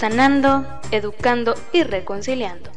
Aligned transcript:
sanando, 0.00 0.64
educando 0.92 1.52
y 1.74 1.82
reconciliando. 1.82 2.70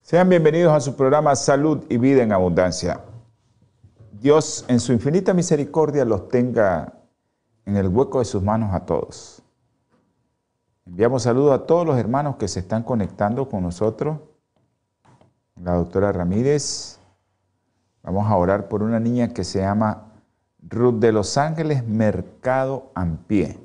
Sean 0.00 0.28
bienvenidos 0.28 0.72
a 0.72 0.78
su 0.78 0.94
programa 0.94 1.34
Salud 1.34 1.84
y 1.88 1.96
Vida 1.96 2.22
en 2.22 2.30
Abundancia. 2.30 3.00
Dios 4.12 4.64
en 4.68 4.78
su 4.78 4.92
infinita 4.92 5.34
misericordia 5.34 6.04
los 6.04 6.28
tenga 6.28 6.92
en 7.66 7.76
el 7.76 7.88
hueco 7.88 8.20
de 8.20 8.26
sus 8.26 8.44
manos 8.44 8.72
a 8.74 8.86
todos. 8.86 9.42
Enviamos 10.86 11.24
saludos 11.24 11.52
a 11.58 11.66
todos 11.66 11.84
los 11.84 11.98
hermanos 11.98 12.36
que 12.36 12.46
se 12.46 12.60
están 12.60 12.84
conectando 12.84 13.48
con 13.48 13.64
nosotros. 13.64 14.20
La 15.60 15.74
doctora 15.74 16.12
Ramírez. 16.12 17.00
Vamos 18.04 18.30
a 18.30 18.36
orar 18.36 18.68
por 18.68 18.84
una 18.84 19.00
niña 19.00 19.34
que 19.34 19.42
se 19.42 19.58
llama 19.58 20.09
Ruth 20.68 21.00
de 21.00 21.12
Los 21.12 21.36
Ángeles, 21.36 21.86
Mercado 21.86 22.92
Pie. 23.26 23.58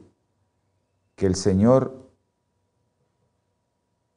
Que 1.15 1.25
el 1.25 1.35
Señor 1.35 2.09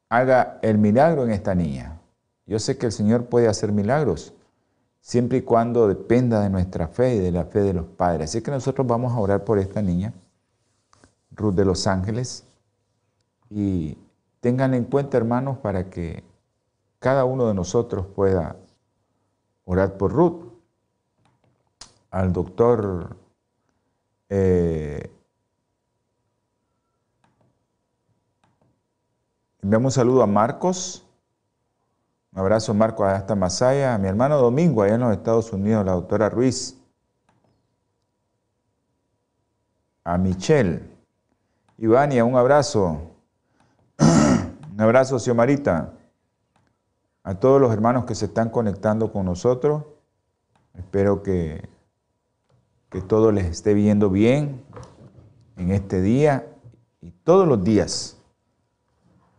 haga 0.09 0.59
el 0.61 0.77
milagro 0.77 1.23
en 1.23 1.31
esta 1.31 1.55
niña. 1.55 1.99
Yo 2.45 2.59
sé 2.59 2.77
que 2.77 2.87
el 2.87 2.91
Señor 2.91 3.27
puede 3.27 3.47
hacer 3.47 3.71
milagros 3.71 4.33
siempre 5.01 5.39
y 5.39 5.41
cuando 5.41 5.87
dependa 5.87 6.41
de 6.41 6.49
nuestra 6.49 6.87
fe 6.87 7.15
y 7.15 7.19
de 7.19 7.31
la 7.31 7.45
fe 7.45 7.61
de 7.61 7.73
los 7.73 7.85
padres. 7.85 8.29
Así 8.29 8.41
que 8.41 8.51
nosotros 8.51 8.85
vamos 8.85 9.13
a 9.13 9.19
orar 9.19 9.43
por 9.43 9.59
esta 9.59 9.81
niña, 9.81 10.13
Ruth 11.31 11.55
de 11.55 11.65
Los 11.65 11.87
Ángeles, 11.87 12.45
y 13.49 13.97
tengan 14.41 14.73
en 14.73 14.85
cuenta, 14.85 15.17
hermanos, 15.17 15.57
para 15.59 15.89
que 15.89 16.23
cada 16.99 17.25
uno 17.25 17.47
de 17.47 17.53
nosotros 17.53 18.05
pueda 18.07 18.57
orar 19.65 19.97
por 19.97 20.11
Ruth 20.11 20.48
al 22.11 22.33
doctor 22.33 23.15
eh, 24.29 25.11
enviamos 29.61 29.93
un 29.93 30.01
saludo 30.01 30.23
a 30.23 30.27
Marcos. 30.27 31.05
Un 32.31 32.39
abrazo, 32.39 32.73
Marcos, 32.73 33.07
hasta 33.07 33.35
Masaya. 33.35 33.95
A 33.95 33.97
mi 33.97 34.07
hermano 34.07 34.37
Domingo, 34.37 34.83
allá 34.83 34.95
en 34.95 35.01
los 35.01 35.11
Estados 35.11 35.51
Unidos, 35.51 35.85
la 35.85 35.93
doctora 35.93 36.29
Ruiz. 36.29 36.79
A 40.03 40.17
Michelle. 40.17 40.87
Ivania, 41.77 42.23
un 42.23 42.35
abrazo. 42.35 43.01
un 43.99 44.81
abrazo, 44.81 45.17
Xiomarita. 45.19 45.93
A 47.23 47.35
todos 47.35 47.59
los 47.59 47.73
hermanos 47.73 48.05
que 48.05 48.15
se 48.15 48.25
están 48.25 48.49
conectando 48.49 49.11
con 49.11 49.25
nosotros. 49.25 49.83
Espero 50.73 51.23
que 51.23 51.67
que 52.89 53.01
todo 53.01 53.31
les 53.31 53.45
esté 53.45 53.73
viendo 53.73 54.09
bien 54.09 54.63
en 55.57 55.71
este 55.71 56.01
día 56.01 56.47
y 57.01 57.11
todos 57.11 57.47
los 57.47 57.63
días. 57.63 58.17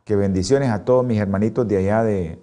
Que 0.05 0.16
bendiciones 0.16 0.71
a 0.71 0.84
todos 0.84 1.05
mis 1.05 1.19
hermanitos 1.19 1.66
de 1.66 1.77
allá 1.77 2.03
de, 2.03 2.41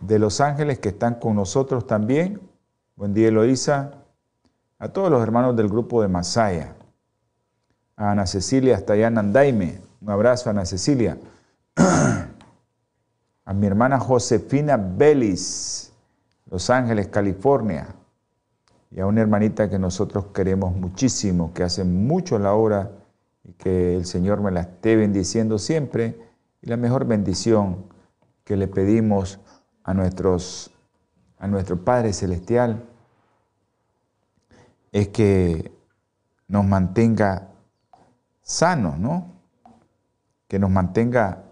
de 0.00 0.18
Los 0.18 0.40
Ángeles 0.40 0.78
que 0.78 0.90
están 0.90 1.16
con 1.16 1.36
nosotros 1.36 1.86
también. 1.86 2.40
Buen 2.96 3.14
día, 3.14 3.28
Eloísa. 3.28 3.92
A 4.78 4.88
todos 4.88 5.10
los 5.10 5.22
hermanos 5.22 5.56
del 5.56 5.68
grupo 5.68 6.02
de 6.02 6.08
Masaya. 6.08 6.74
A 7.96 8.12
Ana 8.12 8.26
Cecilia 8.26 8.76
hasta 8.76 8.94
allá 8.94 9.08
en 9.08 9.18
Andaime. 9.18 9.80
Un 10.00 10.10
abrazo, 10.10 10.50
Ana 10.50 10.64
Cecilia. 10.64 11.18
a 11.76 13.52
mi 13.52 13.66
hermana 13.66 13.98
Josefina 13.98 14.76
Belis, 14.76 15.92
Los 16.50 16.70
Ángeles, 16.70 17.08
California 17.08 17.97
y 18.90 19.00
a 19.00 19.06
una 19.06 19.20
hermanita 19.20 19.68
que 19.68 19.78
nosotros 19.78 20.26
queremos 20.34 20.74
muchísimo, 20.74 21.52
que 21.52 21.62
hace 21.62 21.84
mucho 21.84 22.38
la 22.38 22.54
obra 22.54 22.90
y 23.44 23.52
que 23.52 23.96
el 23.96 24.06
Señor 24.06 24.40
me 24.40 24.50
la 24.50 24.60
esté 24.60 24.96
bendiciendo 24.96 25.58
siempre. 25.58 26.18
Y 26.62 26.68
la 26.68 26.76
mejor 26.76 27.04
bendición 27.06 27.84
que 28.44 28.56
le 28.56 28.66
pedimos 28.66 29.40
a, 29.84 29.92
nuestros, 29.92 30.70
a 31.38 31.46
nuestro 31.46 31.84
Padre 31.84 32.12
Celestial 32.12 32.82
es 34.90 35.08
que 35.08 35.70
nos 36.46 36.64
mantenga 36.64 37.48
sanos, 38.40 38.98
¿no? 38.98 39.32
Que 40.48 40.58
nos 40.58 40.70
mantenga 40.70 41.44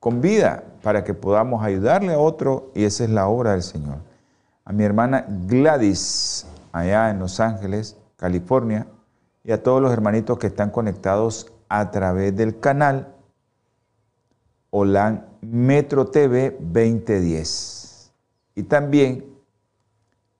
con 0.00 0.20
vida 0.20 0.64
para 0.82 1.04
que 1.04 1.14
podamos 1.14 1.62
ayudarle 1.62 2.14
a 2.14 2.18
otro 2.18 2.72
y 2.74 2.82
esa 2.82 3.04
es 3.04 3.10
la 3.10 3.28
obra 3.28 3.52
del 3.52 3.62
Señor. 3.62 3.98
A 4.64 4.72
mi 4.72 4.82
hermana 4.82 5.24
Gladys 5.28 6.46
allá 6.72 7.10
en 7.10 7.18
Los 7.18 7.40
Ángeles, 7.40 7.96
California, 8.16 8.86
y 9.44 9.52
a 9.52 9.62
todos 9.62 9.80
los 9.80 9.92
hermanitos 9.92 10.38
que 10.38 10.48
están 10.48 10.70
conectados 10.70 11.52
a 11.68 11.90
través 11.90 12.36
del 12.36 12.60
canal 12.60 13.14
OLAN 14.70 15.26
Metro 15.40 16.06
TV 16.06 16.56
2010. 16.60 18.12
Y 18.54 18.62
también 18.64 19.24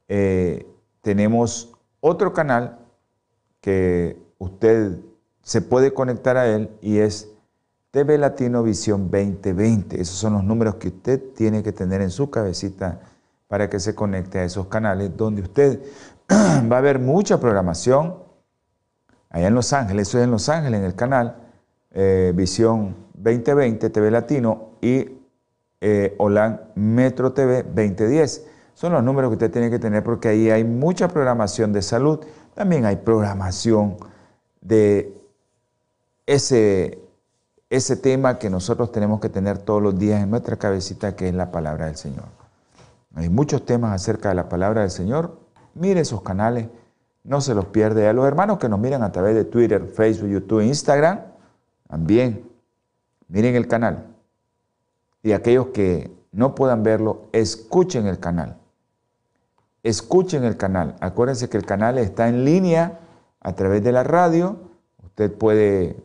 eh, 0.08 0.66
tenemos 1.02 1.72
otro 2.00 2.32
canal 2.32 2.78
que 3.60 4.20
usted 4.38 4.98
se 5.42 5.62
puede 5.62 5.92
conectar 5.92 6.36
a 6.36 6.46
él 6.46 6.70
y 6.80 6.98
es 6.98 7.28
TV 7.90 8.18
Latino 8.18 8.62
Visión 8.62 9.10
2020. 9.10 10.00
Esos 10.00 10.16
son 10.16 10.34
los 10.34 10.44
números 10.44 10.76
que 10.76 10.88
usted 10.88 11.20
tiene 11.34 11.62
que 11.62 11.72
tener 11.72 12.00
en 12.00 12.10
su 12.10 12.30
cabecita 12.30 13.00
para 13.48 13.68
que 13.68 13.80
se 13.80 13.94
conecte 13.94 14.38
a 14.38 14.44
esos 14.44 14.68
canales 14.68 15.16
donde 15.16 15.42
usted 15.42 15.82
va 16.70 16.76
a 16.76 16.78
haber 16.78 17.00
mucha 17.00 17.40
programación 17.40 18.14
allá 19.30 19.48
en 19.48 19.54
Los 19.54 19.72
Ángeles, 19.72 20.08
eso 20.08 20.18
es 20.18 20.24
en 20.24 20.30
Los 20.30 20.48
Ángeles, 20.48 20.78
en 20.78 20.86
el 20.86 20.94
canal 20.94 21.36
eh, 21.90 22.32
Visión 22.34 22.94
2020, 23.14 23.90
TV 23.90 24.10
Latino 24.10 24.70
y 24.80 25.18
eh, 25.80 26.16
Metro 26.76 27.32
TV 27.32 27.64
2010. 27.64 28.46
Son 28.74 28.92
los 28.92 29.02
números 29.02 29.30
que 29.30 29.34
usted 29.34 29.50
tiene 29.50 29.70
que 29.70 29.78
tener 29.78 30.04
porque 30.04 30.28
ahí 30.28 30.50
hay 30.50 30.62
mucha 30.62 31.08
programación 31.08 31.72
de 31.72 31.82
salud, 31.82 32.20
también 32.54 32.84
hay 32.84 32.96
programación 32.96 33.96
de 34.60 35.12
ese, 36.26 37.00
ese 37.70 37.96
tema 37.96 38.38
que 38.38 38.50
nosotros 38.50 38.92
tenemos 38.92 39.20
que 39.20 39.28
tener 39.28 39.58
todos 39.58 39.82
los 39.82 39.98
días 39.98 40.22
en 40.22 40.30
nuestra 40.30 40.56
cabecita, 40.56 41.16
que 41.16 41.28
es 41.28 41.34
la 41.34 41.50
palabra 41.50 41.86
del 41.86 41.96
Señor. 41.96 42.26
Hay 43.16 43.28
muchos 43.28 43.66
temas 43.66 43.92
acerca 43.92 44.28
de 44.28 44.36
la 44.36 44.48
palabra 44.48 44.82
del 44.82 44.90
Señor 44.90 45.49
Mire 45.74 46.00
esos 46.00 46.22
canales, 46.22 46.68
no 47.24 47.40
se 47.40 47.54
los 47.54 47.66
pierde. 47.66 48.08
A 48.08 48.12
los 48.12 48.26
hermanos 48.26 48.58
que 48.58 48.68
nos 48.68 48.78
miran 48.78 49.02
a 49.02 49.12
través 49.12 49.34
de 49.34 49.44
Twitter, 49.44 49.86
Facebook, 49.86 50.30
YouTube, 50.30 50.62
Instagram, 50.62 51.20
también 51.88 52.48
miren 53.28 53.54
el 53.54 53.68
canal. 53.68 54.06
Y 55.22 55.32
aquellos 55.32 55.68
que 55.68 56.10
no 56.32 56.54
puedan 56.54 56.82
verlo, 56.82 57.28
escuchen 57.32 58.06
el 58.06 58.18
canal. 58.18 58.56
Escuchen 59.82 60.44
el 60.44 60.56
canal. 60.56 60.96
Acuérdense 61.00 61.48
que 61.48 61.56
el 61.56 61.66
canal 61.66 61.98
está 61.98 62.28
en 62.28 62.44
línea 62.44 63.00
a 63.40 63.54
través 63.54 63.82
de 63.82 63.92
la 63.92 64.04
radio. 64.04 64.56
Usted 65.02 65.32
puede 65.32 65.96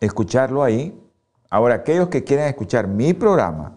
escucharlo 0.00 0.62
ahí. 0.62 1.00
Ahora, 1.50 1.76
aquellos 1.76 2.08
que 2.08 2.24
quieran 2.24 2.48
escuchar 2.48 2.88
mi 2.88 3.12
programa, 3.12 3.76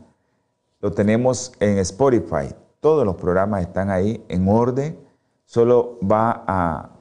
lo 0.79 0.91
tenemos 0.91 1.53
en 1.59 1.77
Spotify. 1.79 2.53
Todos 2.79 3.06
los 3.06 3.15
programas 3.15 3.62
están 3.62 3.89
ahí 3.89 4.24
en 4.29 4.47
orden. 4.47 5.00
Solo 5.45 5.97
va 6.00 6.44
a, 6.47 6.91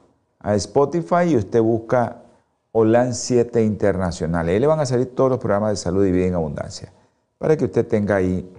Spotify 0.55 1.23
y 1.27 1.35
usted 1.35 1.61
busca 1.61 2.23
OLAN 2.71 3.13
7 3.13 3.63
Internacional. 3.63 4.47
Ahí 4.47 4.59
le 4.59 4.67
van 4.67 4.79
a 4.79 4.85
salir 4.85 5.13
todos 5.13 5.29
los 5.29 5.39
programas 5.39 5.71
de 5.71 5.75
salud 5.75 6.05
y 6.05 6.11
vida 6.11 6.27
en 6.27 6.35
abundancia. 6.35 6.93
Para 7.37 7.57
que 7.57 7.65
usted 7.65 7.85
tenga 7.85 8.15
ahí 8.15 8.49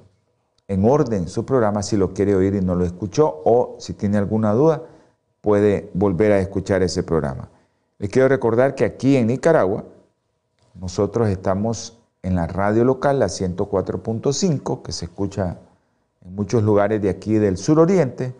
en 0.66 0.84
orden 0.84 1.28
su 1.28 1.46
programa 1.46 1.82
si 1.82 1.96
lo 1.96 2.12
quiere 2.12 2.34
oír 2.34 2.54
y 2.54 2.60
no 2.60 2.74
lo 2.74 2.84
escuchó 2.84 3.40
o 3.44 3.76
si 3.78 3.94
tiene 3.94 4.18
alguna 4.18 4.52
duda 4.52 4.82
puede 5.40 5.90
volver 5.94 6.32
a 6.32 6.40
escuchar 6.40 6.82
ese 6.82 7.02
programa. 7.02 7.48
Les 7.98 8.10
quiero 8.10 8.28
recordar 8.28 8.74
que 8.74 8.84
aquí 8.84 9.16
en 9.16 9.28
Nicaragua 9.28 9.84
nosotros 10.74 11.28
estamos 11.28 11.98
en 12.22 12.34
la 12.34 12.46
radio 12.46 12.84
local, 12.84 13.18
la 13.18 13.26
104.5, 13.26 14.82
que 14.82 14.92
se 14.92 15.06
escucha 15.06 15.58
en 16.24 16.34
muchos 16.34 16.62
lugares 16.62 17.00
de 17.00 17.10
aquí 17.10 17.34
del 17.34 17.56
suroriente. 17.56 18.34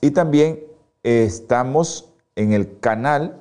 Y 0.00 0.10
también 0.10 0.64
estamos 1.02 2.12
en 2.34 2.52
el 2.52 2.78
canal 2.80 3.40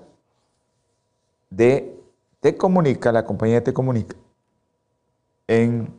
de 1.50 2.00
Te 2.40 2.56
Comunica, 2.56 3.12
la 3.12 3.26
compañía 3.26 3.64
Te 3.64 3.74
Comunica, 3.74 4.16
en 5.48 5.94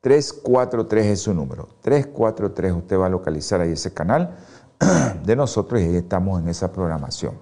343 0.00 1.06
es 1.06 1.20
su 1.20 1.32
número. 1.32 1.68
343 1.80 2.72
usted 2.72 2.98
va 2.98 3.06
a 3.06 3.08
localizar 3.08 3.60
ahí 3.60 3.72
ese 3.72 3.94
canal 3.94 4.36
de 5.24 5.34
nosotros 5.34 5.80
y 5.80 5.84
ahí 5.84 5.96
estamos 5.96 6.40
en 6.42 6.48
esa 6.48 6.72
programación. 6.72 7.38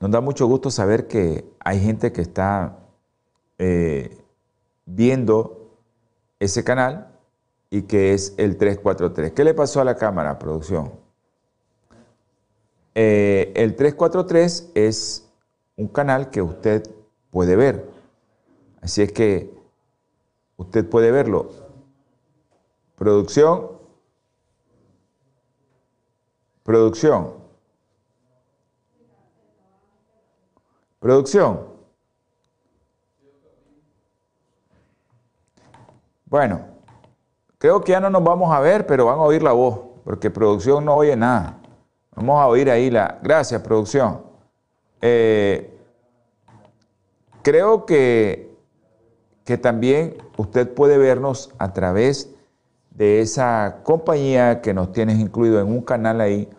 Nos 0.00 0.10
da 0.10 0.20
mucho 0.20 0.46
gusto 0.46 0.70
saber 0.70 1.06
que 1.06 1.48
hay 1.60 1.80
gente 1.80 2.12
que 2.12 2.22
está 2.22 2.76
eh, 3.58 4.23
viendo 4.86 5.78
ese 6.38 6.64
canal 6.64 7.18
y 7.70 7.82
que 7.82 8.14
es 8.14 8.34
el 8.36 8.56
343. 8.56 9.32
¿Qué 9.32 9.44
le 9.44 9.54
pasó 9.54 9.80
a 9.80 9.84
la 9.84 9.96
cámara, 9.96 10.38
producción? 10.38 10.92
Eh, 12.94 13.52
el 13.56 13.74
343 13.74 14.70
es 14.74 15.28
un 15.76 15.88
canal 15.88 16.30
que 16.30 16.42
usted 16.42 16.88
puede 17.30 17.56
ver. 17.56 17.90
Así 18.80 19.02
es 19.02 19.12
que 19.12 19.52
usted 20.56 20.88
puede 20.88 21.10
verlo. 21.10 21.50
Producción. 22.96 23.72
Producción. 26.62 27.34
Producción. 31.00 31.73
Bueno, 36.34 36.62
creo 37.58 37.84
que 37.84 37.92
ya 37.92 38.00
no 38.00 38.10
nos 38.10 38.24
vamos 38.24 38.52
a 38.52 38.58
ver, 38.58 38.88
pero 38.88 39.06
van 39.06 39.20
a 39.20 39.22
oír 39.22 39.40
la 39.40 39.52
voz, 39.52 39.78
porque 40.02 40.32
producción 40.32 40.84
no 40.84 40.96
oye 40.96 41.14
nada. 41.14 41.60
Vamos 42.16 42.40
a 42.40 42.48
oír 42.48 42.68
ahí 42.72 42.90
la... 42.90 43.20
Gracias, 43.22 43.62
producción. 43.62 44.20
Eh, 45.00 45.78
creo 47.42 47.86
que, 47.86 48.52
que 49.44 49.58
también 49.58 50.16
usted 50.36 50.74
puede 50.74 50.98
vernos 50.98 51.52
a 51.56 51.72
través 51.72 52.34
de 52.90 53.20
esa 53.20 53.82
compañía 53.84 54.60
que 54.60 54.74
nos 54.74 54.90
tienes 54.90 55.20
incluido 55.20 55.60
en 55.60 55.68
un 55.68 55.82
canal 55.82 56.20
ahí, 56.20 56.50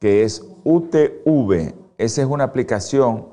que 0.00 0.24
es 0.24 0.44
UTV. 0.64 1.72
Esa 1.98 2.22
es 2.22 2.26
una 2.26 2.42
aplicación 2.42 3.28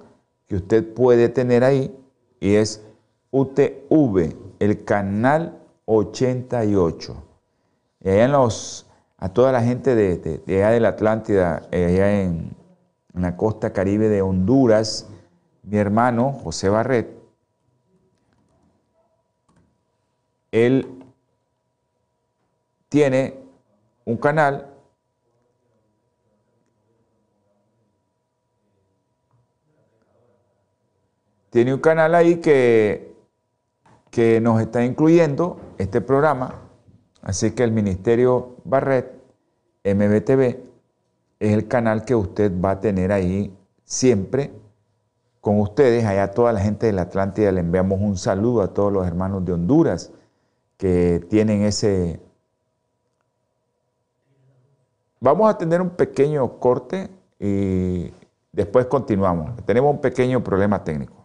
que 0.46 0.58
usted 0.58 0.94
puede 0.94 1.28
tener 1.28 1.64
ahí 1.64 1.92
y 2.40 2.54
es 2.54 2.86
UTV 3.32 4.45
el 4.60 4.84
canal 4.86 5.60
88. 5.86 7.24
Y 8.02 8.10
allá 8.10 8.26
en 8.26 8.32
los, 8.32 8.88
a 9.18 9.30
toda 9.30 9.52
la 9.52 9.62
gente 9.62 9.96
de, 9.96 10.42
allá 10.48 10.70
de 10.72 10.80
la 10.80 10.90
Atlántida, 10.90 11.68
eh, 11.72 11.86
allá 11.86 12.22
en, 12.22 12.56
en 13.14 13.22
la 13.22 13.38
costa 13.38 13.74
caribe 13.74 14.10
de 14.10 14.22
Honduras, 14.22 15.08
mi 15.64 15.78
hermano 15.78 16.32
José 16.32 16.70
Barret, 16.70 17.16
él 20.52 21.04
tiene 22.90 23.40
un 24.06 24.18
canal 24.18 24.72
tiene 31.50 31.74
un 31.74 31.80
canal 31.80 32.16
ahí 32.16 32.42
que 32.42 33.15
que 34.16 34.40
nos 34.40 34.62
está 34.62 34.86
incluyendo 34.86 35.60
este 35.78 36.00
programa. 36.00 36.62
Así 37.22 37.52
que 37.52 37.66
el 37.66 37.74
Ministerio 37.74 38.56
Barret, 38.64 39.12
MBTV, 39.84 40.58
es 41.38 41.52
el 41.52 41.68
canal 41.68 42.06
que 42.06 42.16
usted 42.16 42.50
va 42.64 42.72
a 42.72 42.80
tener 42.80 43.12
ahí 43.12 43.54
siempre 43.84 44.54
con 45.42 45.60
ustedes. 45.60 46.06
Allá 46.06 46.32
toda 46.32 46.54
la 46.54 46.62
gente 46.62 46.86
de 46.86 46.94
la 46.94 47.02
Atlántida 47.02 47.52
le 47.52 47.60
enviamos 47.60 48.00
un 48.00 48.16
saludo 48.16 48.62
a 48.62 48.74
todos 48.74 48.94
los 48.94 49.06
hermanos 49.06 49.44
de 49.44 49.52
Honduras 49.52 50.14
que 50.78 51.22
tienen 51.30 51.64
ese... 51.64 52.22
Vamos 55.20 55.54
a 55.54 55.58
tener 55.58 55.82
un 55.82 55.90
pequeño 55.90 56.58
corte 56.60 57.10
y 57.38 58.14
después 58.54 58.86
continuamos. 58.86 59.58
Tenemos 59.66 59.94
un 59.94 60.00
pequeño 60.00 60.42
problema 60.42 60.86
técnico. 60.86 61.25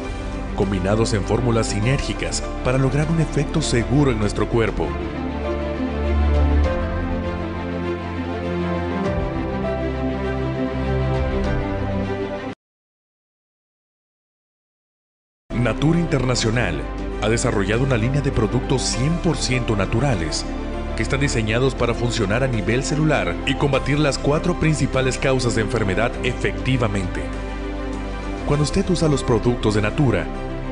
combinados 0.61 1.13
en 1.13 1.23
fórmulas 1.23 1.69
sinérgicas 1.69 2.43
para 2.63 2.77
lograr 2.77 3.09
un 3.09 3.19
efecto 3.19 3.63
seguro 3.63 4.11
en 4.11 4.19
nuestro 4.19 4.47
cuerpo. 4.47 4.87
Natura 15.49 15.99
Internacional 15.99 16.79
ha 17.23 17.29
desarrollado 17.29 17.83
una 17.83 17.97
línea 17.97 18.21
de 18.21 18.31
productos 18.31 18.95
100% 18.95 19.75
naturales 19.75 20.45
que 20.95 21.01
están 21.01 21.21
diseñados 21.21 21.73
para 21.73 21.95
funcionar 21.95 22.43
a 22.43 22.47
nivel 22.47 22.83
celular 22.83 23.35
y 23.47 23.55
combatir 23.55 23.97
las 23.97 24.19
cuatro 24.19 24.59
principales 24.59 25.17
causas 25.17 25.55
de 25.55 25.61
enfermedad 25.61 26.11
efectivamente. 26.23 27.23
Cuando 28.45 28.63
usted 28.63 28.87
usa 28.91 29.07
los 29.07 29.23
productos 29.23 29.73
de 29.73 29.81
Natura, 29.81 30.27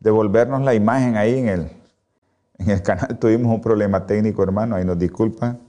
devolvernos 0.00 0.62
la 0.62 0.74
imagen 0.74 1.16
ahí 1.16 1.38
en 1.38 1.48
el, 1.48 1.72
en 2.58 2.70
el 2.70 2.82
canal. 2.82 3.18
Tuvimos 3.20 3.54
un 3.54 3.60
problema 3.60 4.06
técnico, 4.06 4.42
hermano, 4.42 4.76
ahí 4.76 4.84
nos 4.84 4.98
disculpan. 4.98 5.60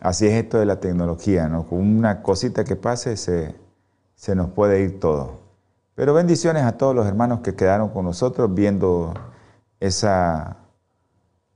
Así 0.00 0.26
es 0.26 0.34
esto 0.34 0.58
de 0.58 0.66
la 0.66 0.80
tecnología, 0.80 1.48
¿no? 1.48 1.66
Con 1.66 1.80
una 1.80 2.22
cosita 2.22 2.64
que 2.64 2.76
pase 2.76 3.16
se, 3.16 3.54
se 4.14 4.34
nos 4.34 4.50
puede 4.50 4.80
ir 4.82 5.00
todo. 5.00 5.40
Pero 5.94 6.14
bendiciones 6.14 6.62
a 6.62 6.78
todos 6.78 6.94
los 6.94 7.06
hermanos 7.06 7.40
que 7.40 7.56
quedaron 7.56 7.88
con 7.88 8.04
nosotros 8.04 8.54
viendo 8.54 9.14
esa, 9.80 10.58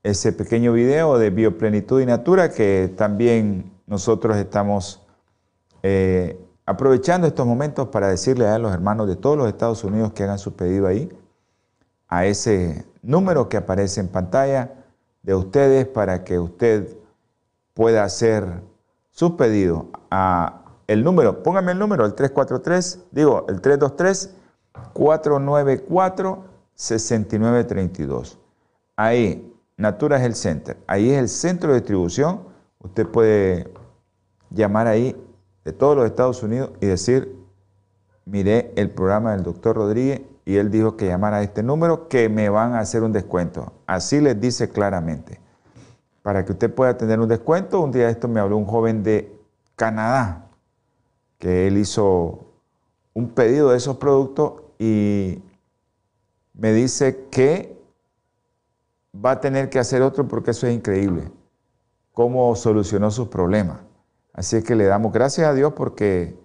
ese 0.02 0.32
pequeño 0.32 0.72
video 0.72 1.18
de 1.18 1.30
Bioplenitud 1.30 2.00
y 2.00 2.06
Natura 2.06 2.50
que 2.50 2.92
también 2.96 3.70
nosotros 3.86 4.36
estamos 4.36 5.00
eh, 5.84 6.42
Aprovechando 6.64 7.26
estos 7.26 7.44
momentos 7.44 7.88
para 7.88 8.08
decirle 8.08 8.46
a 8.46 8.56
los 8.58 8.72
hermanos 8.72 9.08
de 9.08 9.16
todos 9.16 9.36
los 9.36 9.48
Estados 9.48 9.82
Unidos 9.82 10.12
que 10.12 10.22
hagan 10.22 10.38
su 10.38 10.54
pedido 10.54 10.86
ahí, 10.86 11.10
a 12.12 12.26
ese 12.26 12.84
número 13.00 13.48
que 13.48 13.56
aparece 13.56 13.98
en 13.98 14.08
pantalla 14.08 14.84
de 15.22 15.34
ustedes 15.34 15.86
para 15.86 16.24
que 16.24 16.38
usted 16.38 16.94
pueda 17.72 18.04
hacer 18.04 18.60
su 19.12 19.38
pedido 19.38 19.86
a 20.10 20.62
el 20.88 21.04
número, 21.04 21.42
póngame 21.42 21.72
el 21.72 21.78
número, 21.78 22.04
el 22.04 22.12
343, 22.12 23.06
digo, 23.12 23.46
el 23.48 23.62
323 23.62 24.34
494 24.92 26.44
6932. 26.74 28.38
Ahí, 28.94 29.50
Natura 29.78 30.22
Health 30.22 30.36
Center. 30.36 30.76
Ahí 30.86 31.12
es 31.12 31.18
el 31.18 31.30
centro 31.30 31.70
de 31.70 31.76
distribución. 31.76 32.42
Usted 32.80 33.06
puede 33.06 33.72
llamar 34.50 34.86
ahí 34.86 35.16
de 35.64 35.72
todos 35.72 35.96
los 35.96 36.04
Estados 36.04 36.42
Unidos 36.42 36.72
y 36.82 36.86
decir, 36.88 37.34
miré 38.26 38.70
el 38.76 38.90
programa 38.90 39.32
del 39.32 39.44
doctor 39.44 39.76
Rodríguez 39.76 40.20
y 40.44 40.56
él 40.56 40.70
dijo 40.70 40.96
que 40.96 41.06
llamara 41.06 41.38
a 41.38 41.42
este 41.42 41.62
número 41.62 42.08
que 42.08 42.28
me 42.28 42.48
van 42.48 42.74
a 42.74 42.80
hacer 42.80 43.02
un 43.02 43.12
descuento. 43.12 43.72
Así 43.86 44.20
les 44.20 44.40
dice 44.40 44.68
claramente. 44.68 45.40
Para 46.22 46.44
que 46.44 46.52
usted 46.52 46.72
pueda 46.72 46.96
tener 46.96 47.20
un 47.20 47.28
descuento, 47.28 47.80
un 47.80 47.92
día 47.92 48.08
esto 48.08 48.28
me 48.28 48.40
habló 48.40 48.56
un 48.56 48.66
joven 48.66 49.02
de 49.02 49.36
Canadá 49.76 50.48
que 51.42 51.66
él 51.66 51.76
hizo 51.76 52.46
un 53.14 53.30
pedido 53.30 53.70
de 53.70 53.76
esos 53.76 53.96
productos 53.96 54.62
y 54.78 55.42
me 56.54 56.72
dice 56.72 57.26
que 57.32 57.76
va 59.12 59.32
a 59.32 59.40
tener 59.40 59.68
que 59.68 59.80
hacer 59.80 60.02
otro 60.02 60.28
porque 60.28 60.52
eso 60.52 60.68
es 60.68 60.74
increíble, 60.74 61.32
cómo 62.12 62.54
solucionó 62.54 63.10
sus 63.10 63.26
problemas. 63.26 63.80
Así 64.32 64.62
que 64.62 64.76
le 64.76 64.84
damos 64.84 65.12
gracias 65.12 65.48
a 65.48 65.52
Dios 65.52 65.72
porque 65.72 66.38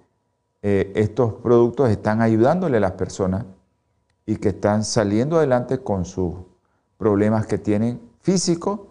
eh, 0.63 0.92
estos 0.96 1.34
productos 1.34 1.92
están 1.92 2.22
ayudándole 2.22 2.77
a 2.77 2.80
las 2.80 2.94
personas 2.94 3.46
y 4.27 4.36
que 4.36 4.50
están 4.50 4.84
saliendo 4.84 5.38
adelante 5.38 5.79
con 5.79 6.05
sus 6.05 6.36
problemas 6.98 7.48
que 7.48 7.57
tienen 7.57 8.00
físicos. 8.19 8.81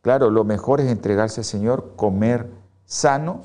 Claro, 0.00 0.30
lo 0.30 0.44
mejor 0.44 0.80
es 0.80 0.90
entregarse 0.90 1.40
al 1.40 1.44
Señor, 1.44 1.94
comer 1.96 2.48
sano 2.86 3.42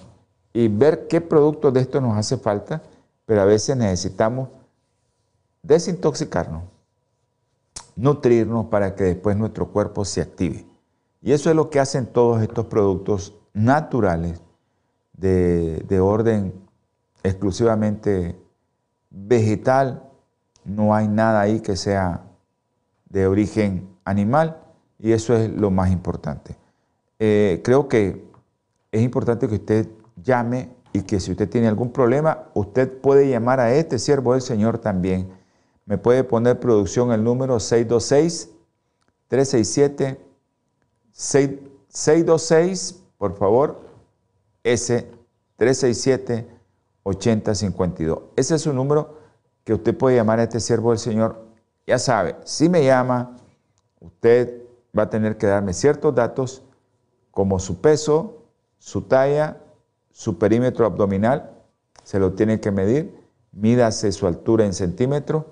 y 0.53 0.67
ver 0.67 1.07
qué 1.07 1.21
productos 1.21 1.73
de 1.73 1.81
esto 1.81 1.99
nos 1.99 2.15
hace 2.15 2.37
falta, 2.37 2.83
pero 3.25 3.41
a 3.41 3.45
veces 3.45 3.75
necesitamos 3.75 4.49
desintoxicarnos, 5.63 6.63
nutrirnos 7.95 8.67
para 8.67 8.95
que 8.95 9.05
después 9.05 9.35
nuestro 9.35 9.69
cuerpo 9.69 10.05
se 10.05 10.21
active. 10.21 10.67
Y 11.21 11.31
eso 11.31 11.49
es 11.49 11.55
lo 11.55 11.71
que 11.71 11.79
hacen 11.79 12.05
todos 12.05 12.43
estos 12.43 12.67
productos 12.67 13.33
naturales 13.53 14.39
de, 15.13 15.83
de 15.87 15.99
orden 15.99 16.53
exclusivamente 17.23 18.39
vegetal, 19.09 20.08
no 20.65 20.93
hay 20.93 21.07
nada 21.07 21.41
ahí 21.41 21.59
que 21.59 21.75
sea 21.75 22.23
de 23.09 23.27
origen 23.27 23.89
animal 24.05 24.61
y 24.99 25.11
eso 25.11 25.35
es 25.35 25.49
lo 25.49 25.71
más 25.71 25.91
importante. 25.91 26.55
Eh, 27.19 27.61
creo 27.63 27.87
que 27.87 28.23
es 28.91 29.01
importante 29.01 29.47
que 29.47 29.55
usted 29.55 29.87
llame 30.23 30.69
y 30.93 31.01
que 31.01 31.19
si 31.19 31.31
usted 31.31 31.49
tiene 31.49 31.67
algún 31.67 31.91
problema, 31.91 32.45
usted 32.53 32.91
puede 33.01 33.29
llamar 33.29 33.59
a 33.59 33.73
este 33.73 33.99
siervo 33.99 34.33
del 34.33 34.41
Señor 34.41 34.79
también. 34.79 35.31
Me 35.85 35.97
puede 35.97 36.23
poner 36.23 36.59
producción 36.59 37.11
el 37.11 37.23
número 37.23 37.59
626 37.59 38.49
367 39.27 40.19
626, 41.11 43.03
por 43.17 43.35
favor, 43.37 43.81
S 44.63 45.07
367 45.57 46.47
8052. 47.03 48.19
Ese 48.35 48.55
es 48.55 48.61
su 48.61 48.73
número 48.73 49.18
que 49.63 49.73
usted 49.73 49.97
puede 49.97 50.15
llamar 50.15 50.39
a 50.39 50.43
este 50.43 50.59
siervo 50.59 50.91
del 50.91 50.99
Señor. 50.99 51.45
Ya 51.85 51.99
sabe, 51.99 52.35
si 52.43 52.69
me 52.69 52.83
llama, 52.85 53.37
usted 53.99 54.63
va 54.97 55.03
a 55.03 55.09
tener 55.09 55.37
que 55.37 55.47
darme 55.47 55.73
ciertos 55.73 56.13
datos 56.15 56.63
como 57.31 57.59
su 57.59 57.81
peso, 57.81 58.43
su 58.77 59.03
talla, 59.03 59.57
su 60.11 60.37
perímetro 60.37 60.85
abdominal, 60.85 61.51
se 62.03 62.19
lo 62.19 62.33
tiene 62.33 62.59
que 62.59 62.71
medir, 62.71 63.15
mídase 63.51 64.11
su 64.11 64.27
altura 64.27 64.65
en 64.65 64.73
centímetros 64.73 65.45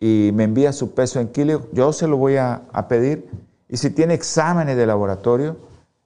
y 0.00 0.30
me 0.34 0.44
envía 0.44 0.72
su 0.72 0.94
peso 0.94 1.20
en 1.20 1.28
kilos, 1.28 1.62
yo 1.72 1.92
se 1.92 2.08
lo 2.08 2.16
voy 2.16 2.36
a, 2.36 2.62
pedir. 2.88 3.30
Y 3.68 3.76
si 3.76 3.90
tiene 3.90 4.14
exámenes 4.14 4.76
de 4.76 4.84
laboratorio 4.84 5.56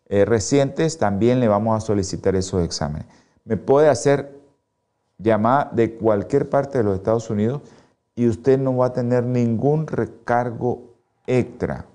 eh, 0.08 0.24
recientes, 0.24 0.98
también 0.98 1.40
le 1.40 1.48
vamos 1.48 1.76
a 1.76 1.84
solicitar 1.84 2.36
esos 2.36 2.62
exámenes. 2.62 3.06
Me 3.44 3.56
puede 3.56 3.88
hacer 3.88 4.35
llamada 5.18 5.70
de 5.72 5.94
cualquier 5.94 6.48
parte 6.48 6.78
de 6.78 6.84
los 6.84 6.96
Estados 6.96 7.28
Unidos 7.30 7.62
y 8.14 8.28
usted 8.28 8.58
no 8.58 8.76
va 8.76 8.86
a 8.86 8.92
tener 8.92 9.24
ningún 9.24 9.86
recargo 9.86 10.94
extra. 11.26 11.86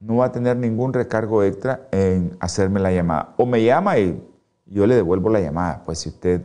No 0.00 0.16
va 0.16 0.26
a 0.26 0.32
tener 0.32 0.56
ningún 0.56 0.92
recargo 0.92 1.42
extra 1.42 1.88
en 1.90 2.36
hacerme 2.40 2.80
la 2.80 2.92
llamada. 2.92 3.32
O 3.36 3.46
me 3.46 3.64
llama 3.64 3.98
y 3.98 4.22
yo 4.66 4.86
le 4.86 4.96
devuelvo 4.96 5.30
la 5.30 5.40
llamada. 5.40 5.82
Pues 5.84 6.00
si 6.00 6.10
usted 6.10 6.42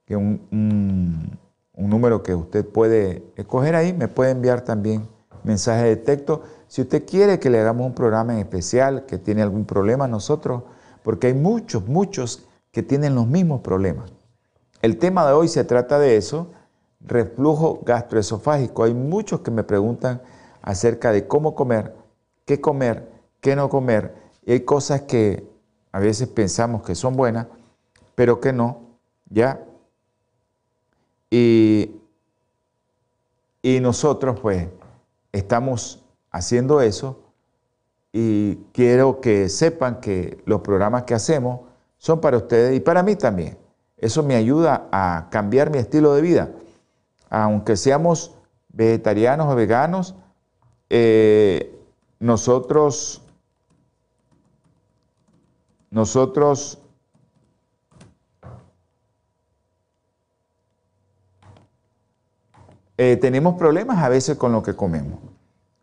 Que 0.04 0.16
un, 0.16 0.46
un, 0.52 1.38
un 1.72 1.88
número 1.88 2.22
que 2.22 2.34
usted 2.34 2.68
puede 2.68 3.24
escoger 3.36 3.74
ahí, 3.74 3.94
me 3.94 4.08
puede 4.08 4.32
enviar 4.32 4.60
también 4.60 5.15
mensaje 5.46 5.84
de 5.84 5.96
texto. 5.96 6.42
Si 6.68 6.82
usted 6.82 7.06
quiere 7.06 7.38
que 7.38 7.48
le 7.48 7.60
hagamos 7.60 7.86
un 7.86 7.94
programa 7.94 8.34
en 8.34 8.40
especial, 8.40 9.06
que 9.06 9.18
tiene 9.18 9.42
algún 9.42 9.64
problema 9.64 10.08
nosotros, 10.08 10.64
porque 11.02 11.28
hay 11.28 11.34
muchos, 11.34 11.86
muchos 11.86 12.46
que 12.72 12.82
tienen 12.82 13.14
los 13.14 13.26
mismos 13.26 13.60
problemas. 13.60 14.12
El 14.82 14.98
tema 14.98 15.26
de 15.26 15.32
hoy 15.32 15.48
se 15.48 15.64
trata 15.64 15.98
de 15.98 16.16
eso, 16.16 16.50
reflujo 17.00 17.80
gastroesofágico. 17.84 18.84
Hay 18.84 18.92
muchos 18.92 19.40
que 19.40 19.50
me 19.50 19.62
preguntan 19.62 20.20
acerca 20.60 21.12
de 21.12 21.26
cómo 21.26 21.54
comer, 21.54 21.94
qué 22.44 22.60
comer, 22.60 23.08
qué 23.40 23.56
no 23.56 23.68
comer. 23.68 24.14
Y 24.44 24.52
hay 24.52 24.60
cosas 24.60 25.02
que 25.02 25.48
a 25.92 26.00
veces 26.00 26.28
pensamos 26.28 26.82
que 26.82 26.94
son 26.94 27.16
buenas, 27.16 27.46
pero 28.14 28.40
que 28.40 28.52
no, 28.52 28.80
¿ya? 29.30 29.64
Y, 31.30 31.96
y 33.62 33.80
nosotros 33.80 34.38
pues 34.40 34.68
estamos 35.36 36.02
haciendo 36.30 36.80
eso 36.80 37.22
y 38.12 38.56
quiero 38.72 39.20
que 39.20 39.48
sepan 39.48 40.00
que 40.00 40.42
los 40.46 40.60
programas 40.62 41.02
que 41.04 41.14
hacemos 41.14 41.60
son 41.98 42.20
para 42.20 42.38
ustedes 42.38 42.76
y 42.76 42.80
para 42.80 43.02
mí 43.02 43.16
también. 43.16 43.58
Eso 43.96 44.22
me 44.22 44.34
ayuda 44.36 44.88
a 44.92 45.28
cambiar 45.30 45.70
mi 45.70 45.78
estilo 45.78 46.14
de 46.14 46.22
vida. 46.22 46.50
Aunque 47.30 47.76
seamos 47.76 48.34
vegetarianos 48.68 49.52
o 49.52 49.54
veganos, 49.54 50.14
eh, 50.90 51.78
nosotros, 52.18 53.22
nosotros 55.90 56.78
Eh, 62.98 63.18
tenemos 63.18 63.56
problemas 63.56 63.98
a 64.02 64.08
veces 64.08 64.38
con 64.38 64.52
lo 64.52 64.62
que 64.62 64.74
comemos. 64.74 65.18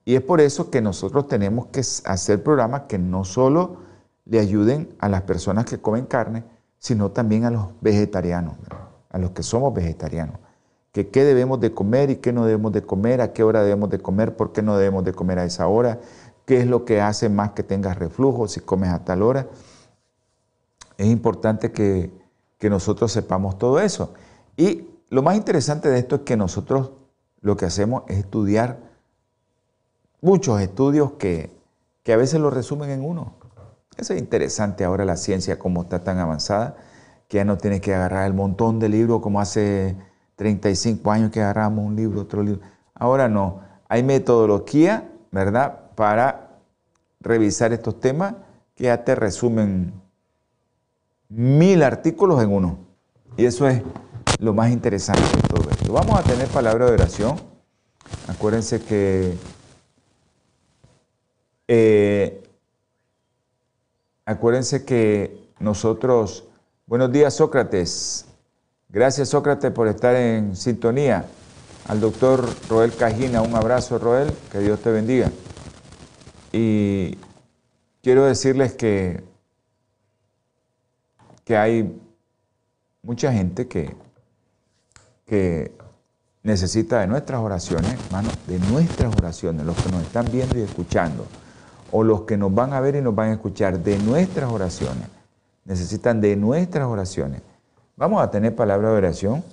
Y 0.05 0.15
es 0.15 0.21
por 0.21 0.41
eso 0.41 0.69
que 0.69 0.81
nosotros 0.81 1.27
tenemos 1.27 1.67
que 1.67 1.79
hacer 1.79 2.43
programas 2.43 2.83
que 2.87 2.99
no 2.99 3.23
solo 3.23 3.77
le 4.25 4.39
ayuden 4.39 4.95
a 4.99 5.09
las 5.09 5.21
personas 5.23 5.65
que 5.65 5.79
comen 5.79 6.05
carne, 6.05 6.43
sino 6.77 7.11
también 7.11 7.45
a 7.45 7.51
los 7.51 7.67
vegetarianos, 7.81 8.55
a 9.09 9.17
los 9.17 9.31
que 9.31 9.43
somos 9.43 9.73
vegetarianos. 9.73 10.37
Que 10.91 11.09
qué 11.09 11.23
debemos 11.23 11.59
de 11.59 11.73
comer 11.73 12.09
y 12.09 12.17
qué 12.17 12.33
no 12.33 12.45
debemos 12.45 12.71
de 12.73 12.83
comer, 12.83 13.21
a 13.21 13.33
qué 13.33 13.43
hora 13.43 13.63
debemos 13.63 13.89
de 13.89 13.99
comer, 13.99 14.35
por 14.35 14.51
qué 14.51 14.61
no 14.61 14.77
debemos 14.77 15.03
de 15.03 15.13
comer 15.13 15.39
a 15.39 15.45
esa 15.45 15.67
hora, 15.67 15.99
qué 16.45 16.59
es 16.59 16.67
lo 16.67 16.85
que 16.85 17.01
hace 17.01 17.29
más 17.29 17.51
que 17.51 17.63
tengas 17.63 17.97
reflujo 17.97 18.47
si 18.47 18.59
comes 18.59 18.89
a 18.89 19.03
tal 19.03 19.23
hora. 19.23 19.47
Es 20.97 21.07
importante 21.07 21.71
que, 21.71 22.11
que 22.59 22.69
nosotros 22.69 23.11
sepamos 23.11 23.57
todo 23.57 23.79
eso. 23.79 24.13
Y 24.57 24.89
lo 25.09 25.23
más 25.23 25.35
interesante 25.35 25.89
de 25.89 25.99
esto 25.99 26.15
es 26.17 26.21
que 26.21 26.37
nosotros 26.37 26.91
lo 27.41 27.57
que 27.57 27.65
hacemos 27.65 28.03
es 28.07 28.19
estudiar 28.19 28.92
muchos 30.23 30.61
estudios 30.61 31.11
que, 31.19 31.51
a 32.07 32.15
veces 32.15 32.39
lo 32.39 32.49
resumen 32.49 32.89
en 32.89 33.05
uno. 33.05 33.35
Eso 33.97 34.13
es 34.13 34.19
interesante 34.19 34.83
ahora 34.83 35.05
la 35.05 35.17
ciencia 35.17 35.59
como 35.59 35.83
está 35.83 36.03
tan 36.03 36.17
avanzada 36.17 36.77
que 37.27 37.37
ya 37.37 37.45
no 37.45 37.57
tienes 37.57 37.81
que 37.81 37.93
agarrar 37.93 38.25
el 38.25 38.33
montón 38.33 38.79
de 38.79 38.89
libros 38.89 39.21
como 39.21 39.39
hace 39.39 39.95
35 40.35 41.11
años 41.11 41.31
que 41.31 41.41
agarramos 41.41 41.85
un 41.85 41.95
libro, 41.95 42.21
otro 42.21 42.41
libro. 42.41 42.61
Ahora 42.95 43.27
no, 43.27 43.61
hay 43.89 44.01
metodología, 44.01 45.11
¿verdad?, 45.31 45.91
para 45.95 46.57
revisar 47.19 47.73
estos 47.73 47.99
temas 47.99 48.35
que 48.75 48.85
ya 48.85 49.03
te 49.03 49.15
resumen 49.15 49.93
mil 51.29 51.83
artículos 51.83 52.41
en 52.41 52.51
uno. 52.51 52.79
Y 53.37 53.45
eso 53.45 53.67
es 53.67 53.83
lo 54.39 54.53
más 54.53 54.71
interesante 54.71 55.21
de 55.35 55.47
todo 55.47 55.69
esto. 55.69 55.91
Vamos 55.91 56.17
a 56.17 56.23
tener 56.23 56.47
palabra 56.47 56.85
de 56.85 56.93
oración. 56.93 57.39
Acuérdense 58.27 58.81
que 58.81 59.37
eh, 61.67 62.43
acuérdense 64.25 64.85
que 64.85 65.49
nosotros, 65.59 66.45
buenos 66.85 67.11
días 67.11 67.33
Sócrates, 67.35 68.25
gracias 68.89 69.29
Sócrates 69.29 69.71
por 69.71 69.87
estar 69.87 70.15
en 70.15 70.55
sintonía. 70.55 71.25
al 71.87 71.99
doctor 71.99 72.47
Roel 72.69 72.95
Cajina. 72.95 73.41
Un 73.41 73.55
abrazo, 73.55 73.99
Roel, 73.99 74.31
que 74.51 74.59
Dios 74.59 74.79
te 74.81 74.91
bendiga. 74.91 75.31
Y 76.51 77.17
quiero 78.01 78.25
decirles 78.25 78.73
que, 78.73 79.23
que 81.43 81.57
hay 81.57 81.99
mucha 83.01 83.33
gente 83.33 83.67
que, 83.67 83.95
que 85.25 85.73
necesita 86.43 86.99
de 86.99 87.07
nuestras 87.07 87.41
oraciones, 87.41 87.93
hermano, 88.05 88.29
de 88.47 88.59
nuestras 88.59 89.13
oraciones, 89.15 89.65
los 89.65 89.75
que 89.81 89.91
nos 89.91 90.03
están 90.03 90.25
viendo 90.31 90.57
y 90.57 90.61
escuchando, 90.61 91.25
o 91.93 92.03
los 92.03 92.21
que 92.21 92.37
nos 92.37 92.53
van 92.53 92.73
a 92.73 92.81
ver 92.81 92.95
y 92.95 93.01
nos 93.01 93.13
van 93.13 93.29
a 93.29 93.33
escuchar, 93.33 93.77
de 93.79 93.99
nuestras 93.99 94.51
oraciones. 94.51 95.07
Necesitan 95.63 96.19
de 96.19 96.35
nuestras 96.35 96.87
oraciones. 96.87 97.43
Vamos 97.95 98.21
a 98.21 98.31
tener 98.31 98.55
palabra 98.55 98.89
de 98.89 98.97
oración. 98.97 99.43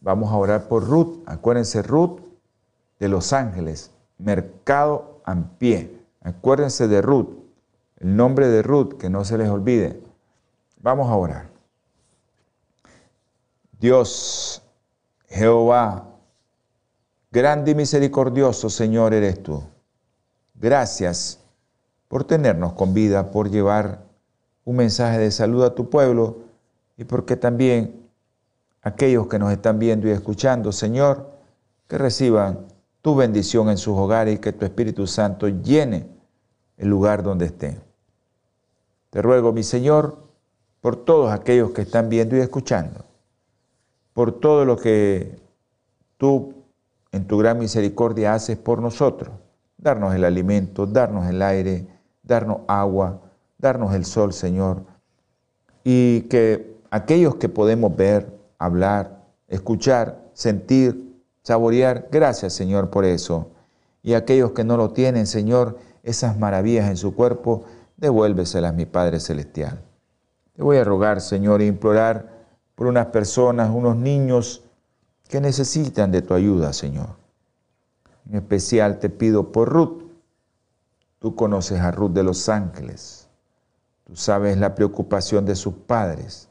Vamos 0.00 0.30
a 0.30 0.36
orar 0.36 0.68
por 0.68 0.86
Ruth. 0.86 1.18
Acuérdense, 1.26 1.82
Ruth 1.82 2.20
de 3.00 3.08
Los 3.08 3.32
Ángeles, 3.32 3.90
Mercado 4.18 5.20
en 5.26 5.42
pie. 5.42 6.00
Acuérdense 6.22 6.86
de 6.86 7.02
Ruth, 7.02 7.28
el 7.98 8.16
nombre 8.16 8.46
de 8.46 8.62
Ruth, 8.62 8.94
que 8.96 9.10
no 9.10 9.24
se 9.24 9.36
les 9.36 9.48
olvide. 9.48 10.00
Vamos 10.80 11.10
a 11.10 11.16
orar. 11.16 11.48
Dios, 13.80 14.62
Jehová, 15.28 16.04
grande 17.32 17.72
y 17.72 17.74
misericordioso 17.74 18.70
Señor 18.70 19.12
eres 19.12 19.42
tú. 19.42 19.64
Gracias 20.58 21.40
por 22.08 22.24
tenernos 22.24 22.72
con 22.72 22.94
vida, 22.94 23.30
por 23.30 23.50
llevar 23.50 24.04
un 24.64 24.76
mensaje 24.76 25.18
de 25.18 25.30
salud 25.30 25.64
a 25.64 25.74
tu 25.74 25.90
pueblo 25.90 26.38
y 26.96 27.04
porque 27.04 27.36
también 27.36 28.08
aquellos 28.82 29.26
que 29.26 29.38
nos 29.38 29.52
están 29.52 29.78
viendo 29.78 30.08
y 30.08 30.12
escuchando, 30.12 30.72
Señor, 30.72 31.30
que 31.88 31.98
reciban 31.98 32.66
tu 33.02 33.14
bendición 33.14 33.68
en 33.68 33.76
sus 33.76 33.96
hogares 33.96 34.36
y 34.36 34.38
que 34.38 34.52
tu 34.52 34.64
Espíritu 34.64 35.06
Santo 35.06 35.48
llene 35.48 36.08
el 36.76 36.88
lugar 36.88 37.22
donde 37.22 37.46
estén. 37.46 37.80
Te 39.10 39.22
ruego, 39.22 39.52
mi 39.52 39.62
Señor, 39.62 40.18
por 40.80 40.96
todos 40.96 41.32
aquellos 41.32 41.70
que 41.70 41.82
están 41.82 42.08
viendo 42.08 42.36
y 42.36 42.40
escuchando, 42.40 43.04
por 44.12 44.32
todo 44.40 44.64
lo 44.64 44.76
que 44.76 45.38
tú 46.16 46.54
en 47.12 47.26
tu 47.26 47.38
gran 47.38 47.58
misericordia 47.58 48.34
haces 48.34 48.56
por 48.56 48.80
nosotros, 48.80 49.30
darnos 49.78 50.14
el 50.14 50.24
alimento, 50.24 50.86
darnos 50.86 51.26
el 51.28 51.42
aire, 51.42 51.86
darnos 52.22 52.60
agua, 52.66 53.20
darnos 53.58 53.94
el 53.94 54.04
sol, 54.04 54.32
Señor, 54.32 54.84
y 55.84 56.22
que 56.22 56.76
aquellos 56.90 57.36
que 57.36 57.48
podemos 57.48 57.94
ver, 57.96 58.38
hablar, 58.58 59.24
escuchar, 59.48 60.20
sentir, 60.32 61.22
saborear, 61.42 62.08
gracias, 62.10 62.52
Señor, 62.52 62.90
por 62.90 63.04
eso. 63.04 63.50
Y 64.02 64.14
aquellos 64.14 64.52
que 64.52 64.64
no 64.64 64.76
lo 64.76 64.90
tienen, 64.90 65.26
Señor, 65.26 65.78
esas 66.02 66.38
maravillas 66.38 66.88
en 66.88 66.96
su 66.96 67.14
cuerpo, 67.14 67.64
devuélveselas, 67.96 68.74
mi 68.74 68.86
Padre 68.86 69.20
Celestial. 69.20 69.80
Te 70.54 70.62
voy 70.62 70.78
a 70.78 70.84
rogar, 70.84 71.20
Señor, 71.20 71.60
e 71.60 71.66
implorar 71.66 72.46
por 72.74 72.86
unas 72.86 73.06
personas, 73.06 73.70
unos 73.70 73.96
niños 73.96 74.64
que 75.28 75.40
necesitan 75.40 76.12
de 76.12 76.22
tu 76.22 76.34
ayuda, 76.34 76.72
Señor. 76.72 77.25
En 78.28 78.36
especial 78.36 78.98
te 78.98 79.08
pido 79.08 79.52
por 79.52 79.68
Ruth. 79.68 80.02
Tú 81.18 81.34
conoces 81.34 81.80
a 81.80 81.90
Ruth 81.90 82.12
de 82.12 82.22
los 82.22 82.48
Ángeles. 82.48 83.28
Tú 84.04 84.16
sabes 84.16 84.56
la 84.56 84.74
preocupación 84.74 85.44
de 85.46 85.54
sus 85.54 85.74
padres. 85.74 86.48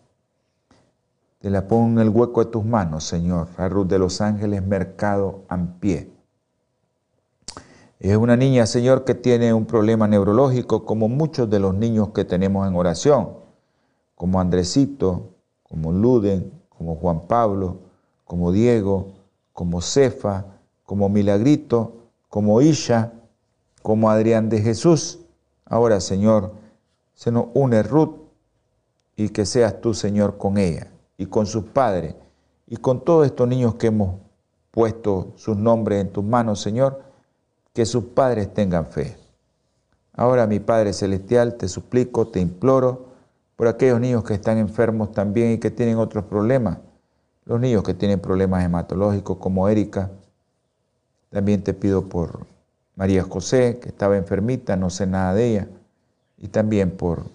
Te 1.40 1.50
la 1.50 1.68
pongo 1.68 2.02
en 2.02 2.08
el 2.08 2.10
hueco 2.10 2.44
de 2.44 2.52
tus 2.52 2.66
manos, 2.66 3.04
Señor. 3.04 3.50
A 3.58 3.70
Ruth 3.70 3.88
de 3.88 4.00
los 4.00 4.20
Ángeles, 4.22 4.66
mercado 4.66 5.44
pie. 5.80 6.12
Es 8.00 8.18
una 8.18 8.36
niña, 8.36 8.66
Señor, 8.66 9.06
que 9.06 9.16
tiene 9.16 9.54
un 9.54 9.66
problema 9.66 10.08
neurológico, 10.08 10.86
como 10.86 11.08
muchos 11.08 11.50
de 11.50 11.60
los 11.60 11.74
niños 11.74 12.10
que 12.10 12.26
tenemos 12.26 12.68
en 12.68 12.76
oración, 12.76 13.30
como 14.16 14.40
Andresito, 14.40 15.30
como 15.64 15.92
Luden, 15.92 16.52
como 16.70 16.96
Juan 16.96 17.28
Pablo, 17.28 17.80
como 18.26 18.52
Diego, 18.52 19.14
como 19.54 19.82
Cefa, 19.82 20.55
como 20.86 21.10
Milagrito, 21.10 21.94
como 22.30 22.62
Isha, 22.62 23.14
como 23.82 24.10
Adrián 24.10 24.50
de 24.50 24.62
Jesús. 24.62 25.20
Ahora, 25.66 26.00
Señor, 26.00 26.54
se 27.14 27.32
nos 27.32 27.48
une 27.54 27.84
Ruth 27.84 28.16
y 29.16 29.30
que 29.30 29.46
seas 29.46 29.82
tú, 29.82 29.94
Señor, 29.94 30.38
con 30.38 30.58
ella 30.58 30.92
y 31.18 31.28
con 31.28 31.46
sus 31.46 31.64
padres 31.66 32.16
y 32.68 32.78
con 32.78 33.04
todos 33.04 33.26
estos 33.26 33.48
niños 33.48 33.76
que 33.76 33.88
hemos 33.88 34.16
puesto 34.72 35.34
sus 35.36 35.56
nombres 35.56 36.02
en 36.02 36.12
tus 36.12 36.24
manos, 36.24 36.62
Señor, 36.62 37.02
que 37.74 37.86
sus 37.86 38.06
padres 38.06 38.54
tengan 38.54 38.86
fe. 38.86 39.18
Ahora, 40.14 40.48
mi 40.48 40.60
Padre 40.60 40.94
Celestial, 40.94 41.56
te 41.56 41.68
suplico, 41.68 42.28
te 42.28 42.40
imploro 42.40 43.08
por 43.56 43.68
aquellos 43.68 44.00
niños 44.00 44.24
que 44.24 44.34
están 44.34 44.58
enfermos 44.58 45.12
también 45.12 45.52
y 45.54 45.58
que 45.58 45.72
tienen 45.72 45.98
otros 45.98 46.26
problemas. 46.26 46.80
Los 47.46 47.60
niños 47.60 47.84
que 47.84 47.94
tienen 47.94 48.20
problemas 48.20 48.64
hematológicos 48.64 49.38
como 49.38 49.68
Erika. 49.70 50.12
También 51.36 51.64
te 51.64 51.74
pido 51.74 52.08
por 52.08 52.46
María 52.96 53.22
José, 53.22 53.80
que 53.82 53.90
estaba 53.90 54.16
enfermita, 54.16 54.78
no 54.78 54.90
sé 54.90 55.06
nada 55.06 55.34
de 55.34 55.50
ella. 55.50 55.68
Y 56.38 56.48
también 56.48 56.92
por 56.92 57.26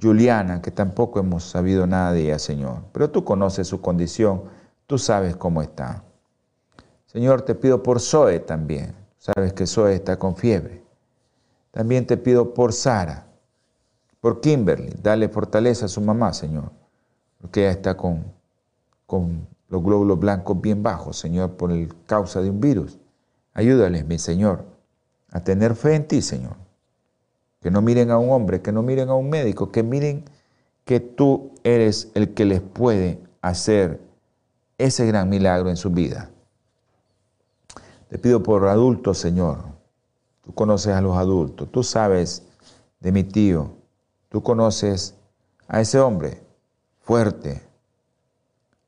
Juliana, 0.00 0.62
que 0.62 0.70
tampoco 0.70 1.18
hemos 1.18 1.42
sabido 1.42 1.84
nada 1.84 2.12
de 2.12 2.26
ella, 2.26 2.38
Señor. 2.38 2.84
Pero 2.92 3.10
tú 3.10 3.24
conoces 3.24 3.66
su 3.66 3.80
condición, 3.80 4.42
tú 4.86 4.98
sabes 4.98 5.34
cómo 5.34 5.62
está. 5.62 6.04
Señor, 7.06 7.42
te 7.42 7.56
pido 7.56 7.82
por 7.82 7.98
Zoe 7.98 8.38
también. 8.38 8.94
Sabes 9.18 9.52
que 9.52 9.66
Zoe 9.66 9.96
está 9.96 10.16
con 10.16 10.36
fiebre. 10.36 10.84
También 11.72 12.06
te 12.06 12.16
pido 12.16 12.54
por 12.54 12.72
Sara, 12.72 13.26
por 14.20 14.40
Kimberly. 14.40 14.94
Dale 15.02 15.28
fortaleza 15.28 15.86
a 15.86 15.88
su 15.88 16.00
mamá, 16.00 16.32
Señor, 16.34 16.70
porque 17.40 17.62
ella 17.62 17.72
está 17.72 17.96
con, 17.96 18.26
con 19.08 19.44
los 19.68 19.82
glóbulos 19.82 20.20
blancos 20.20 20.60
bien 20.60 20.84
bajos, 20.84 21.18
Señor, 21.18 21.56
por 21.56 21.72
el 21.72 21.92
causa 22.06 22.40
de 22.40 22.50
un 22.50 22.60
virus. 22.60 22.99
Ayúdales, 23.54 24.06
mi 24.06 24.18
Señor, 24.18 24.64
a 25.30 25.40
tener 25.40 25.74
fe 25.74 25.94
en 25.94 26.06
ti, 26.06 26.22
Señor. 26.22 26.56
Que 27.60 27.70
no 27.70 27.82
miren 27.82 28.10
a 28.10 28.18
un 28.18 28.30
hombre, 28.30 28.62
que 28.62 28.72
no 28.72 28.82
miren 28.82 29.08
a 29.08 29.14
un 29.14 29.28
médico, 29.28 29.70
que 29.70 29.82
miren 29.82 30.24
que 30.84 31.00
tú 31.00 31.52
eres 31.62 32.10
el 32.14 32.34
que 32.34 32.44
les 32.44 32.60
puede 32.60 33.20
hacer 33.42 34.00
ese 34.78 35.06
gran 35.06 35.28
milagro 35.28 35.70
en 35.70 35.76
su 35.76 35.90
vida. 35.90 36.30
Te 38.08 38.18
pido 38.18 38.42
por 38.42 38.66
adultos, 38.66 39.18
Señor. 39.18 39.64
Tú 40.42 40.52
conoces 40.52 40.94
a 40.94 41.00
los 41.00 41.16
adultos. 41.16 41.70
Tú 41.70 41.82
sabes 41.82 42.42
de 42.98 43.12
mi 43.12 43.24
tío. 43.24 43.76
Tú 44.28 44.42
conoces 44.42 45.14
a 45.68 45.80
ese 45.80 46.00
hombre 46.00 46.42
fuerte, 47.00 47.62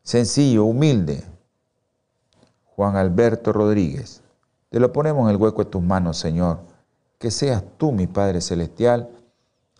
sencillo, 0.02 0.64
humilde. 0.64 1.24
Juan 2.74 2.96
Alberto 2.96 3.52
Rodríguez. 3.52 4.21
Te 4.72 4.80
lo 4.80 4.90
ponemos 4.90 5.28
en 5.28 5.34
el 5.34 5.36
hueco 5.36 5.64
de 5.64 5.70
tus 5.70 5.82
manos, 5.82 6.16
Señor. 6.16 6.60
Que 7.18 7.30
seas 7.30 7.62
tú, 7.76 7.92
mi 7.92 8.06
Padre 8.06 8.40
Celestial, 8.40 9.10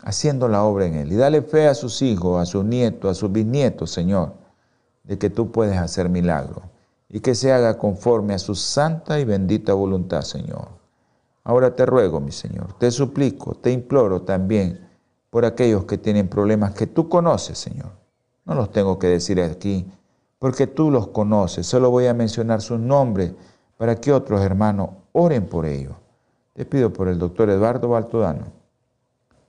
haciendo 0.02 0.48
la 0.48 0.64
obra 0.64 0.84
en 0.84 0.96
él. 0.96 1.12
Y 1.12 1.16
dale 1.16 1.40
fe 1.40 1.66
a 1.66 1.74
sus 1.74 2.02
hijos, 2.02 2.38
a 2.38 2.44
sus 2.44 2.62
nietos, 2.62 3.10
a 3.10 3.14
sus 3.14 3.32
bisnietos, 3.32 3.90
Señor, 3.90 4.34
de 5.02 5.16
que 5.16 5.30
tú 5.30 5.50
puedes 5.50 5.78
hacer 5.78 6.10
milagros 6.10 6.62
y 7.08 7.20
que 7.20 7.34
se 7.34 7.52
haga 7.52 7.78
conforme 7.78 8.34
a 8.34 8.38
su 8.38 8.54
santa 8.54 9.18
y 9.18 9.24
bendita 9.24 9.72
voluntad, 9.72 10.20
Señor. 10.20 10.68
Ahora 11.42 11.74
te 11.74 11.86
ruego, 11.86 12.20
mi 12.20 12.30
Señor, 12.30 12.74
te 12.78 12.90
suplico, 12.90 13.54
te 13.54 13.72
imploro 13.72 14.20
también 14.20 14.86
por 15.30 15.46
aquellos 15.46 15.86
que 15.86 15.96
tienen 15.96 16.28
problemas 16.28 16.72
que 16.74 16.86
tú 16.86 17.08
conoces, 17.08 17.56
Señor. 17.56 17.92
No 18.44 18.54
los 18.54 18.70
tengo 18.70 18.98
que 18.98 19.06
decir 19.06 19.40
aquí, 19.40 19.90
porque 20.38 20.66
tú 20.66 20.90
los 20.90 21.08
conoces. 21.08 21.66
Solo 21.66 21.90
voy 21.90 22.08
a 22.08 22.14
mencionar 22.14 22.60
sus 22.60 22.78
nombres 22.78 23.32
para 23.82 23.96
que 23.96 24.12
otros 24.12 24.40
hermanos 24.42 24.90
oren 25.10 25.48
por 25.48 25.66
ellos. 25.66 25.96
Te 26.52 26.64
pido 26.64 26.92
por 26.92 27.08
el 27.08 27.18
doctor 27.18 27.50
Eduardo 27.50 27.88
Baltodano, 27.88 28.52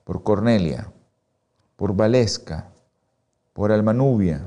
por 0.02 0.24
Cornelia, 0.24 0.90
por 1.76 1.94
Valesca, 1.94 2.68
por 3.52 3.70
Almanubia, 3.70 4.44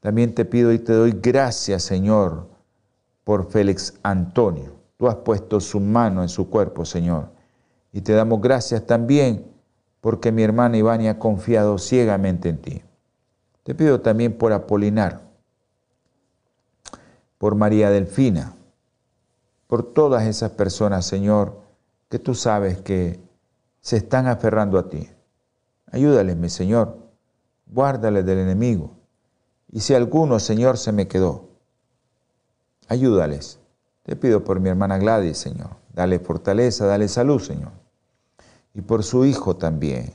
también 0.00 0.34
te 0.34 0.44
pido 0.44 0.74
y 0.74 0.78
te 0.78 0.92
doy 0.92 1.12
gracias, 1.12 1.84
Señor, 1.84 2.48
por 3.24 3.50
Félix 3.50 3.94
Antonio. 4.02 4.74
Tú 4.98 5.08
has 5.08 5.16
puesto 5.16 5.58
su 5.58 5.80
mano 5.80 6.20
en 6.20 6.28
su 6.28 6.50
cuerpo, 6.50 6.84
Señor. 6.84 7.30
Y 7.94 8.02
te 8.02 8.12
damos 8.12 8.42
gracias 8.42 8.84
también 8.84 9.46
porque 10.02 10.32
mi 10.32 10.42
hermana 10.42 10.76
Ivania 10.76 11.12
ha 11.12 11.18
confiado 11.18 11.78
ciegamente 11.78 12.50
en 12.50 12.58
ti. 12.58 12.82
Te 13.62 13.74
pido 13.74 14.02
también 14.02 14.36
por 14.36 14.52
Apolinar, 14.52 15.22
por 17.38 17.54
María 17.54 17.88
Delfina, 17.88 18.52
por 19.66 19.92
todas 19.94 20.26
esas 20.26 20.52
personas, 20.52 21.06
Señor, 21.06 21.60
que 22.08 22.18
tú 22.18 22.34
sabes 22.34 22.80
que 22.80 23.20
se 23.80 23.96
están 23.96 24.26
aferrando 24.26 24.78
a 24.78 24.88
ti. 24.88 25.10
Ayúdales, 25.90 26.36
mi 26.36 26.48
Señor, 26.48 26.98
guárdales 27.66 28.24
del 28.24 28.38
enemigo. 28.38 28.92
Y 29.70 29.80
si 29.80 29.94
alguno, 29.94 30.38
Señor, 30.38 30.78
se 30.78 30.92
me 30.92 31.08
quedó, 31.08 31.46
Ayúdales. 32.88 33.58
Te 34.04 34.14
pido 34.14 34.44
por 34.44 34.60
mi 34.60 34.68
hermana 34.68 34.98
Gladys, 34.98 35.38
Señor. 35.38 35.70
Dale 35.92 36.20
fortaleza, 36.20 36.86
dale 36.86 37.08
salud, 37.08 37.40
Señor. 37.40 37.72
Y 38.74 38.82
por 38.82 39.02
su 39.02 39.24
hijo 39.24 39.56
también, 39.56 40.12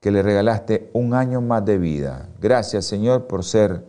que 0.00 0.10
le 0.10 0.22
regalaste 0.22 0.90
un 0.94 1.12
año 1.12 1.42
más 1.42 1.64
de 1.66 1.76
vida. 1.76 2.28
Gracias, 2.40 2.86
Señor, 2.86 3.26
por 3.26 3.44
ser 3.44 3.84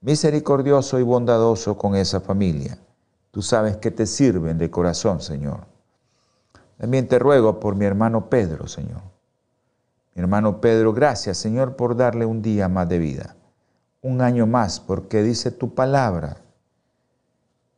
misericordioso 0.00 1.00
y 1.00 1.02
bondadoso 1.02 1.76
con 1.76 1.96
esa 1.96 2.20
familia. 2.20 2.78
Tú 3.32 3.40
sabes 3.40 3.78
que 3.78 3.90
te 3.90 4.06
sirven 4.06 4.58
de 4.58 4.70
corazón, 4.70 5.20
Señor. 5.22 5.66
También 6.76 7.08
te 7.08 7.18
ruego 7.18 7.58
por 7.58 7.74
mi 7.74 7.86
hermano 7.86 8.28
Pedro, 8.28 8.68
Señor. 8.68 9.00
Mi 10.14 10.20
hermano 10.20 10.60
Pedro, 10.60 10.92
gracias, 10.92 11.38
Señor, 11.38 11.74
por 11.74 11.96
darle 11.96 12.26
un 12.26 12.42
día 12.42 12.68
más 12.68 12.88
de 12.90 12.98
vida. 12.98 13.36
Un 14.02 14.20
año 14.20 14.46
más, 14.46 14.80
porque 14.80 15.22
dice 15.22 15.50
tu 15.50 15.74
palabra 15.74 16.42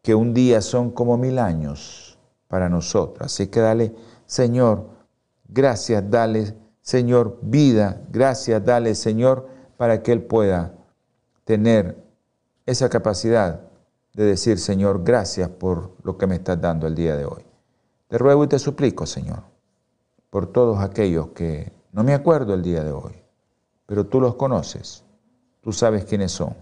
que 0.02 0.16
un 0.16 0.34
día 0.34 0.60
son 0.60 0.90
como 0.90 1.16
mil 1.16 1.38
años 1.38 2.18
para 2.48 2.68
nosotros. 2.68 3.26
Así 3.26 3.46
que 3.46 3.60
dale, 3.60 3.94
Señor, 4.26 4.88
gracias, 5.48 6.02
dale, 6.10 6.56
Señor, 6.80 7.38
vida. 7.42 8.02
Gracias, 8.10 8.64
dale, 8.64 8.96
Señor, 8.96 9.48
para 9.76 10.02
que 10.02 10.10
Él 10.10 10.22
pueda 10.24 10.74
tener 11.44 12.02
esa 12.66 12.88
capacidad 12.88 13.60
de 14.14 14.24
decir, 14.24 14.58
Señor, 14.58 15.02
gracias 15.02 15.48
por 15.48 15.90
lo 16.04 16.16
que 16.16 16.26
me 16.26 16.36
estás 16.36 16.60
dando 16.60 16.86
el 16.86 16.94
día 16.94 17.16
de 17.16 17.26
hoy. 17.26 17.44
Te 18.08 18.16
ruego 18.16 18.44
y 18.44 18.48
te 18.48 18.60
suplico, 18.60 19.06
Señor, 19.06 19.42
por 20.30 20.46
todos 20.46 20.78
aquellos 20.78 21.28
que 21.28 21.72
no 21.92 22.04
me 22.04 22.14
acuerdo 22.14 22.54
el 22.54 22.62
día 22.62 22.84
de 22.84 22.92
hoy, 22.92 23.12
pero 23.86 24.06
tú 24.06 24.20
los 24.20 24.36
conoces, 24.36 25.04
tú 25.60 25.72
sabes 25.72 26.04
quiénes 26.04 26.30
son. 26.30 26.54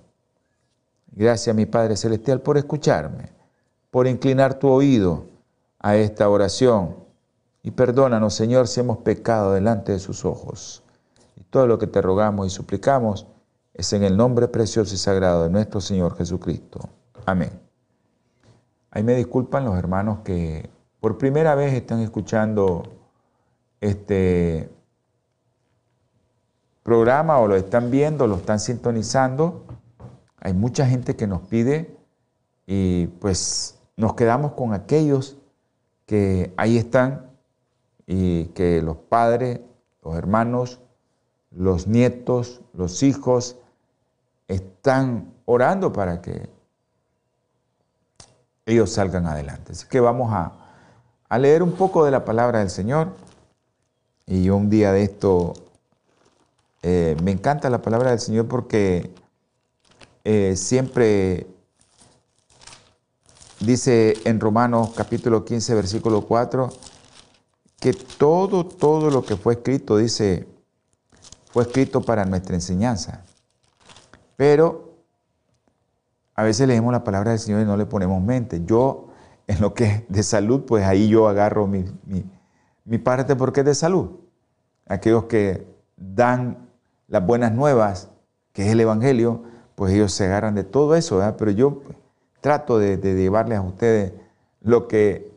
Gracias, 1.15 1.55
mi 1.55 1.67
Padre 1.67 1.97
Celestial, 1.97 2.41
por 2.41 2.57
escucharme, 2.57 3.31
por 3.91 4.07
inclinar 4.07 4.59
tu 4.59 4.69
oído 4.69 5.27
a 5.79 5.97
esta 5.97 6.29
oración. 6.31 6.97
Y 7.63 7.73
perdónanos, 7.73 8.35
Señor, 8.35 8.67
si 8.67 8.81
hemos 8.81 8.99
pecado 8.99 9.53
delante 9.53 9.93
de 9.93 9.99
sus 9.99 10.25
ojos. 10.25 10.83
Y 11.37 11.45
todo 11.45 11.67
lo 11.67 11.79
que 11.79 11.87
te 11.87 12.01
rogamos 12.01 12.47
y 12.47 12.51
suplicamos 12.51 13.27
es 13.75 13.93
en 13.93 14.05
el 14.05 14.17
nombre 14.17 14.49
precioso 14.49 14.95
y 14.95 14.99
sagrado 14.99 15.43
de 15.45 15.51
nuestro 15.51 15.83
Señor 15.83 16.17
Jesucristo. 16.17 16.89
Amén. 17.25 17.51
Ahí 18.91 19.03
me 19.03 19.15
disculpan 19.15 19.65
los 19.65 19.79
hermanos 19.79 20.19
que 20.25 20.69
por 21.01 21.19
primera 21.19 21.55
vez 21.55 21.73
están 21.73 22.01
escuchando 22.01 22.83
este 23.81 24.71
programa 26.83 27.39
o 27.39 27.47
lo 27.47 27.57
están 27.57 27.91
viendo, 27.91 28.27
lo 28.27 28.37
están 28.37 28.59
sintonizando. 28.59 29.65
Hay 30.41 30.53
mucha 30.53 30.87
gente 30.87 31.15
que 31.15 31.27
nos 31.27 31.43
pide 31.43 31.97
y 32.67 33.07
pues 33.07 33.79
nos 33.97 34.15
quedamos 34.15 34.53
con 34.53 34.75
aquellos 34.75 35.37
que 36.07 36.53
ahí 36.57 36.77
están 36.77 37.31
y 38.07 38.47
que 38.47 38.83
los 38.83 38.97
padres, 38.97 39.61
los 40.05 40.17
hermanos, 40.17 40.81
los 41.53 41.87
nietos, 41.87 42.63
los 42.73 43.03
hijos 43.05 43.57
están 44.49 45.33
orando 45.45 45.93
para 45.93 46.21
que 46.21 46.51
ellos 48.67 48.93
salgan 48.93 49.27
adelante. 49.27 49.73
Así 49.73 49.87
que 49.89 50.01
vamos 50.01 50.33
a, 50.33 50.53
leer 51.39 51.63
un 51.63 51.73
poco 51.73 52.05
de 52.05 52.11
la 52.11 52.25
palabra 52.25 52.61
del 52.61 52.71
Señor. 52.71 53.09
Y 54.27 54.51
un 54.51 54.71
día 54.71 54.93
de 54.93 55.03
esto, 55.03 55.55
eh, 56.83 57.17
me 57.23 57.33
encanta 57.33 57.71
la 57.71 57.83
palabra 57.83 58.11
del 58.11 58.21
Señor 58.21 58.47
porque 58.47 59.13
eh, 60.25 60.55
siempre 60.57 61.47
dice 63.61 64.15
en 64.25 64.41
Romanos 64.41 64.91
capítulo 64.97 65.45
15, 65.45 65.75
versículo 65.75 66.23
4, 66.23 66.71
que 67.81 67.93
todo, 67.93 68.65
todo 68.65 69.11
lo 69.11 69.25
que 69.25 69.37
fue 69.37 69.55
escrito, 69.55 69.97
dice, 69.97 70.47
fue 71.51 71.65
escrito 71.65 72.01
para 72.01 72.25
nuestra 72.25 72.55
enseñanza. 72.55 73.25
Pero 74.37 74.92
a 76.35 76.43
veces 76.43 76.67
leemos 76.67 76.93
la 76.93 77.05
palabra 77.05 77.31
del 77.31 77.41
Señor 77.41 77.63
y 77.63 77.65
no 77.65 77.77
le 77.77 77.87
ponemos 77.87 78.23
mente. 78.23 78.63
Yo, 78.65 79.09
en 79.47 79.61
lo 79.61 79.75
que 79.75 79.85
es 79.85 80.03
de 80.09 80.23
salud, 80.23 80.63
pues 80.67 80.85
ahí 80.85 81.09
yo 81.09 81.29
agarro 81.29 81.67
mi, 81.67 81.85
parte 82.99 83.37
porque 83.37 83.61
es 83.61 83.67
de 83.67 83.75
salud. 83.75 84.11
Aquellos 84.87 85.25
que 85.25 85.67
dan 85.97 86.69
las 87.09 87.25
buenas 87.25 87.53
nuevas, 87.53 88.11
que 88.53 88.67
es 88.67 88.73
el 88.73 88.81
Evangelio, 88.81 89.43
pues 89.75 89.93
ellos 89.93 90.13
se 90.13 90.25
agarran 90.25 90.55
de 90.55 90.65
todo 90.65 90.95
eso, 90.95 91.19
¿verdad? 91.19 91.37
Pero 91.39 91.51
yo 91.51 91.81
pues, 91.81 91.97
trato 92.41 92.79
de, 92.79 92.97
de, 92.97 93.15
llevarles 93.15 93.59
a 93.59 93.63
ustedes 93.63 94.13
lo 94.61 94.89
que 94.89 95.33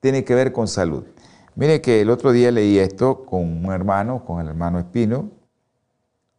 tiene 0.00 0.24
que 0.24 0.34
ver 0.34 0.52
con 0.52 0.68
salud. 0.68 1.04
Mire 1.54 1.80
que 1.80 2.02
el 2.02 2.10
otro 2.10 2.32
día 2.32 2.50
leí 2.50 2.78
esto 2.78 3.24
con 3.24 3.64
un 3.64 3.72
hermano, 3.72 4.24
con 4.24 4.40
el 4.40 4.48
hermano 4.48 4.78
Espino, 4.78 5.30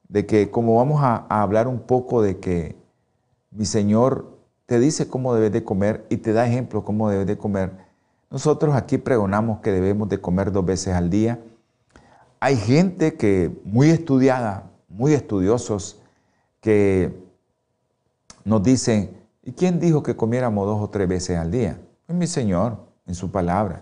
de 0.08 0.26
que 0.26 0.50
como 0.52 0.76
vamos 0.76 1.02
a, 1.04 1.26
hablar 1.30 1.68
un 1.68 1.80
poco 1.80 2.22
de 2.22 2.38
que 2.38 2.76
mi 3.58 3.66
Señor 3.66 4.38
te 4.68 4.80
dice 4.80 5.08
cómo 5.08 5.34
debes 5.34 5.52
de 5.52 5.64
comer 5.64 6.06
y 6.10 6.18
te 6.18 6.32
da 6.32 6.46
ejemplo 6.46 6.86
cómo 6.86 7.10
debes 7.10 7.26
de 7.26 7.38
comer. 7.40 7.72
Nosotros 8.30 8.76
aquí 8.76 9.00
pregonamos 9.00 9.62
que 9.62 9.72
debemos 9.72 10.10
de 10.10 10.22
comer 10.22 10.52
dos 10.52 10.64
veces 10.64 10.94
al 10.94 11.10
día. 11.10 11.40
Hay 12.40 12.56
gente 12.56 13.16
que 13.16 13.52
muy 13.64 13.90
estudiada, 13.90 14.70
muy 14.88 15.14
estudiosos, 15.14 16.00
que 16.62 17.18
nos 18.46 18.62
dicen, 18.62 19.18
¿y 19.44 19.54
quién 19.54 19.80
dijo 19.80 20.04
que 20.04 20.16
comiéramos 20.16 20.68
dos 20.68 20.80
o 20.80 20.90
tres 20.90 21.08
veces 21.08 21.38
al 21.38 21.50
día? 21.50 21.80
Es 22.08 22.16
mi 22.16 22.28
Señor, 22.28 22.78
en 23.08 23.16
su 23.16 23.32
palabra. 23.32 23.82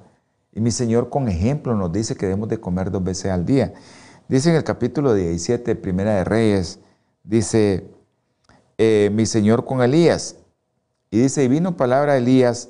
Y 0.53 0.61
mi 0.61 0.71
Señor 0.71 1.09
con 1.09 1.27
ejemplo 1.27 1.75
nos 1.75 1.91
dice 1.91 2.15
que 2.15 2.27
debemos 2.27 2.47
de 2.47 2.61
comer 2.61 2.91
dos 2.91 3.03
veces 3.03 3.29
al 3.29 3.45
día. 3.45 3.73
Dice 4.29 4.51
en 4.51 4.55
el 4.55 4.63
capítulo 4.63 5.13
17, 5.13 5.75
Primera 5.75 6.15
de 6.15 6.23
Reyes, 6.23 6.79
dice, 7.25 7.94
eh, 8.77 9.09
mi 9.13 9.25
Señor 9.25 9.65
con 9.65 9.81
Elías. 9.81 10.38
Y 11.11 11.19
dice, 11.19 11.43
y 11.43 11.47
vino 11.47 11.77
palabra 11.77 12.13
a 12.13 12.17
Elías, 12.17 12.69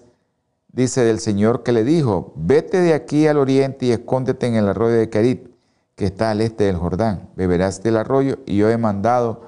dice 0.71 1.03
del 1.03 1.19
Señor 1.19 1.63
que 1.63 1.71
le 1.71 1.83
dijo, 1.83 2.33
vete 2.35 2.81
de 2.81 2.93
aquí 2.93 3.27
al 3.27 3.37
oriente 3.37 3.87
y 3.87 3.91
escóndete 3.91 4.47
en 4.47 4.55
el 4.55 4.67
arroyo 4.67 4.95
de 4.95 5.09
Carit, 5.09 5.47
que 5.95 6.05
está 6.05 6.31
al 6.31 6.41
este 6.41 6.65
del 6.65 6.75
Jordán. 6.75 7.29
Beberás 7.35 7.81
del 7.81 7.97
arroyo 7.97 8.39
y 8.45 8.57
yo 8.57 8.69
he 8.69 8.77
mandado 8.77 9.43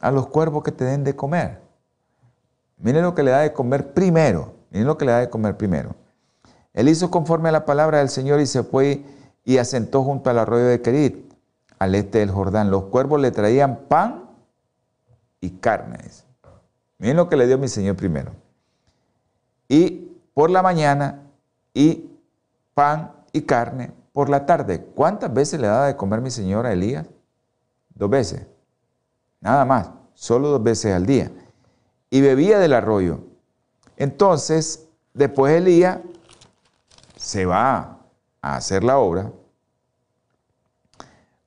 a 0.00 0.10
los 0.10 0.26
cuervos 0.26 0.62
que 0.64 0.72
te 0.72 0.84
den 0.84 1.04
de 1.04 1.14
comer. 1.14 1.60
Miren 2.78 3.02
lo 3.02 3.14
que 3.14 3.22
le 3.22 3.30
da 3.30 3.40
de 3.40 3.52
comer 3.52 3.94
primero. 3.94 4.54
Miren 4.70 4.88
lo 4.88 4.98
que 4.98 5.04
le 5.04 5.12
da 5.12 5.20
de 5.20 5.30
comer 5.30 5.56
primero. 5.56 5.94
Él 6.74 6.88
hizo 6.88 7.10
conforme 7.10 7.50
a 7.50 7.52
la 7.52 7.64
palabra 7.64 7.98
del 7.98 8.08
Señor 8.08 8.40
y 8.40 8.46
se 8.46 8.64
fue 8.64 9.04
y 9.44 9.58
asentó 9.58 10.02
junto 10.02 10.30
al 10.30 10.38
arroyo 10.38 10.64
de 10.64 10.82
Kerit 10.82 11.32
al 11.78 11.94
este 11.94 12.18
del 12.18 12.30
Jordán. 12.30 12.70
Los 12.70 12.84
cuervos 12.84 13.20
le 13.20 13.30
traían 13.30 13.80
pan 13.88 14.21
y 15.42 15.50
carnes. 15.50 16.24
Miren 16.96 17.18
lo 17.18 17.28
que 17.28 17.36
le 17.36 17.46
dio 17.46 17.58
mi 17.58 17.68
Señor 17.68 17.96
primero. 17.96 18.32
Y 19.68 20.08
por 20.32 20.48
la 20.48 20.62
mañana 20.62 21.20
y 21.74 22.08
pan 22.72 23.12
y 23.32 23.42
carne 23.42 23.92
por 24.14 24.30
la 24.30 24.46
tarde. 24.46 24.82
¿Cuántas 24.94 25.34
veces 25.34 25.60
le 25.60 25.66
daba 25.66 25.88
de 25.88 25.96
comer 25.96 26.22
mi 26.22 26.30
Señor 26.30 26.64
a 26.64 26.72
Elías? 26.72 27.06
Dos 27.94 28.08
veces. 28.08 28.46
Nada 29.40 29.66
más. 29.66 29.90
Solo 30.14 30.48
dos 30.48 30.62
veces 30.62 30.94
al 30.94 31.04
día. 31.04 31.30
Y 32.08 32.22
bebía 32.22 32.58
del 32.58 32.72
arroyo. 32.72 33.20
Entonces, 33.98 34.88
después 35.12 35.54
Elías 35.54 35.98
se 37.16 37.44
va 37.44 37.98
a 38.40 38.56
hacer 38.56 38.82
la 38.82 38.96
obra 38.96 39.30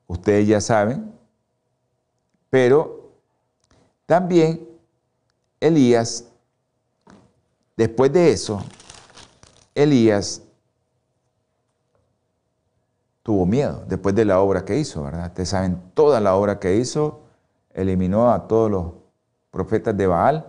ustedes 0.07 0.47
ya 0.47 0.61
saben, 0.61 1.13
pero 2.49 3.04
también 4.05 4.67
Elías, 5.59 6.25
después 7.75 8.11
de 8.13 8.31
eso, 8.31 8.63
Elías 9.73 10.41
tuvo 13.23 13.45
miedo 13.45 13.83
después 13.87 14.13
de 14.13 14.25
la 14.25 14.39
obra 14.39 14.63
que 14.63 14.77
hizo, 14.77 15.03
¿verdad? 15.03 15.27
Ustedes 15.27 15.49
saben 15.49 15.81
toda 15.93 16.21
la 16.21 16.35
obra 16.35 16.59
que 16.59 16.75
hizo, 16.75 17.21
eliminó 17.73 18.31
a 18.31 18.47
todos 18.47 18.69
los 18.69 18.91
profetas 19.49 19.97
de 19.97 20.05
Baal, 20.05 20.45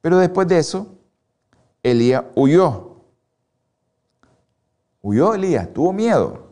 pero 0.00 0.18
después 0.18 0.46
de 0.46 0.58
eso, 0.58 0.86
Elías 1.82 2.24
huyó. 2.34 2.96
Huyó 5.02 5.34
Elías, 5.34 5.72
tuvo 5.72 5.92
miedo. 5.92 6.46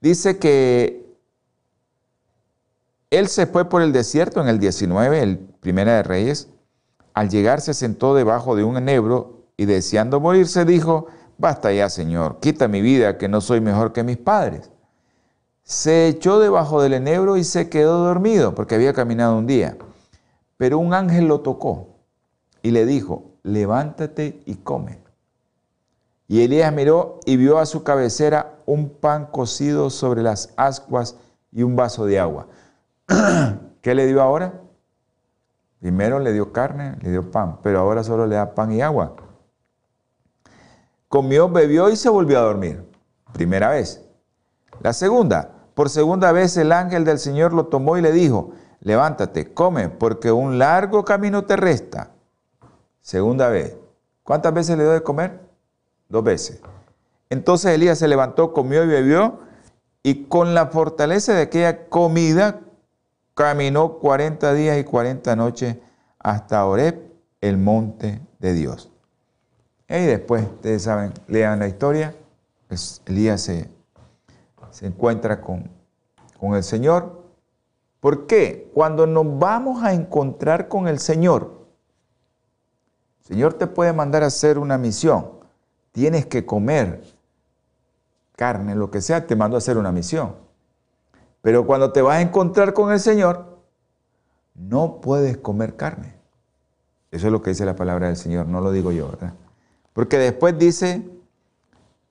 Dice 0.00 0.38
que 0.38 0.99
él 3.10 3.26
se 3.26 3.46
fue 3.46 3.68
por 3.68 3.82
el 3.82 3.92
desierto 3.92 4.40
en 4.40 4.48
el 4.48 4.60
19, 4.60 5.22
el 5.22 5.38
Primera 5.38 5.96
de 5.96 6.02
Reyes. 6.04 6.48
Al 7.12 7.28
llegar 7.28 7.60
se 7.60 7.74
sentó 7.74 8.14
debajo 8.14 8.54
de 8.54 8.62
un 8.62 8.76
enebro 8.76 9.46
y 9.56 9.66
deseando 9.66 10.20
morirse 10.20 10.64
dijo, 10.64 11.08
basta 11.36 11.72
ya, 11.72 11.90
Señor, 11.90 12.38
quita 12.40 12.68
mi 12.68 12.80
vida, 12.80 13.18
que 13.18 13.28
no 13.28 13.40
soy 13.40 13.60
mejor 13.60 13.92
que 13.92 14.04
mis 14.04 14.16
padres. 14.16 14.70
Se 15.64 16.06
echó 16.06 16.38
debajo 16.38 16.80
del 16.80 16.94
enebro 16.94 17.36
y 17.36 17.44
se 17.44 17.68
quedó 17.68 17.98
dormido 18.04 18.54
porque 18.54 18.76
había 18.76 18.92
caminado 18.92 19.36
un 19.36 19.46
día. 19.46 19.76
Pero 20.56 20.78
un 20.78 20.94
ángel 20.94 21.26
lo 21.26 21.40
tocó 21.40 21.88
y 22.62 22.70
le 22.70 22.86
dijo, 22.86 23.32
levántate 23.42 24.40
y 24.46 24.54
come. 24.56 25.00
Y 26.28 26.42
Elías 26.42 26.72
miró 26.72 27.18
y 27.26 27.36
vio 27.36 27.58
a 27.58 27.66
su 27.66 27.82
cabecera 27.82 28.54
un 28.66 28.88
pan 28.88 29.26
cocido 29.26 29.90
sobre 29.90 30.22
las 30.22 30.52
ascuas 30.56 31.16
y 31.50 31.64
un 31.64 31.74
vaso 31.74 32.06
de 32.06 32.20
agua. 32.20 32.46
¿Qué 33.82 33.94
le 33.94 34.06
dio 34.06 34.22
ahora? 34.22 34.60
Primero 35.80 36.18
le 36.18 36.32
dio 36.32 36.52
carne, 36.52 36.96
le 37.00 37.10
dio 37.10 37.30
pan, 37.30 37.58
pero 37.62 37.80
ahora 37.80 38.04
solo 38.04 38.26
le 38.26 38.36
da 38.36 38.54
pan 38.54 38.72
y 38.72 38.82
agua. 38.82 39.16
Comió, 41.08 41.48
bebió 41.48 41.90
y 41.90 41.96
se 41.96 42.08
volvió 42.08 42.38
a 42.38 42.42
dormir. 42.42 42.84
Primera 43.32 43.70
vez. 43.70 44.06
La 44.80 44.92
segunda, 44.92 45.50
por 45.74 45.90
segunda 45.90 46.30
vez 46.32 46.56
el 46.56 46.72
ángel 46.72 47.04
del 47.04 47.18
Señor 47.18 47.52
lo 47.52 47.66
tomó 47.66 47.96
y 47.96 48.02
le 48.02 48.12
dijo, 48.12 48.52
levántate, 48.80 49.52
come, 49.52 49.88
porque 49.88 50.30
un 50.30 50.58
largo 50.58 51.04
camino 51.04 51.44
te 51.44 51.56
resta. 51.56 52.10
Segunda 53.00 53.48
vez. 53.48 53.76
¿Cuántas 54.22 54.54
veces 54.54 54.76
le 54.76 54.84
dio 54.84 54.92
de 54.92 55.02
comer? 55.02 55.40
Dos 56.08 56.22
veces. 56.22 56.60
Entonces 57.30 57.72
Elías 57.72 57.98
se 57.98 58.08
levantó, 58.08 58.52
comió 58.52 58.84
y 58.84 58.88
bebió, 58.88 59.38
y 60.02 60.24
con 60.26 60.54
la 60.54 60.66
fortaleza 60.66 61.34
de 61.34 61.42
aquella 61.42 61.88
comida 61.88 62.60
caminó 63.40 63.94
40 63.94 64.52
días 64.52 64.76
y 64.76 64.84
40 64.84 65.34
noches 65.34 65.76
hasta 66.18 66.66
Oreb, 66.66 67.10
el 67.40 67.56
monte 67.56 68.20
de 68.38 68.52
Dios. 68.52 68.92
Y 69.88 70.04
después, 70.04 70.44
ustedes 70.44 70.82
saben, 70.82 71.14
lean 71.26 71.58
la 71.58 71.66
historia, 71.66 72.14
pues 72.68 73.00
Elías 73.06 73.40
se, 73.40 73.70
encuentra 74.82 75.40
con, 75.40 75.70
con 76.38 76.54
el 76.54 76.62
Señor. 76.62 77.24
¿Por 78.00 78.26
qué? 78.26 78.70
Cuando 78.74 79.06
nos 79.06 79.38
vamos 79.38 79.82
a 79.82 79.94
encontrar 79.94 80.68
con 80.68 80.86
el 80.86 80.98
Señor, 80.98 81.64
el 83.20 83.24
Señor 83.24 83.54
te 83.54 83.66
puede 83.66 83.94
mandar 83.94 84.22
a 84.22 84.26
hacer 84.26 84.58
una 84.58 84.76
misión. 84.76 85.30
Tienes 85.92 86.26
que 86.26 86.44
comer 86.44 87.02
carne, 88.36 88.74
lo 88.74 88.90
que 88.90 89.00
sea, 89.00 89.26
te 89.26 89.34
mando 89.34 89.56
a 89.56 89.58
hacer 89.58 89.78
una 89.78 89.92
misión. 89.92 90.49
Pero 91.42 91.66
cuando 91.66 91.92
te 91.92 92.02
vas 92.02 92.18
a 92.18 92.20
encontrar 92.20 92.74
con 92.74 92.92
el 92.92 93.00
Señor, 93.00 93.58
no 94.54 95.00
puedes 95.00 95.36
comer 95.38 95.76
carne. 95.76 96.14
Eso 97.10 97.26
es 97.26 97.32
lo 97.32 97.42
que 97.42 97.50
dice 97.50 97.64
la 97.64 97.76
palabra 97.76 98.06
del 98.06 98.16
Señor, 98.16 98.46
no 98.46 98.60
lo 98.60 98.72
digo 98.72 98.92
yo, 98.92 99.08
¿verdad? 99.08 99.34
Porque 99.92 100.18
después 100.18 100.56
dice, 100.58 101.08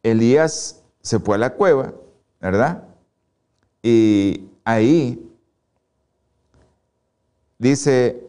Elías 0.03 0.83
se 1.01 1.19
fue 1.19 1.35
a 1.35 1.39
la 1.39 1.53
cueva, 1.53 1.93
¿verdad? 2.41 2.83
Y 3.81 4.49
ahí 4.65 5.31
dice, 7.57 8.27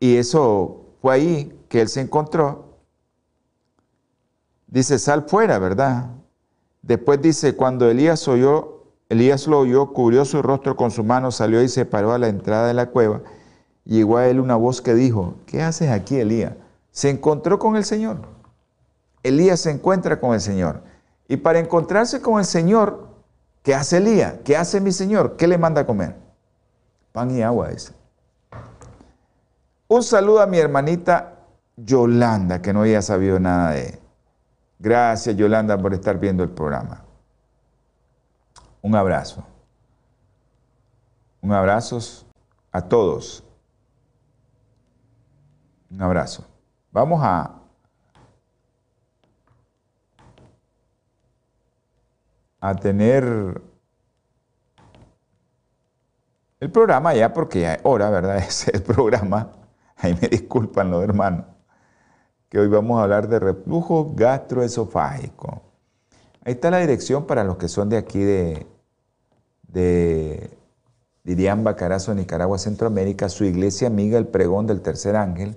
y 0.00 0.16
eso 0.16 0.86
fue 1.02 1.14
ahí 1.14 1.60
que 1.68 1.82
él 1.82 1.88
se 1.88 2.00
encontró, 2.00 2.78
dice, 4.66 4.98
sal 4.98 5.28
fuera, 5.28 5.58
¿verdad? 5.58 6.10
Después 6.80 7.20
dice, 7.20 7.54
cuando 7.56 7.90
Elías 7.90 8.26
oyó 8.28 8.73
Elías 9.08 9.46
lo 9.46 9.60
oyó, 9.60 9.92
cubrió 9.92 10.24
su 10.24 10.40
rostro 10.42 10.76
con 10.76 10.90
su 10.90 11.04
mano, 11.04 11.30
salió 11.30 11.62
y 11.62 11.68
se 11.68 11.84
paró 11.84 12.12
a 12.12 12.18
la 12.18 12.28
entrada 12.28 12.66
de 12.66 12.74
la 12.74 12.86
cueva. 12.86 13.20
Llegó 13.84 14.16
a 14.16 14.26
él 14.28 14.40
una 14.40 14.56
voz 14.56 14.80
que 14.80 14.94
dijo, 14.94 15.34
¿qué 15.46 15.62
haces 15.62 15.90
aquí, 15.90 16.18
Elías? 16.18 16.54
Se 16.90 17.10
encontró 17.10 17.58
con 17.58 17.76
el 17.76 17.84
Señor. 17.84 18.18
Elías 19.22 19.60
se 19.60 19.70
encuentra 19.70 20.20
con 20.20 20.32
el 20.32 20.40
Señor. 20.40 20.82
Y 21.28 21.36
para 21.36 21.58
encontrarse 21.58 22.20
con 22.20 22.38
el 22.38 22.46
Señor, 22.46 23.08
¿qué 23.62 23.74
hace 23.74 23.98
Elías? 23.98 24.34
¿Qué 24.44 24.56
hace 24.56 24.80
mi 24.80 24.92
Señor? 24.92 25.36
¿Qué 25.36 25.46
le 25.46 25.58
manda 25.58 25.82
a 25.82 25.86
comer? 25.86 26.16
Pan 27.12 27.30
y 27.30 27.42
agua, 27.42 27.68
dice. 27.68 27.92
Un 29.86 30.02
saludo 30.02 30.40
a 30.40 30.46
mi 30.46 30.58
hermanita 30.58 31.34
Yolanda, 31.76 32.62
que 32.62 32.72
no 32.72 32.80
había 32.80 33.02
sabido 33.02 33.38
nada 33.38 33.72
de 33.72 33.86
él. 33.86 33.98
Gracias, 34.78 35.36
Yolanda, 35.36 35.78
por 35.78 35.94
estar 35.94 36.18
viendo 36.18 36.42
el 36.42 36.50
programa. 36.50 37.03
Un 38.84 38.94
abrazo. 38.94 39.42
Un 41.40 41.52
abrazo 41.52 41.98
a 42.70 42.82
todos. 42.82 43.42
Un 45.90 46.02
abrazo. 46.02 46.44
Vamos 46.92 47.18
a 47.22 47.62
a 52.60 52.74
tener 52.74 53.62
el 56.60 56.70
programa 56.70 57.14
ya 57.14 57.32
porque 57.32 57.60
ya 57.62 57.74
es 57.76 57.80
hora, 57.84 58.10
¿verdad? 58.10 58.36
Es 58.46 58.68
el 58.68 58.82
programa. 58.82 59.50
Ahí 59.96 60.12
me 60.20 60.28
disculpan 60.28 60.90
los 60.90 61.02
hermanos. 61.02 61.46
Que 62.50 62.58
hoy 62.58 62.68
vamos 62.68 63.00
a 63.00 63.04
hablar 63.04 63.28
de 63.28 63.38
reflujo 63.38 64.12
gastroesofágico. 64.14 65.62
Ahí 66.44 66.52
está 66.52 66.70
la 66.70 66.80
dirección 66.80 67.26
para 67.26 67.44
los 67.44 67.56
que 67.56 67.68
son 67.68 67.88
de 67.88 67.96
aquí 67.96 68.18
de, 68.18 68.73
de 69.74 70.50
Dirián 71.24 71.64
Bacarazo, 71.64 72.14
Nicaragua, 72.14 72.58
Centroamérica, 72.58 73.28
su 73.28 73.44
iglesia 73.44 73.88
amiga, 73.88 74.16
el 74.16 74.26
pregón 74.26 74.66
del 74.66 74.80
tercer 74.80 75.16
ángel, 75.16 75.56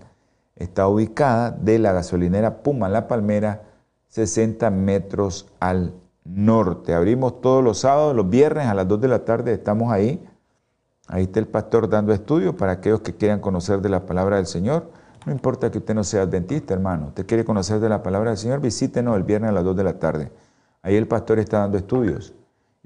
está 0.56 0.88
ubicada 0.88 1.52
de 1.52 1.80
la 1.80 1.94
gasolinera 1.94 2.64
Puma 2.64 2.90
La 2.90 3.08
Palmera, 3.08 3.64
60 4.10 4.70
metros 4.72 5.48
al 5.60 5.94
norte. 6.26 6.94
Abrimos 6.94 7.42
todos 7.42 7.64
los 7.64 7.80
sábados, 7.80 8.16
los 8.16 8.30
viernes 8.30 8.66
a 8.68 8.74
las 8.74 8.88
2 8.88 9.00
de 9.00 9.08
la 9.08 9.24
tarde, 9.24 9.54
estamos 9.54 9.92
ahí. 9.92 10.26
Ahí 11.08 11.24
está 11.24 11.40
el 11.40 11.48
pastor 11.48 11.88
dando 11.88 12.12
estudios 12.12 12.56
para 12.56 12.74
aquellos 12.74 13.02
que 13.02 13.16
quieran 13.16 13.40
conocer 13.40 13.82
de 13.82 13.90
la 13.90 14.06
palabra 14.06 14.38
del 14.38 14.48
Señor. 14.48 14.90
No 15.26 15.32
importa 15.32 15.70
que 15.70 15.78
usted 15.78 15.94
no 15.94 16.04
sea 16.04 16.24
adventista, 16.24 16.74
hermano. 16.74 17.08
Usted 17.08 17.26
quiere 17.26 17.46
conocer 17.46 17.80
de 17.80 17.90
la 17.90 18.02
palabra 18.02 18.32
del 18.32 18.38
Señor, 18.38 18.62
visítenos 18.62 19.16
el 19.16 19.24
viernes 19.24 19.50
a 19.50 19.54
las 19.54 19.64
2 19.64 19.76
de 19.76 19.84
la 19.84 20.00
tarde. 20.00 20.32
Ahí 20.82 20.96
el 20.96 21.08
pastor 21.08 21.40
está 21.40 21.60
dando 21.60 21.78
estudios. 21.78 22.34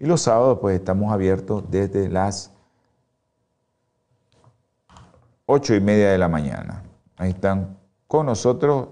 Y 0.02 0.08
los 0.08 0.24
sábados 0.24 0.58
pues 0.60 0.80
estamos 0.80 1.14
abiertos 1.14 1.64
desde 1.70 2.10
las 2.10 2.50
ocho 5.46 5.76
y 5.76 5.80
media 5.80 6.10
de 6.10 6.18
la 6.18 6.28
mañana. 6.28 6.82
Ahí 7.18 7.30
están 7.30 7.78
con 8.08 8.26
nosotros 8.26 8.88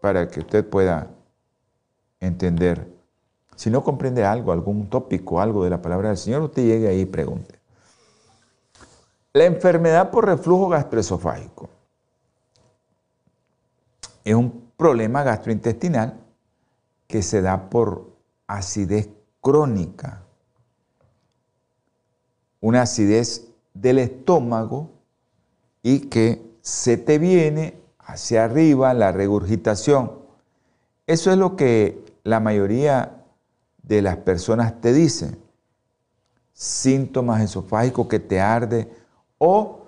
para 0.00 0.28
que 0.28 0.38
usted 0.38 0.64
pueda 0.64 1.10
entender. 2.20 2.94
Si 3.56 3.70
no 3.70 3.82
comprende 3.82 4.24
algo, 4.24 4.52
algún 4.52 4.88
tópico, 4.88 5.40
algo 5.40 5.64
de 5.64 5.70
la 5.70 5.82
palabra 5.82 6.10
del 6.10 6.16
Señor, 6.16 6.42
usted 6.42 6.62
llegue 6.62 6.86
ahí 6.86 7.00
y 7.00 7.06
pregunte. 7.06 7.58
La 9.32 9.46
enfermedad 9.46 10.12
por 10.12 10.26
reflujo 10.26 10.68
gastroesofágico 10.68 11.70
es 14.22 14.34
un 14.36 14.70
problema 14.76 15.24
gastrointestinal 15.24 16.20
que 17.08 17.20
se 17.20 17.42
da 17.42 17.68
por 17.68 18.12
acidez 18.46 19.08
crónica 19.40 20.21
una 22.62 22.82
acidez 22.82 23.48
del 23.74 23.98
estómago 23.98 24.90
y 25.82 26.08
que 26.08 26.40
se 26.62 26.96
te 26.96 27.18
viene 27.18 27.74
hacia 27.98 28.44
arriba 28.44 28.94
la 28.94 29.12
regurgitación. 29.12 30.12
Eso 31.06 31.30
es 31.32 31.36
lo 31.36 31.56
que 31.56 32.04
la 32.22 32.40
mayoría 32.40 33.24
de 33.82 34.00
las 34.00 34.16
personas 34.18 34.80
te 34.80 34.92
dicen. 34.92 35.38
Síntomas 36.52 37.42
esofágicos 37.42 38.06
que 38.06 38.20
te 38.20 38.40
arde 38.40 38.88
o 39.38 39.80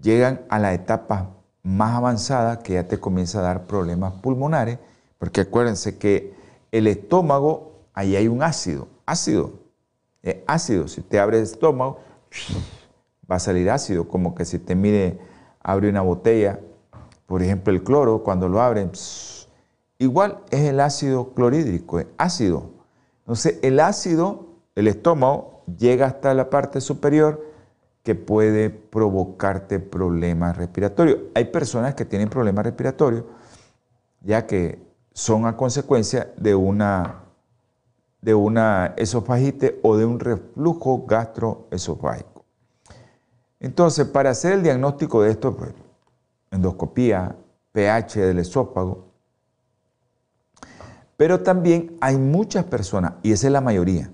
llegan 0.00 0.40
a 0.48 0.58
la 0.58 0.72
etapa 0.72 1.30
más 1.62 1.94
avanzada 1.94 2.60
que 2.60 2.74
ya 2.74 2.88
te 2.88 2.98
comienza 2.98 3.40
a 3.40 3.42
dar 3.42 3.66
problemas 3.66 4.14
pulmonares, 4.14 4.78
porque 5.18 5.42
acuérdense 5.42 5.98
que 5.98 6.34
el 6.72 6.86
estómago, 6.86 7.72
ahí 7.92 8.16
hay 8.16 8.28
un 8.28 8.42
ácido, 8.42 8.88
ácido, 9.04 9.52
es 10.22 10.36
ácido, 10.46 10.88
si 10.88 11.02
te 11.02 11.20
abre 11.20 11.36
el 11.38 11.44
estómago, 11.44 12.00
va 13.30 13.36
a 13.36 13.40
salir 13.40 13.70
ácido, 13.70 14.08
como 14.08 14.34
que 14.34 14.44
si 14.44 14.58
te 14.58 14.74
mire, 14.74 15.18
abre 15.60 15.88
una 15.88 16.02
botella, 16.02 16.60
por 17.26 17.42
ejemplo 17.42 17.72
el 17.72 17.82
cloro, 17.82 18.22
cuando 18.22 18.48
lo 18.48 18.60
abren, 18.60 18.92
igual 19.98 20.40
es 20.50 20.60
el 20.60 20.80
ácido 20.80 21.32
clorhídrico, 21.34 22.00
es 22.00 22.06
ácido. 22.18 22.70
Entonces 23.20 23.58
el 23.62 23.80
ácido, 23.80 24.46
el 24.74 24.88
estómago, 24.88 25.62
llega 25.78 26.06
hasta 26.06 26.34
la 26.34 26.50
parte 26.50 26.80
superior 26.80 27.44
que 28.02 28.14
puede 28.14 28.68
provocarte 28.68 29.80
problemas 29.80 30.58
respiratorios. 30.58 31.20
Hay 31.34 31.46
personas 31.46 31.94
que 31.94 32.04
tienen 32.04 32.28
problemas 32.28 32.66
respiratorios 32.66 33.24
ya 34.24 34.46
que 34.46 34.78
son 35.12 35.46
a 35.46 35.56
consecuencia 35.56 36.32
de 36.36 36.54
una 36.54 37.23
de 38.24 38.34
una 38.34 38.94
esofagite 38.96 39.80
o 39.82 39.98
de 39.98 40.06
un 40.06 40.18
reflujo 40.18 41.04
gastroesofágico. 41.04 42.46
Entonces, 43.60 44.06
para 44.06 44.30
hacer 44.30 44.54
el 44.54 44.62
diagnóstico 44.62 45.20
de 45.22 45.30
esto, 45.30 45.54
pues, 45.54 45.74
endoscopía, 46.50 47.36
pH 47.72 48.20
del 48.20 48.38
esófago, 48.38 49.08
pero 51.18 51.42
también 51.42 51.98
hay 52.00 52.16
muchas 52.16 52.64
personas, 52.64 53.12
y 53.22 53.32
esa 53.32 53.48
es 53.48 53.52
la 53.52 53.60
mayoría, 53.60 54.10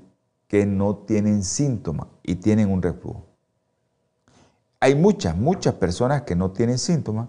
que 0.49 0.66
no 0.66 0.96
tienen 0.96 1.44
síntomas 1.44 2.09
y 2.25 2.35
tienen 2.35 2.73
un 2.73 2.83
reflujo. 2.83 3.27
Hay 4.81 4.96
muchas, 4.96 5.37
muchas 5.37 5.75
personas 5.75 6.23
que 6.23 6.35
no 6.35 6.51
tienen 6.51 6.79
síntomas 6.79 7.29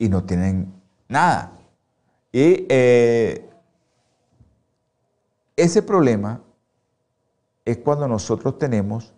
y 0.00 0.08
no 0.08 0.24
tienen 0.24 0.72
nada. 1.08 1.52
Y 2.32 2.66
eh, 2.68 3.48
ese 5.56 5.82
problema 5.82 6.42
es 7.64 7.78
cuando 7.78 8.06
nosotros 8.06 8.58
tenemos 8.58 9.14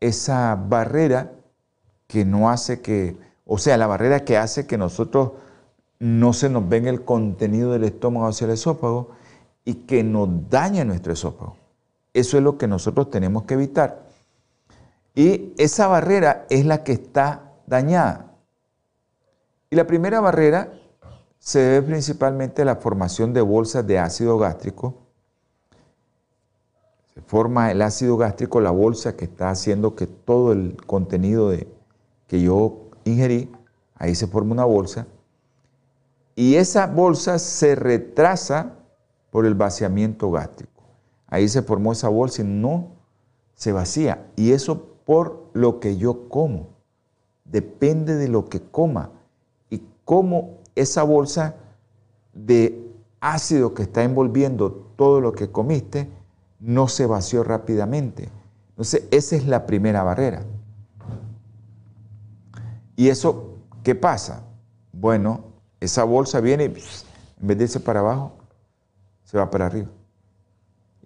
esa 0.00 0.56
barrera 0.56 1.32
que 2.06 2.24
no 2.24 2.50
hace 2.50 2.80
que, 2.80 3.16
o 3.46 3.58
sea, 3.58 3.76
la 3.76 3.86
barrera 3.86 4.24
que 4.24 4.36
hace 4.36 4.66
que 4.66 4.76
nosotros 4.76 5.32
no 5.98 6.32
se 6.32 6.48
nos 6.48 6.68
venga 6.68 6.90
el 6.90 7.04
contenido 7.04 7.72
del 7.72 7.84
estómago 7.84 8.26
hacia 8.26 8.46
el 8.46 8.52
esófago 8.52 9.10
y 9.64 9.74
que 9.74 10.02
nos 10.02 10.48
daña 10.48 10.84
nuestro 10.84 11.12
esófago. 11.12 11.56
Eso 12.12 12.36
es 12.36 12.42
lo 12.42 12.58
que 12.58 12.66
nosotros 12.66 13.10
tenemos 13.10 13.44
que 13.44 13.54
evitar. 13.54 14.02
Y 15.14 15.52
esa 15.58 15.86
barrera 15.86 16.46
es 16.50 16.64
la 16.64 16.82
que 16.82 16.92
está 16.92 17.52
dañada. 17.66 18.34
Y 19.68 19.76
la 19.76 19.86
primera 19.86 20.20
barrera 20.20 20.72
se 21.38 21.60
debe 21.60 21.86
principalmente 21.88 22.62
a 22.62 22.64
la 22.64 22.76
formación 22.76 23.32
de 23.32 23.40
bolsas 23.40 23.86
de 23.86 23.98
ácido 23.98 24.38
gástrico. 24.38 25.09
Forma 27.30 27.70
el 27.70 27.80
ácido 27.80 28.16
gástrico, 28.16 28.60
la 28.60 28.72
bolsa 28.72 29.14
que 29.16 29.26
está 29.26 29.50
haciendo 29.50 29.94
que 29.94 30.08
todo 30.08 30.50
el 30.50 30.76
contenido 30.84 31.48
de, 31.48 31.68
que 32.26 32.42
yo 32.42 32.88
ingerí, 33.04 33.48
ahí 33.94 34.16
se 34.16 34.26
forma 34.26 34.50
una 34.50 34.64
bolsa. 34.64 35.06
Y 36.34 36.56
esa 36.56 36.88
bolsa 36.88 37.38
se 37.38 37.76
retrasa 37.76 38.72
por 39.30 39.46
el 39.46 39.54
vaciamiento 39.54 40.32
gástrico. 40.32 40.82
Ahí 41.28 41.46
se 41.48 41.62
formó 41.62 41.92
esa 41.92 42.08
bolsa 42.08 42.42
y 42.42 42.46
no 42.46 42.88
se 43.54 43.70
vacía. 43.70 44.26
Y 44.34 44.50
eso 44.50 44.86
por 45.04 45.50
lo 45.52 45.78
que 45.78 45.96
yo 45.96 46.28
como. 46.28 46.70
Depende 47.44 48.16
de 48.16 48.26
lo 48.26 48.46
que 48.46 48.60
coma 48.60 49.12
y 49.70 49.84
cómo 50.04 50.58
esa 50.74 51.04
bolsa 51.04 51.54
de 52.32 52.90
ácido 53.20 53.72
que 53.72 53.84
está 53.84 54.02
envolviendo 54.02 54.72
todo 54.96 55.20
lo 55.20 55.30
que 55.30 55.52
comiste 55.52 56.10
no 56.60 56.88
se 56.88 57.06
vació 57.06 57.42
rápidamente. 57.42 58.28
Entonces, 58.70 59.04
esa 59.10 59.36
es 59.36 59.46
la 59.46 59.66
primera 59.66 60.02
barrera. 60.02 60.42
¿Y 62.96 63.08
eso 63.08 63.56
qué 63.82 63.94
pasa? 63.94 64.44
Bueno, 64.92 65.44
esa 65.80 66.04
bolsa 66.04 66.40
viene 66.40 66.64
y 66.64 66.66
en 66.66 67.46
vez 67.46 67.58
de 67.58 67.64
irse 67.64 67.80
para 67.80 68.00
abajo, 68.00 68.32
se 69.24 69.38
va 69.38 69.50
para 69.50 69.66
arriba. 69.66 69.88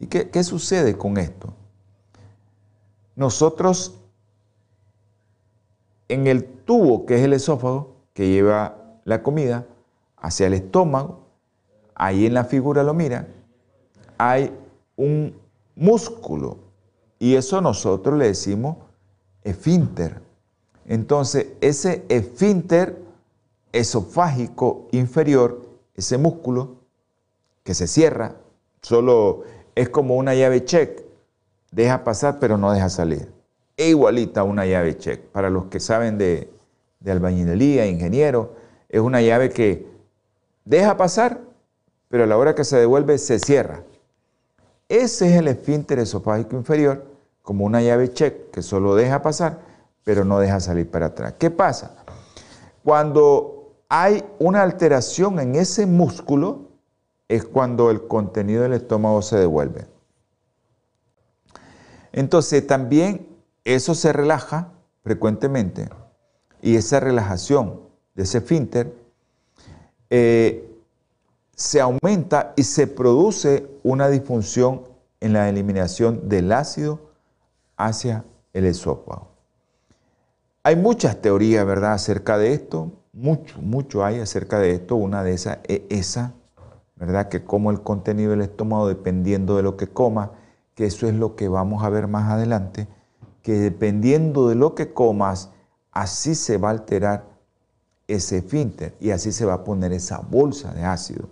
¿Y 0.01 0.07
qué, 0.07 0.29
qué 0.29 0.43
sucede 0.43 0.99
con 0.99 1.17
esto? 1.19 1.55
Nosotros, 3.15 4.01
en 6.09 6.27
el 6.27 6.45
tubo 6.45 7.07
que 7.07 7.17
es 7.17 7.23
el 7.23 7.33
esófago, 7.33 7.95
que 8.13 8.29
lleva 8.29 8.77
la 9.05 9.23
comida 9.23 9.67
hacia 10.17 10.49
el 10.49 10.55
estómago, 10.55 11.29
ahí 11.95 12.27
en 12.27 12.35
la 12.35 12.45
figura 12.45 12.83
lo 12.83 12.95
mira, 12.95 13.29
hay 14.19 14.53
un 14.97 15.44
músculo 15.77 16.59
y 17.19 17.37
eso 17.37 17.61
nosotros 17.61 18.19
le 18.19 18.27
decimos 18.27 18.77
esfínter. 19.43 20.21
Entonces, 20.87 21.49
ese 21.61 22.05
esfínter 22.09 22.99
esofágico 23.73 24.89
inferior, 24.93 25.63
ese 25.95 26.19
músculo 26.19 26.77
que 27.63 27.75
se 27.75 27.87
cierra, 27.87 28.37
solo 28.83 29.45
es 29.75 29.89
como 29.89 30.17
una 30.17 30.35
llave 30.35 30.65
check, 30.65 31.03
deja 31.71 32.05
pasar 32.05 32.39
pero 32.39 32.59
no 32.59 32.73
deja 32.73 32.89
salir. 32.89 33.33
E 33.77 33.89
igualita 33.89 34.45
una 34.45 34.67
llave 34.67 34.99
check. 34.99 35.21
Para 35.29 35.51
los 35.51 35.67
que 35.67 35.81
saben 35.81 36.19
de, 36.19 36.51
de 37.01 37.11
albañilería, 37.11 37.87
ingeniero, 37.87 38.55
es 38.89 39.01
una 39.01 39.21
llave 39.21 39.51
que 39.51 39.87
deja 40.65 40.97
pasar, 40.97 41.41
pero 42.09 42.25
a 42.25 42.27
la 42.27 42.37
hora 42.37 42.55
que 42.55 42.65
se 42.65 42.77
devuelve 42.77 43.19
se 43.19 43.39
cierra. 43.39 43.83
Ese 44.89 45.31
es 45.31 45.39
el 45.39 45.49
esfínter 45.49 45.99
esofágico 45.99 46.57
inferior, 46.57 47.05
como 47.43 47.65
una 47.65 47.83
llave 47.83 48.13
check 48.13 48.51
que 48.51 48.63
solo 48.63 48.95
deja 48.95 49.23
pasar, 49.23 49.61
pero 50.03 50.25
no 50.25 50.39
deja 50.39 50.61
salir 50.61 50.91
para 50.91 51.07
atrás. 51.07 51.35
¿Qué 51.39 51.51
pasa? 51.51 51.97
Cuando 52.83 53.75
hay 53.89 54.25
una 54.39 54.63
alteración 54.63 55.41
en 55.41 55.55
ese 55.55 55.87
músculo, 55.87 56.69
es 57.29 57.45
cuando 57.45 57.91
el 57.91 58.07
contenido 58.07 58.63
del 58.63 58.75
estómago 58.75 59.23
se 59.23 59.37
devuelve. 59.37 59.87
Entonces 62.13 62.67
también 62.67 63.27
eso 63.65 63.95
se 63.95 64.13
relaja 64.13 64.73
frecuentemente 65.03 65.89
y 66.63 66.77
esa 66.77 67.01
relajación 67.01 67.81
de 68.15 68.23
ese 68.23 68.39
esfínter, 68.39 68.95
eh, 70.11 70.74
se 71.55 71.81
aumenta 71.81 72.53
y 72.57 72.65
se 72.65 72.87
produce 72.87 73.69
una 73.83 74.09
disfunción 74.09 74.83
en 75.21 75.33
la 75.33 75.49
eliminación 75.49 76.29
del 76.29 76.53
ácido 76.53 77.01
hacia 77.77 78.25
el 78.53 78.67
esófago. 78.67 79.29
Hay 80.63 80.77
muchas 80.77 81.21
teorías, 81.21 81.67
¿verdad?, 81.67 81.93
acerca 81.93 82.39
de 82.39 82.55
esto, 82.55 82.93
mucho, 83.13 83.61
mucho 83.61 84.05
hay 84.05 84.21
acerca 84.21 84.59
de 84.59 84.73
esto. 84.73 84.97
Una 84.97 85.23
de 85.23 85.35
esas 85.35 85.59
es 85.65 85.83
esa, 85.91 86.33
¿verdad?, 86.97 87.29
que 87.29 87.45
como 87.45 87.71
el 87.71 87.83
contenido 87.83 88.31
del 88.31 88.41
estómago, 88.41 88.89
dependiendo 88.89 89.57
de 89.57 89.63
lo 89.63 89.77
que 89.77 89.89
coma, 89.89 90.33
que 90.75 90.87
eso 90.87 91.07
es 91.07 91.15
lo 91.15 91.37
que 91.37 91.49
vamos 91.49 91.85
a 91.85 91.91
ver 91.91 92.09
más 92.09 92.31
adelante, 92.31 92.89
que 93.43 93.53
dependiendo 93.53 94.49
de 94.49 94.55
lo 94.55 94.75
que 94.75 94.93
comas, 94.93 95.51
así 95.93 96.35
se 96.35 96.57
va 96.59 96.69
a 96.69 96.73
alterar 96.73 97.25
ese 98.09 98.39
esfínter 98.39 98.95
y 99.01 99.11
así 99.11 99.33
se 99.33 99.45
va 99.45 99.55
a 99.55 99.65
poner 99.65 99.93
esa 99.93 100.19
bolsa 100.19 100.73
de 100.73 100.85
ácido. 100.85 101.29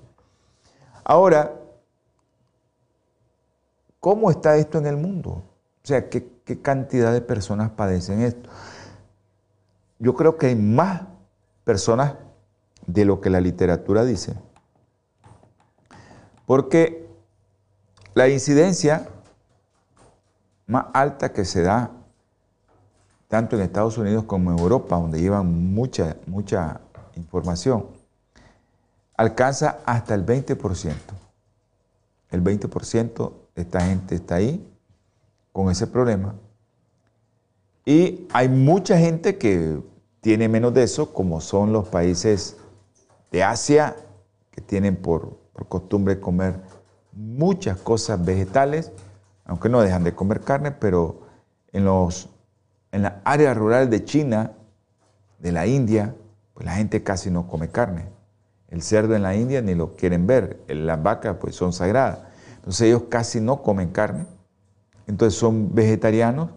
Ahora, 1.05 1.53
¿cómo 4.01 4.31
está 4.31 4.57
esto 4.57 4.79
en 4.79 4.87
el 4.87 4.97
mundo? 4.97 5.31
O 5.31 5.87
sea, 5.87 6.09
¿qué, 6.09 6.31
cantidad 6.63 7.13
de 7.13 7.21
personas 7.21 7.71
padecen 7.71 8.21
esto? 8.21 8.49
Yo 9.99 10.15
creo 10.15 10.37
que 10.37 10.47
hay 10.47 10.57
más 10.57 11.03
personas 11.65 12.15
de 12.87 13.05
lo 13.05 13.21
que 13.21 13.31
la 13.31 13.41
literatura 13.41 14.05
dice. 14.05 14.35
Porque 16.47 17.09
la 18.15 18.29
incidencia 18.29 19.09
más 20.67 20.87
alta 20.93 21.33
que 21.33 21.45
se 21.45 21.63
da 21.63 21.91
tanto 23.29 23.57
en 23.57 23.63
Estados 23.63 23.97
Unidos 23.97 24.25
como 24.25 24.53
en 24.53 24.59
Europa, 24.59 24.97
donde 24.97 25.21
llevan 25.21 25.73
mucha, 25.73 26.17
mucha 26.27 26.81
información, 27.17 27.87
alcanza 29.23 29.79
hasta 29.87 30.15
el 30.15 30.27
20%. 30.27 30.93
El 32.31 32.43
20% 32.43 33.33
de 33.55 33.63
esta 33.63 33.81
gente 33.83 34.15
está 34.15 34.37
ahí 34.37 34.67
con 35.53 35.71
ese 35.71 35.87
problema. 35.87 36.35
Y 37.85 38.27
hay 38.33 38.49
mucha 38.49 38.99
gente 38.99 39.39
que 39.39 39.81
tiene 40.21 40.49
menos 40.49 40.73
de 40.73 40.85
eso, 40.85 41.13
como 41.13 41.41
son 41.41 41.73
los 41.73 41.89
países 41.89 42.57
de 43.31 43.43
Asia, 43.43 43.97
que 44.51 44.61
tienen 44.61 44.97
por, 44.97 45.37
por 45.53 45.69
costumbre 45.69 46.21
comer 46.21 46.61
muchas 47.13 47.79
cosas 47.79 48.25
vegetales, 48.25 48.93
aunque 49.45 49.69
no 49.69 49.81
dejan 49.81 50.05
de 50.05 50.15
comer 50.15 50.41
carne, 50.41 50.71
pero 50.71 51.23
en 51.73 51.85
los 51.85 52.29
en 52.93 53.03
la 53.03 53.23
área 53.25 53.55
rural 53.55 53.89
de 53.89 54.05
China, 54.05 54.53
de 55.39 55.51
la 55.51 55.67
India, 55.67 56.15
pues 56.53 56.67
la 56.67 56.75
gente 56.75 57.03
casi 57.03 57.31
no 57.31 57.49
come 57.49 57.69
carne. 57.69 58.05
El 58.73 58.81
cerdo 58.81 59.15
en 59.15 59.23
la 59.23 59.37
India 59.37 59.61
ni 59.61 59.75
lo 59.75 59.97
quieren 59.97 60.27
ver, 60.27 60.65
las 60.67 61.03
vacas 61.03 61.37
pues 61.39 61.55
son 61.55 61.75
sagradas. 61.75 62.21
Entonces 62.57 62.89
ellos 62.89 63.03
casi 63.11 63.39
no 63.39 63.63
comen 63.63 63.91
carne, 63.91 64.25
entonces 65.07 65.39
son 65.39 65.75
vegetarianos 65.75 66.49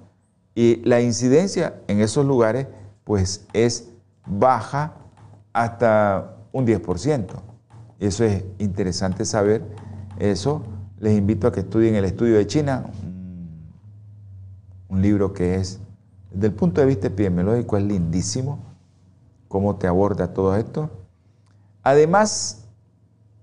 y 0.55 0.78
la 0.86 1.01
incidencia 1.01 1.82
en 1.89 1.99
esos 1.99 2.26
lugares 2.26 2.68
pues 3.03 3.45
es 3.51 3.89
baja 4.26 4.93
hasta 5.51 6.38
un 6.53 6.66
10%. 6.66 7.28
Eso 7.99 8.24
es 8.24 8.45
interesante 8.59 9.26
saber 9.26 9.61
eso. 10.18 10.63
Les 10.99 11.18
invito 11.18 11.47
a 11.47 11.51
que 11.51 11.59
estudien 11.59 11.95
el 11.95 12.05
estudio 12.05 12.38
de 12.38 12.47
China, 12.47 12.86
un 14.88 15.01
libro 15.01 15.34
que 15.34 15.55
es 15.55 15.82
desde 16.32 16.47
el 16.47 16.53
punto 16.53 16.80
de 16.80 16.88
vista 16.88 17.07
epidemiológico 17.07 17.76
es 17.76 17.84
lindísimo 17.84 18.59
cómo 19.49 19.76
te 19.76 19.88
aborda 19.88 20.34
todo 20.34 20.55
esto. 20.55 20.89
Además, 21.86 22.66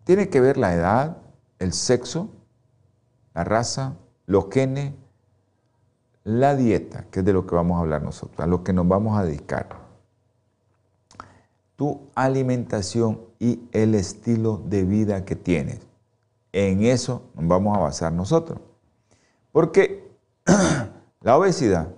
tiene 0.02 0.28
que 0.28 0.40
ver 0.40 0.56
la 0.58 0.74
edad, 0.74 1.18
el 1.60 1.72
sexo, 1.72 2.28
la 3.34 3.44
raza, 3.44 3.94
los 4.26 4.46
genes, 4.50 4.94
la 6.24 6.56
dieta, 6.56 7.04
que 7.12 7.20
es 7.20 7.24
de 7.24 7.32
lo 7.32 7.46
que 7.46 7.54
vamos 7.54 7.76
a 7.78 7.82
hablar 7.82 8.02
nosotros, 8.02 8.40
a 8.40 8.48
lo 8.48 8.64
que 8.64 8.72
nos 8.72 8.88
vamos 8.88 9.16
a 9.16 9.22
dedicar. 9.22 9.68
Tu 11.76 12.00
alimentación 12.16 13.20
y 13.38 13.60
el 13.70 13.94
estilo 13.94 14.60
de 14.66 14.82
vida 14.86 15.24
que 15.24 15.36
tienes. 15.36 15.78
En 16.50 16.82
eso 16.82 17.22
nos 17.36 17.46
vamos 17.46 17.78
a 17.78 17.80
basar 17.80 18.12
nosotros. 18.12 18.58
Porque 19.52 20.10
la 21.20 21.38
obesidad 21.38 21.90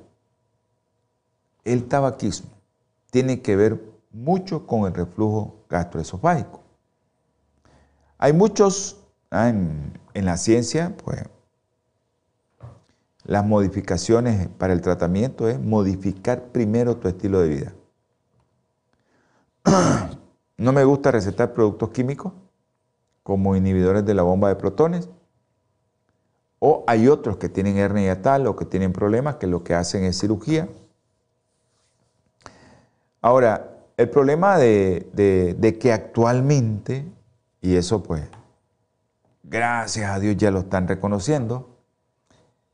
el 1.64 1.88
tabaquismo 1.88 2.51
tiene 3.11 3.40
que 3.40 3.57
ver 3.57 3.93
mucho 4.14 4.66
con 4.66 4.86
el 4.86 4.94
reflujo 4.94 5.64
gastroesofágico. 5.68 6.62
Hay 8.16 8.32
muchos 8.32 9.04
ah, 9.30 9.48
en, 9.48 9.98
en, 10.14 10.24
la 10.24 10.36
ciencia, 10.36 10.96
pues 11.04 11.22
las 13.24 13.44
modificaciones 13.44 14.48
para 14.48 14.72
el 14.72 14.80
tratamiento 14.80 15.48
es 15.48 15.60
modificar 15.60 16.44
primero 16.52 16.96
tu 16.96 17.08
estilo 17.08 17.40
de 17.40 17.48
vida. 17.48 17.74
No 20.56 20.72
me 20.72 20.84
gusta 20.84 21.10
recetar 21.10 21.52
productos 21.52 21.90
químicos 21.90 22.32
como 23.24 23.56
inhibidores 23.56 24.04
de 24.04 24.14
la 24.14 24.22
bomba 24.22 24.48
de 24.48 24.54
protones. 24.54 25.08
O 26.60 26.84
hay 26.86 27.08
otros 27.08 27.38
que 27.38 27.48
tienen 27.48 27.76
hernia 27.76 28.22
tal 28.22 28.46
o 28.46 28.54
que 28.54 28.64
tienen 28.64 28.92
problemas 28.92 29.34
que 29.36 29.48
lo 29.48 29.64
que 29.64 29.74
hacen 29.74 30.04
es 30.04 30.16
cirugía. 30.16 30.68
Ahora, 33.20 33.73
el 33.97 34.11
problema 34.11 34.59
de, 34.59 35.78
que 35.80 35.92
actualmente, 35.92 37.07
y 37.61 37.76
eso 37.76 38.03
pues, 38.03 38.24
gracias 39.42 40.11
a 40.11 40.18
Dios 40.18 40.36
ya 40.36 40.51
lo 40.51 40.61
están 40.61 40.88
reconociendo, 40.88 41.70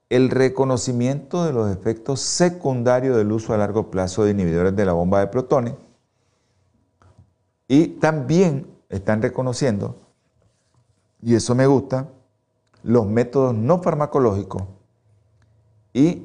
el 0.09 0.31
reconocimiento 0.31 1.45
de 1.45 1.53
los 1.53 1.71
efectos 1.71 2.21
secundarios 2.21 3.17
del 3.17 3.31
uso 3.31 3.55
a 3.55 3.59
largo 3.59 3.91
plazo 3.91 4.25
de 4.25 4.33
inhibidores 4.33 4.75
de 4.75 4.85
la 4.85 4.93
bomba 4.93 5.21
de 5.21 5.29
protones 5.29 5.75
y 7.69 7.87
también 7.87 8.67
están 8.89 9.23
reconociendo, 9.23 9.97
y 11.23 11.35
eso 11.35 11.55
me 11.55 11.67
gusta, 11.67 12.09
los 12.83 13.07
métodos 13.07 13.55
no 13.55 13.83
farmacológicos 13.83 14.63
y 15.93 16.23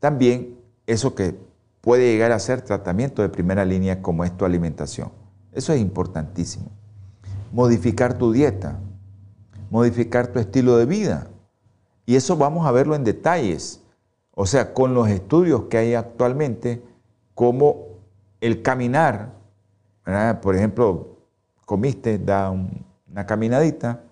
también 0.00 0.58
eso 0.86 1.14
que 1.14 1.38
puede 1.82 2.10
llegar 2.10 2.32
a 2.32 2.38
ser 2.38 2.62
tratamiento 2.62 3.20
de 3.20 3.28
primera 3.28 3.66
línea 3.66 4.00
como 4.00 4.24
es 4.24 4.34
tu 4.34 4.46
alimentación. 4.46 5.10
Eso 5.52 5.74
es 5.74 5.80
importantísimo. 5.80 6.70
Modificar 7.52 8.16
tu 8.16 8.32
dieta, 8.32 8.78
modificar 9.70 10.28
tu 10.28 10.38
estilo 10.38 10.78
de 10.78 10.86
vida. 10.86 11.26
Y 12.06 12.16
eso 12.16 12.38
vamos 12.38 12.66
a 12.66 12.72
verlo 12.72 12.94
en 12.94 13.04
detalles. 13.04 13.82
O 14.34 14.46
sea, 14.46 14.72
con 14.72 14.94
los 14.94 15.08
estudios 15.08 15.64
que 15.64 15.76
hay 15.76 15.94
actualmente, 15.94 16.82
como 17.34 17.88
el 18.40 18.62
caminar 18.62 19.42
por 20.40 20.56
ejemplo, 20.56 21.16
comiste, 21.64 22.18
da 22.18 22.50
una 22.50 23.26
caminadita, 23.26 24.02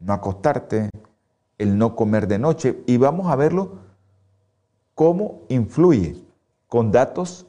no 0.00 0.12
acostarte, 0.12 0.90
el 1.58 1.78
no 1.78 1.94
comer 1.94 2.26
de 2.26 2.38
noche, 2.38 2.82
y 2.86 2.96
vamos 2.96 3.30
a 3.30 3.36
verlo 3.36 3.78
cómo 4.94 5.42
influye 5.48 6.16
con 6.70 6.92
datos 6.92 7.46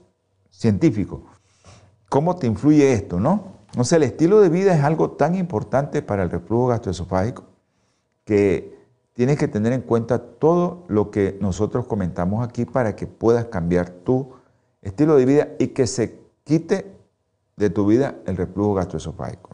científicos. 0.49 1.21
¿Cómo 2.09 2.35
te 2.35 2.47
influye 2.47 2.91
esto, 2.91 3.21
no? 3.21 3.61
O 3.77 3.95
el 3.95 4.03
estilo 4.03 4.41
de 4.41 4.49
vida 4.49 4.75
es 4.75 4.83
algo 4.83 5.11
tan 5.11 5.35
importante 5.35 6.01
para 6.01 6.23
el 6.23 6.29
reflujo 6.29 6.67
gastroesofágico 6.67 7.45
que 8.25 8.77
tienes 9.13 9.37
que 9.37 9.47
tener 9.47 9.71
en 9.73 9.81
cuenta 9.81 10.19
todo 10.19 10.83
lo 10.89 11.11
que 11.11 11.37
nosotros 11.39 11.85
comentamos 11.87 12.45
aquí 12.45 12.65
para 12.65 12.95
que 12.95 13.07
puedas 13.07 13.45
cambiar 13.45 13.89
tu 13.89 14.33
estilo 14.81 15.15
de 15.15 15.25
vida 15.25 15.47
y 15.59 15.67
que 15.67 15.87
se 15.87 16.19
quite 16.43 16.91
de 17.55 17.69
tu 17.69 17.85
vida 17.85 18.15
el 18.25 18.35
reflujo 18.35 18.73
gastroesofágico. 18.73 19.51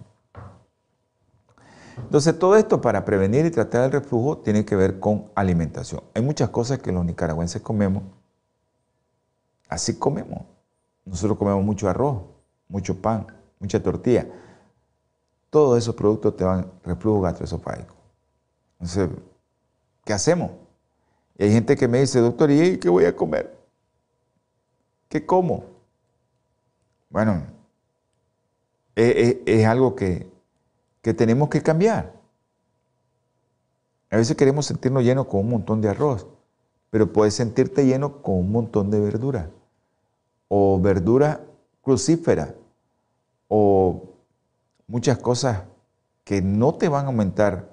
Entonces, 1.98 2.40
todo 2.40 2.56
esto 2.56 2.80
para 2.80 3.04
prevenir 3.04 3.46
y 3.46 3.52
tratar 3.52 3.84
el 3.84 3.92
reflujo 3.92 4.38
tiene 4.38 4.64
que 4.64 4.76
ver 4.76 5.00
con 5.00 5.26
alimentación. 5.36 6.02
Hay 6.14 6.22
muchas 6.22 6.50
cosas 6.50 6.80
que 6.80 6.92
los 6.92 7.04
nicaragüenses 7.04 7.62
comemos. 7.62 8.04
Así 9.68 9.98
comemos. 9.98 10.42
Nosotros 11.06 11.38
comemos 11.38 11.64
mucho 11.64 11.90
arroz, 11.90 12.24
mucho 12.68 13.02
pan, 13.02 13.28
mucha 13.60 13.82
tortilla. 13.82 14.28
Todos 15.50 15.78
esos 15.78 15.96
productos 15.96 16.36
te 16.36 16.44
van 16.44 16.72
reflujo 16.84 17.22
gastroesofágico. 17.22 17.96
Entonces, 18.74 19.10
¿qué 20.04 20.14
hacemos? 20.14 20.52
Y 21.38 21.44
hay 21.44 21.52
gente 21.52 21.76
que 21.76 21.88
me 21.88 22.00
dice, 22.00 22.20
doctor, 22.20 22.52
¿y 22.52 22.78
qué 22.78 22.90
voy 22.90 23.06
a 23.06 23.16
comer? 23.16 23.58
¿Qué 25.08 25.26
como? 25.26 25.64
Bueno, 27.10 27.44
es, 28.96 29.66
algo 29.66 29.96
que, 29.96 30.32
tenemos 31.02 31.50
que 31.50 31.62
cambiar. 31.62 32.14
A 34.10 34.18
veces 34.18 34.36
queremos 34.36 34.66
sentirnos 34.66 35.04
llenos 35.04 35.28
con 35.28 35.42
un 35.42 35.50
montón 35.50 35.82
de 35.82 35.90
arroz, 35.90 36.28
pero 36.90 37.12
puedes 37.12 37.34
sentirte 37.34 37.86
lleno 37.86 38.22
con 38.22 38.36
un 38.36 38.52
montón 38.52 38.90
de 38.92 39.00
verdura, 39.00 39.50
o 40.48 40.80
verdura 40.80 41.42
crucífera, 41.82 42.56
o 43.48 44.04
muchas 44.88 45.18
cosas 45.18 45.64
que 46.24 46.42
no 46.42 46.76
te 46.76 46.90
van 46.90 47.06
a 47.06 47.08
aumentar 47.08 47.70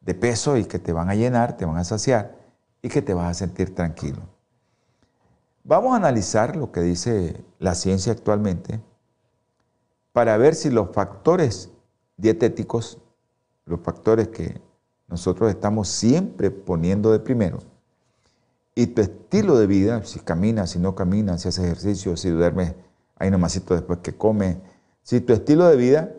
de 0.00 0.14
peso 0.14 0.56
y 0.56 0.64
que 0.64 0.78
te 0.78 0.92
van 0.92 1.10
a 1.10 1.14
llenar, 1.14 1.56
te 1.56 1.64
van 1.64 1.76
a 1.76 1.84
saciar 1.84 2.36
y 2.82 2.88
que 2.88 3.02
te 3.02 3.14
vas 3.14 3.30
a 3.30 3.34
sentir 3.34 3.74
tranquilo. 3.74 4.20
Vamos 5.64 5.92
a 5.92 5.96
analizar 5.96 6.56
lo 6.56 6.72
que 6.72 6.80
dice 6.80 7.44
la 7.58 7.74
ciencia 7.74 8.12
actualmente 8.12 8.80
para 10.12 10.36
ver 10.36 10.54
si 10.54 10.70
los 10.70 10.90
factores 10.92 11.70
dietéticos, 12.16 12.98
los 13.66 13.80
factores 13.80 14.28
que 14.28 14.60
nosotros 15.06 15.50
estamos 15.50 15.88
siempre 15.88 16.50
poniendo 16.50 17.12
de 17.12 17.20
primero, 17.20 17.58
y 18.74 18.88
tu 18.88 19.02
estilo 19.02 19.58
de 19.58 19.66
vida, 19.66 20.04
si 20.04 20.20
caminas, 20.20 20.70
si 20.70 20.78
no 20.78 20.94
caminas, 20.94 21.42
si 21.42 21.48
haces 21.48 21.64
ejercicio, 21.64 22.16
si 22.16 22.30
duermes 22.30 22.74
ahí 23.16 23.30
nomasito 23.30 23.74
después 23.74 24.00
que 24.00 24.16
comes, 24.16 24.56
si 25.02 25.20
tu 25.20 25.32
estilo 25.32 25.66
de 25.68 25.76
vida 25.76 26.14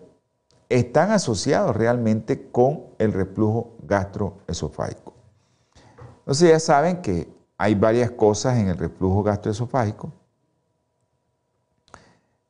están 0.70 1.12
asociados 1.12 1.76
realmente 1.76 2.50
con 2.52 2.86
el 2.98 3.14
reflujo 3.14 3.76
gastroesofágico. 3.84 5.14
Entonces 6.20 6.50
ya 6.50 6.60
saben 6.60 7.02
que 7.02 7.28
hay 7.58 7.76
varias 7.76 8.12
cosas 8.12 8.58
en 8.58 8.68
el 8.70 8.78
reflujo 8.78 9.24
gastroesofágico 9.24 10.14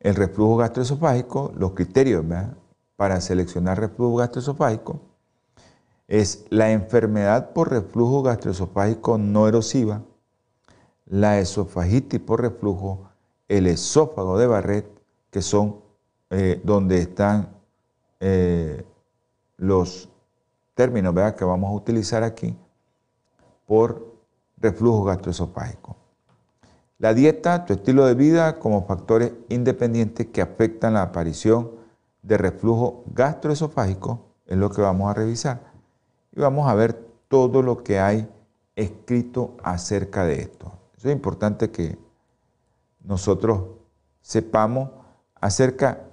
el 0.02 0.16
reflujo 0.16 0.56
gastroesofágico, 0.56 1.52
los 1.56 1.72
criterios 1.72 2.24
para 2.96 3.20
seleccionar 3.20 3.78
reflujo 3.78 4.16
gastroesofágico 4.16 5.00
es 6.12 6.44
la 6.50 6.72
enfermedad 6.72 7.54
por 7.54 7.70
reflujo 7.70 8.22
gastroesofágico 8.22 9.16
no 9.16 9.48
erosiva, 9.48 10.02
la 11.06 11.38
esofagitis 11.38 12.20
por 12.20 12.42
reflujo, 12.42 13.08
el 13.48 13.66
esófago 13.66 14.36
de 14.36 14.46
Barrett, 14.46 14.86
que 15.30 15.40
son 15.40 15.76
eh, 16.28 16.60
donde 16.62 16.98
están 16.98 17.48
eh, 18.20 18.84
los 19.56 20.10
términos 20.74 21.14
que 21.32 21.46
vamos 21.46 21.70
a 21.70 21.74
utilizar 21.76 22.22
aquí 22.22 22.54
por 23.66 24.12
reflujo 24.58 25.04
gastroesofágico. 25.04 25.96
La 26.98 27.14
dieta, 27.14 27.64
tu 27.64 27.72
estilo 27.72 28.04
de 28.04 28.14
vida 28.14 28.58
como 28.58 28.84
factores 28.84 29.32
independientes 29.48 30.26
que 30.26 30.42
afectan 30.42 30.92
la 30.92 31.04
aparición 31.04 31.70
de 32.20 32.36
reflujo 32.36 33.02
gastroesofágico 33.14 34.26
es 34.46 34.58
lo 34.58 34.70
que 34.70 34.82
vamos 34.82 35.10
a 35.10 35.14
revisar. 35.14 35.71
Y 36.32 36.40
vamos 36.40 36.68
a 36.68 36.74
ver 36.74 36.94
todo 37.28 37.62
lo 37.62 37.82
que 37.82 37.98
hay 37.98 38.28
escrito 38.74 39.56
acerca 39.62 40.24
de 40.24 40.40
esto. 40.40 40.72
es 40.96 41.04
importante 41.06 41.70
que 41.70 41.98
nosotros 43.04 43.64
sepamos 44.20 44.90
acerca 45.40 46.04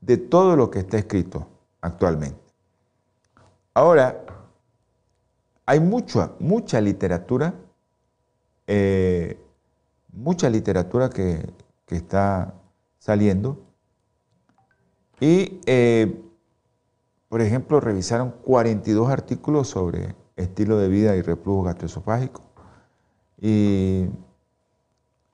de 0.00 0.16
todo 0.16 0.56
lo 0.56 0.70
que 0.70 0.80
está 0.80 0.98
escrito 0.98 1.46
actualmente. 1.80 2.40
Ahora, 3.74 4.24
hay 5.66 5.78
mucha, 5.78 6.32
mucha 6.38 6.80
literatura 6.80 7.54
eh, 8.72 9.36
mucha 10.12 10.48
literatura 10.48 11.10
que, 11.10 11.52
está 11.88 12.54
saliendo. 13.00 13.58
Y, 15.18 15.58
eh, 15.66 16.22
por 17.30 17.40
ejemplo, 17.42 17.78
revisaron 17.78 18.34
42 18.44 19.08
artículos 19.08 19.68
sobre 19.68 20.16
estilo 20.34 20.78
de 20.78 20.88
vida 20.88 21.14
y 21.14 21.22
reflujo 21.22 21.62
gastroesofágico. 21.62 22.42
Y 23.40 24.06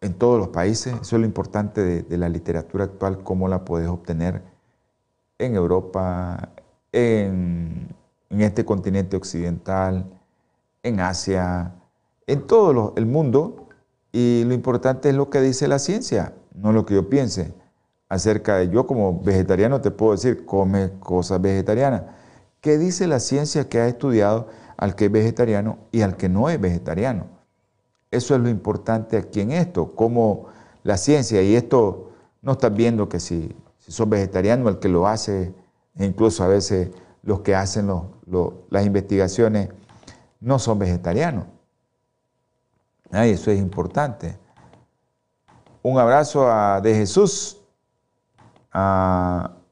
en 0.02 0.14
todos 0.18 0.38
los 0.38 0.48
países, 0.48 0.92
eso 0.92 1.16
es 1.16 1.20
lo 1.20 1.24
importante 1.24 2.02
de, 2.02 2.18
la 2.18 2.28
literatura 2.28 2.84
actual, 2.84 3.22
cómo 3.22 3.48
la 3.48 3.64
puedes 3.64 3.88
obtener 3.88 4.42
en 5.38 5.56
Europa, 5.56 6.50
en, 6.92 7.88
este 8.28 8.66
continente 8.66 9.16
occidental, 9.16 10.04
en 10.82 11.00
Asia, 11.00 11.76
en 12.26 12.46
todo 12.46 12.92
el 12.98 13.06
mundo, 13.06 13.68
y 14.12 14.44
lo 14.44 14.52
importante 14.52 15.08
es 15.08 15.14
lo 15.14 15.30
que 15.30 15.40
dice 15.40 15.66
la 15.66 15.78
ciencia, 15.78 16.34
no 16.54 16.72
lo 16.72 16.84
que 16.84 16.92
yo 16.92 17.08
piense. 17.08 17.54
Acerca 18.08 18.56
de 18.56 18.68
yo 18.68 18.86
como 18.86 19.20
vegetariano 19.20 19.80
te 19.80 19.90
puedo 19.90 20.12
decir, 20.12 20.44
come 20.46 20.92
cosas 21.00 21.40
vegetarianas. 21.40 22.02
¿Qué 22.60 22.78
dice 22.78 23.06
la 23.06 23.20
ciencia 23.20 23.68
que 23.68 23.80
ha 23.80 23.88
estudiado 23.88 24.48
al 24.76 24.94
que 24.94 25.06
es 25.06 25.12
vegetariano 25.12 25.78
y 25.92 26.02
al 26.02 26.16
que 26.16 26.28
no 26.28 26.48
es 26.48 26.60
vegetariano? 26.60 27.26
Eso 28.10 28.34
es 28.34 28.40
lo 28.40 28.48
importante 28.48 29.16
aquí 29.16 29.40
en 29.40 29.52
esto, 29.52 29.94
como 29.94 30.46
la 30.84 30.96
ciencia, 30.96 31.42
y 31.42 31.56
esto 31.56 32.12
no 32.42 32.52
estás 32.52 32.72
viendo 32.72 33.08
que 33.08 33.18
si 33.18 33.54
si 33.86 33.92
son 33.92 34.10
vegetarianos, 34.10 34.68
el 34.68 34.78
que 34.80 34.88
lo 34.88 35.06
hace, 35.06 35.54
e 35.94 36.04
incluso 36.04 36.42
a 36.42 36.48
veces 36.48 36.90
los 37.22 37.40
que 37.40 37.54
hacen 37.54 37.88
las 38.68 38.84
investigaciones 38.84 39.68
no 40.40 40.58
son 40.58 40.80
vegetarianos. 40.80 41.44
Ay, 43.12 43.30
eso 43.30 43.52
es 43.52 43.60
importante. 43.60 44.36
Un 45.82 46.00
abrazo 46.00 46.48
de 46.82 46.94
Jesús. 46.96 47.62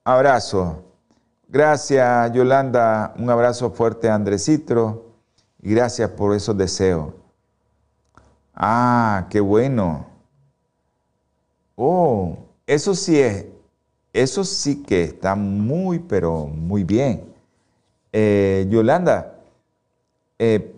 Abrazo. 0.04 0.82
Gracias, 1.48 2.32
Yolanda. 2.32 3.14
Un 3.18 3.28
abrazo 3.30 3.70
fuerte 3.70 4.08
a 4.08 4.14
Andresitro. 4.14 5.12
Y 5.62 5.74
gracias 5.74 6.10
por 6.10 6.34
esos 6.34 6.56
deseos. 6.56 7.12
Ah, 8.54 9.26
qué 9.30 9.40
bueno. 9.40 10.06
Oh, 11.76 12.38
eso 12.66 12.94
sí 12.94 13.18
es, 13.18 13.46
eso 14.12 14.44
sí 14.44 14.82
que 14.82 15.02
está 15.04 15.34
muy, 15.34 15.98
pero 15.98 16.46
muy 16.46 16.84
bien. 16.84 17.24
Eh, 18.12 18.66
Yolanda, 18.68 19.40
eh, 20.38 20.74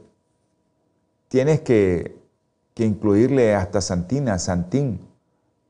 tienes 1.29 1.61
que, 1.61 2.17
incluirle 2.79 3.55
hasta 3.55 3.81
Santina, 3.81 4.39
Santín, 4.39 5.01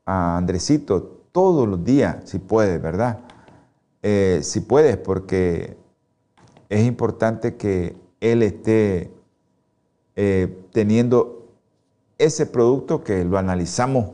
a 0.05 0.37
Andresito 0.37 1.16
todos 1.31 1.67
los 1.67 1.83
días, 1.83 2.17
si 2.25 2.39
puedes, 2.39 2.81
¿verdad? 2.81 3.19
Eh, 4.03 4.39
si 4.43 4.61
puedes, 4.61 4.97
porque 4.97 5.77
es 6.69 6.85
importante 6.85 7.55
que 7.55 7.95
él 8.19 8.43
esté 8.43 9.11
teniendo 10.71 11.37
ese 12.17 12.45
producto 12.45 13.03
que 13.03 13.23
lo 13.23 13.37
analizamos, 13.37 14.11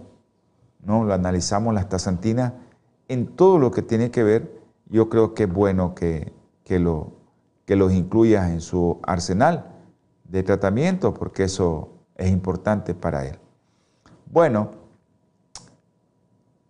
¿no? 0.84 1.03
Lo 1.03 1.14
analizamos 1.14 1.74
las 1.74 1.89
tasantinas 1.89 2.53
en 3.07 3.28
todo 3.28 3.57
lo 3.59 3.72
que 3.72 3.82
tiene 3.82 4.11
que 4.11 4.24
ver. 4.24 4.61
Yo 4.89 5.09
creo 5.09 5.34
que 5.34 5.43
es 5.43 5.53
bueno 5.53 5.95
que, 5.95 6.34
lo, 6.68 7.14
que 7.66 7.76
los 7.76 7.93
incluyas 7.93 8.51
en 8.51 8.61
su 8.61 8.99
arsenal 9.03 9.72
de 10.26 10.43
tratamiento, 10.43 11.14
porque 11.14 11.43
eso 11.43 11.89
es 12.18 12.30
importante 12.32 12.93
para 12.93 13.26
él. 13.26 13.38
Bueno, 14.30 14.72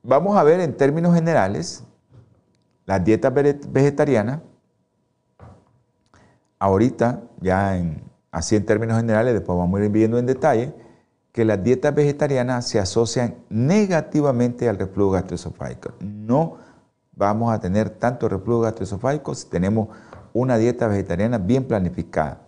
vamos 0.04 0.38
a 0.38 0.44
ver 0.44 0.60
en 0.60 0.76
términos 0.76 1.16
generales 1.16 1.84
las 2.86 3.04
dietas 3.04 3.34
vegetarianas. 3.34 4.42
Ahorita, 6.60 7.24
ya 7.40 7.78
en, 7.78 8.04
así 8.32 8.56
en 8.56 8.66
términos 8.66 8.98
generales, 8.98 9.34
después 9.34 9.58
vamos 9.58 9.80
a 9.80 9.86
ir 9.86 9.90
viendo 9.90 10.18
en 10.18 10.26
detalle, 10.26 10.74
que 11.32 11.46
las 11.46 11.64
dietas 11.64 11.96
vegetarianas 11.96 12.68
se 12.68 12.80
asocian 12.80 13.36
negativamente 13.50 14.70
al 14.70 14.78
reflujo 14.78 15.12
gastroesofágico. 15.12 15.94
No 16.00 16.58
vamos 17.16 17.52
a 17.52 17.60
tener 17.60 17.90
tanto 17.90 18.30
reflujo 18.30 18.62
gastroesofágico 18.62 19.34
si 19.34 19.48
tenemos 19.48 19.90
una 20.34 20.58
dieta 20.58 20.88
vegetariana 20.88 21.38
bien 21.38 21.66
planificada. 21.66 22.42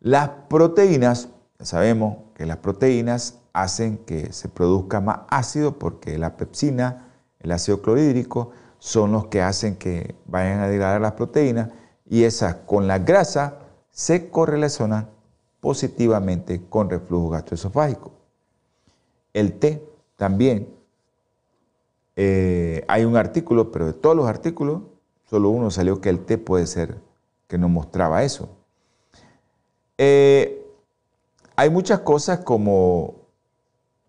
Las 0.00 0.28
proteínas, 0.48 1.28
ya 1.58 1.64
sabemos 1.64 2.16
que 2.34 2.44
las 2.44 2.58
proteínas 2.58 3.41
hacen 3.52 3.98
que 3.98 4.32
se 4.32 4.48
produzca 4.48 5.00
más 5.00 5.20
ácido 5.28 5.78
porque 5.78 6.18
la 6.18 6.36
pepsina, 6.36 7.08
el 7.40 7.52
ácido 7.52 7.82
clorhídrico, 7.82 8.50
son 8.78 9.12
los 9.12 9.26
que 9.26 9.42
hacen 9.42 9.76
que 9.76 10.14
vayan 10.26 10.60
a 10.60 10.68
degradar 10.68 11.00
las 11.00 11.12
proteínas 11.12 11.70
y 12.08 12.24
esas 12.24 12.56
con 12.66 12.88
la 12.88 12.98
grasa 12.98 13.58
se 13.90 14.28
correlacionan 14.30 15.08
positivamente 15.60 16.62
con 16.68 16.90
reflujo 16.90 17.30
gastroesofágico. 17.30 18.12
El 19.32 19.58
té 19.58 19.86
también. 20.16 20.68
Eh, 22.16 22.84
hay 22.88 23.04
un 23.04 23.16
artículo, 23.16 23.70
pero 23.70 23.86
de 23.86 23.92
todos 23.92 24.16
los 24.16 24.26
artículos, 24.26 24.82
solo 25.30 25.50
uno 25.50 25.70
salió 25.70 26.00
que 26.00 26.10
el 26.10 26.24
té 26.24 26.36
puede 26.36 26.66
ser, 26.66 26.98
que 27.46 27.58
nos 27.58 27.70
mostraba 27.70 28.24
eso. 28.24 28.48
Eh, 29.96 30.66
hay 31.56 31.70
muchas 31.70 32.00
cosas 32.00 32.40
como 32.40 33.21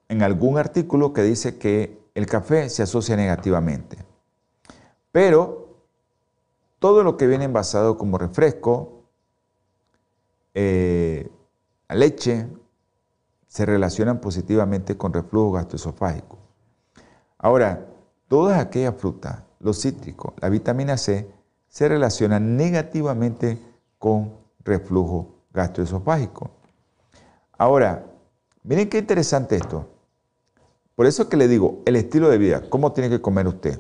en 0.10 0.24
algún 0.24 0.58
artículo 0.58 1.14
que 1.14 1.24
dice 1.24 1.58
que 1.58 2.00
el 2.16 2.26
café 2.26 2.70
se 2.70 2.84
asocia 2.84 3.16
negativamente. 3.16 3.98
Pero 5.12 5.78
todo 6.80 7.04
lo 7.04 7.18
que 7.18 7.28
viene 7.28 7.46
envasado 7.46 7.98
como 7.98 8.18
refresco, 8.18 9.04
eh, 10.54 11.30
leche 11.90 12.48
se 13.48 13.66
relacionan 13.66 14.20
positivamente 14.20 14.98
con 14.98 15.14
reflujo 15.14 15.54
gastroesofágico. 15.54 16.40
Ahora, 17.38 17.88
todas 18.28 18.60
aquellas 18.60 18.96
frutas, 18.96 19.44
los 19.60 19.80
cítricos, 19.82 20.34
la 20.42 20.50
vitamina 20.50 20.98
C, 20.98 21.30
se 21.68 21.88
relacionan 21.88 22.58
negativamente 22.58 23.60
con 23.98 24.34
reflujo 24.64 25.36
gastroesofágico. 25.54 26.52
Ahora, 27.58 28.06
miren 28.64 28.90
qué 28.90 28.98
interesante 28.98 29.56
esto. 29.56 29.93
Por 30.96 31.08
eso 31.08 31.28
que 31.28 31.38
le 31.38 31.48
digo, 31.48 31.82
el 31.86 31.96
estilo 31.96 32.30
de 32.30 32.38
vida, 32.38 32.70
¿cómo 32.70 32.92
tiene 32.94 33.10
que 33.10 33.22
comer 33.22 33.48
usted? 33.48 33.80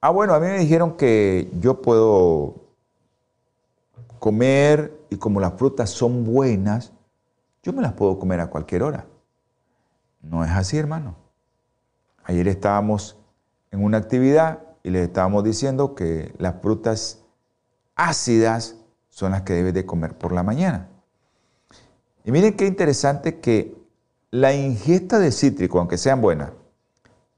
Ah, 0.00 0.10
bueno, 0.10 0.34
a 0.34 0.40
mí 0.40 0.46
me 0.46 0.58
dijeron 0.58 0.96
que 0.96 1.50
yo 1.60 1.80
puedo 1.80 2.56
comer 4.18 4.98
y 5.10 5.16
como 5.16 5.40
las 5.40 5.54
frutas 5.54 5.90
son 5.90 6.24
buenas, 6.24 6.92
yo 7.62 7.72
me 7.72 7.82
las 7.82 7.92
puedo 7.92 8.18
comer 8.18 8.40
a 8.40 8.50
cualquier 8.50 8.82
hora. 8.82 9.06
No 10.20 10.44
es 10.44 10.50
así, 10.50 10.76
hermano. 10.76 11.14
Ayer 12.24 12.48
estábamos 12.48 13.16
en 13.70 13.84
una 13.84 13.98
actividad 13.98 14.60
y 14.82 14.90
les 14.90 15.06
estábamos 15.06 15.44
diciendo 15.44 15.94
que 15.94 16.34
las 16.38 16.60
frutas 16.60 17.22
ácidas 17.94 18.76
son 19.08 19.32
las 19.32 19.42
que 19.42 19.52
debes 19.52 19.74
de 19.74 19.86
comer 19.86 20.18
por 20.18 20.32
la 20.32 20.42
mañana. 20.42 20.88
Y 22.24 22.32
miren 22.32 22.56
qué 22.56 22.66
interesante 22.66 23.40
que 23.40 23.83
la 24.34 24.52
ingesta 24.52 25.20
de 25.20 25.30
cítrico, 25.30 25.78
aunque 25.78 25.96
sean 25.96 26.20
buenas, 26.20 26.50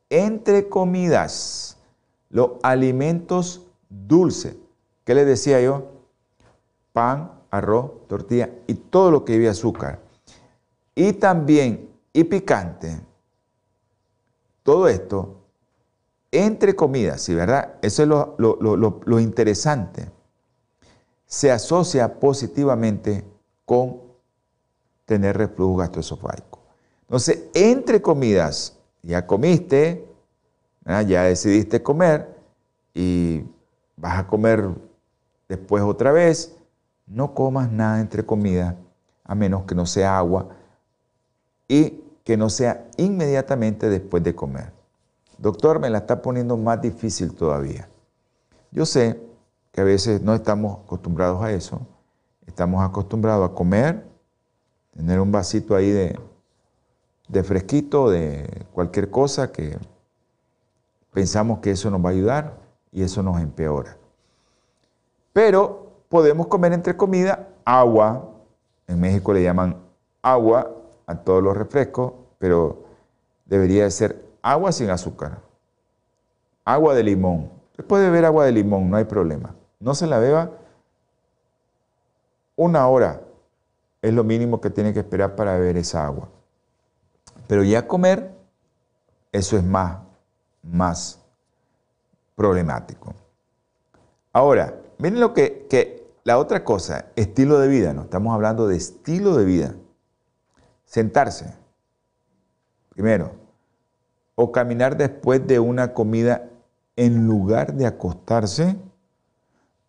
entre 0.09 0.71
comidas, 0.71 1.77
los 2.31 2.53
alimentos 2.63 3.67
dulces, 3.91 4.57
¿qué 5.05 5.15
les 5.15 5.27
decía 5.27 5.61
yo? 5.61 5.93
pan, 6.95 7.33
arroz, 7.51 7.91
tortilla 8.09 8.49
y 8.67 8.73
todo 8.73 9.11
lo 9.11 9.27
que 9.27 9.35
lleve 9.35 9.51
azúcar. 9.51 10.01
Y 10.95 11.13
también, 11.13 11.91
y 12.15 12.25
picante. 12.25 12.99
Todo 14.63 14.89
esto 14.89 15.43
entre 16.33 16.75
comidas, 16.75 17.21
¿sí 17.21 17.35
verdad? 17.35 17.75
Eso 17.83 18.05
es 18.05 18.09
lo, 18.09 18.37
lo 18.39 19.21
interesante. 19.21 20.11
Se 21.27 21.53
asocia 21.53 22.19
positivamente 22.19 23.23
con 23.67 24.01
tener 25.05 25.37
reflujo 25.37 25.77
gastroesofágico. 25.77 26.56
Entonces, 27.07 27.45
entre 27.55 28.03
comidas, 28.03 28.77
ya 29.03 29.27
comiste, 29.27 30.05
ya 30.85 31.23
decidiste 31.23 31.83
comer 31.83 32.37
y 32.95 33.45
vas 33.97 34.19
a 34.19 34.27
comer 34.27 34.69
después 35.49 35.83
otra 35.83 36.13
vez 36.13 36.57
no 37.07 37.35
comas 37.35 37.71
nada 37.71 38.01
entre 38.01 38.27
comida 38.27 38.77
a 39.25 39.35
menos 39.35 39.65
que 39.65 39.75
no 39.75 39.87
sea 39.87 40.19
agua 40.19 40.49
y 41.69 42.03
que 42.25 42.37
no 42.37 42.51
sea 42.51 42.89
inmediatamente 42.97 43.89
después 43.89 44.23
de 44.23 44.35
comer. 44.35 44.73
Doctor, 45.39 45.79
me 45.79 45.91
la 45.91 45.99
está 45.99 46.23
poniendo 46.23 46.57
más 46.57 46.81
difícil 46.81 47.35
todavía. 47.35 47.89
Yo 48.73 48.85
sé 48.87 49.21
que 49.71 49.81
a 49.81 49.85
veces 49.85 50.23
no 50.23 50.35
estamos 50.35 50.81
acostumbrados 50.85 51.43
a 51.43 51.53
eso. 51.53 51.87
Estamos 52.47 52.85
acostumbrados 52.85 53.49
a 53.49 53.55
comer, 53.55 54.05
tener 54.93 55.21
un 55.21 55.31
vasito 55.31 55.77
ahí 55.77 55.91
de, 55.91 56.19
de 57.29 57.43
fresquito, 57.43 58.11
de 58.11 58.67
cualquier 58.73 59.11
cosa 59.11 59.51
que 59.51 59.79
pensamos 61.13 61.61
que 61.61 61.71
eso 61.71 61.91
nos 61.91 62.05
va 62.05 62.11
a 62.11 62.13
ayudar 62.13 62.55
y 62.93 63.03
eso 63.03 63.23
nos 63.23 63.41
empeora. 63.41 63.97
Pero 65.33 65.93
podemos 66.09 66.47
comer 66.47 66.73
entre 66.73 66.97
comida 66.97 67.49
agua. 67.65 68.31
En 68.87 69.01
México 69.01 69.33
le 69.33 69.43
llaman 69.43 69.77
agua 70.23 70.73
a 71.07 71.15
todos 71.17 71.43
los 71.43 71.57
refrescos, 71.57 72.13
pero 72.39 72.85
debería 73.45 73.85
de 73.85 73.91
ser 73.91 74.25
agua 74.43 74.73
sin 74.73 74.91
azúcar. 74.91 75.41
Agua 76.65 76.95
de 76.95 77.03
limón. 77.03 77.51
Puede 77.87 78.07
beber 78.07 78.25
agua 78.25 78.45
de 78.45 78.53
limón, 78.53 78.91
no 78.91 78.97
hay 78.97 79.05
problema. 79.05 79.55
No 79.81 79.95
se 79.95 80.07
la 80.07 80.19
beba 80.19 80.51
una 82.57 82.89
hora. 82.89 83.21
Es 84.03 84.15
lo 84.15 84.25
mínimo 84.25 84.61
que 84.61 84.71
tiene 84.71 84.93
que 84.93 85.01
esperar 85.01 85.37
para 85.37 85.55
beber 85.59 85.77
esa 85.77 86.07
agua. 86.07 86.29
Pero 87.47 87.63
ya 87.65 87.87
comer, 87.87 88.35
eso 89.33 89.57
es 89.57 89.65
más, 89.65 89.99
más 90.63 91.21
problemático. 92.35 93.15
Ahora, 94.33 94.75
miren 94.99 95.21
lo 95.21 95.33
que, 95.33 95.67
que, 95.69 96.07
la 96.25 96.39
otra 96.39 96.65
cosa, 96.65 97.07
estilo 97.17 97.59
de 97.59 97.69
vida, 97.69 97.93
¿no? 97.93 98.03
Estamos 98.03 98.35
hablando 98.35 98.67
de 98.67 98.77
estilo 98.77 99.37
de 99.37 99.45
vida. 99.45 99.75
Sentarse. 100.85 101.55
Primero, 102.91 103.33
o 104.35 104.53
caminar 104.53 104.97
después 104.97 105.47
de 105.47 105.59
una 105.59 105.93
comida 105.93 106.49
en 106.97 107.27
lugar 107.27 107.75
de 107.75 107.87
acostarse, 107.87 108.77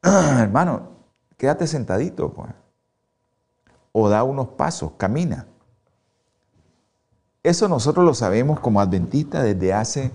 hermano, 0.03 0.89
quédate 1.37 1.67
sentadito, 1.67 2.31
pues. 2.33 2.51
O 3.91 4.09
da 4.09 4.23
unos 4.23 4.49
pasos, 4.49 4.91
camina. 4.97 5.47
Eso 7.43 7.67
nosotros 7.67 8.05
lo 8.05 8.13
sabemos 8.13 8.59
como 8.59 8.81
adventistas 8.81 9.43
desde 9.43 9.73
hace 9.73 10.11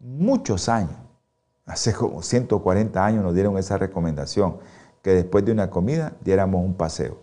muchos 0.00 0.68
años. 0.68 0.96
Hace 1.64 1.92
como 1.92 2.22
140 2.22 3.04
años 3.04 3.24
nos 3.24 3.34
dieron 3.34 3.58
esa 3.58 3.76
recomendación, 3.76 4.58
que 5.02 5.10
después 5.10 5.44
de 5.44 5.52
una 5.52 5.68
comida 5.70 6.12
diéramos 6.20 6.64
un 6.64 6.74
paseo. 6.74 7.18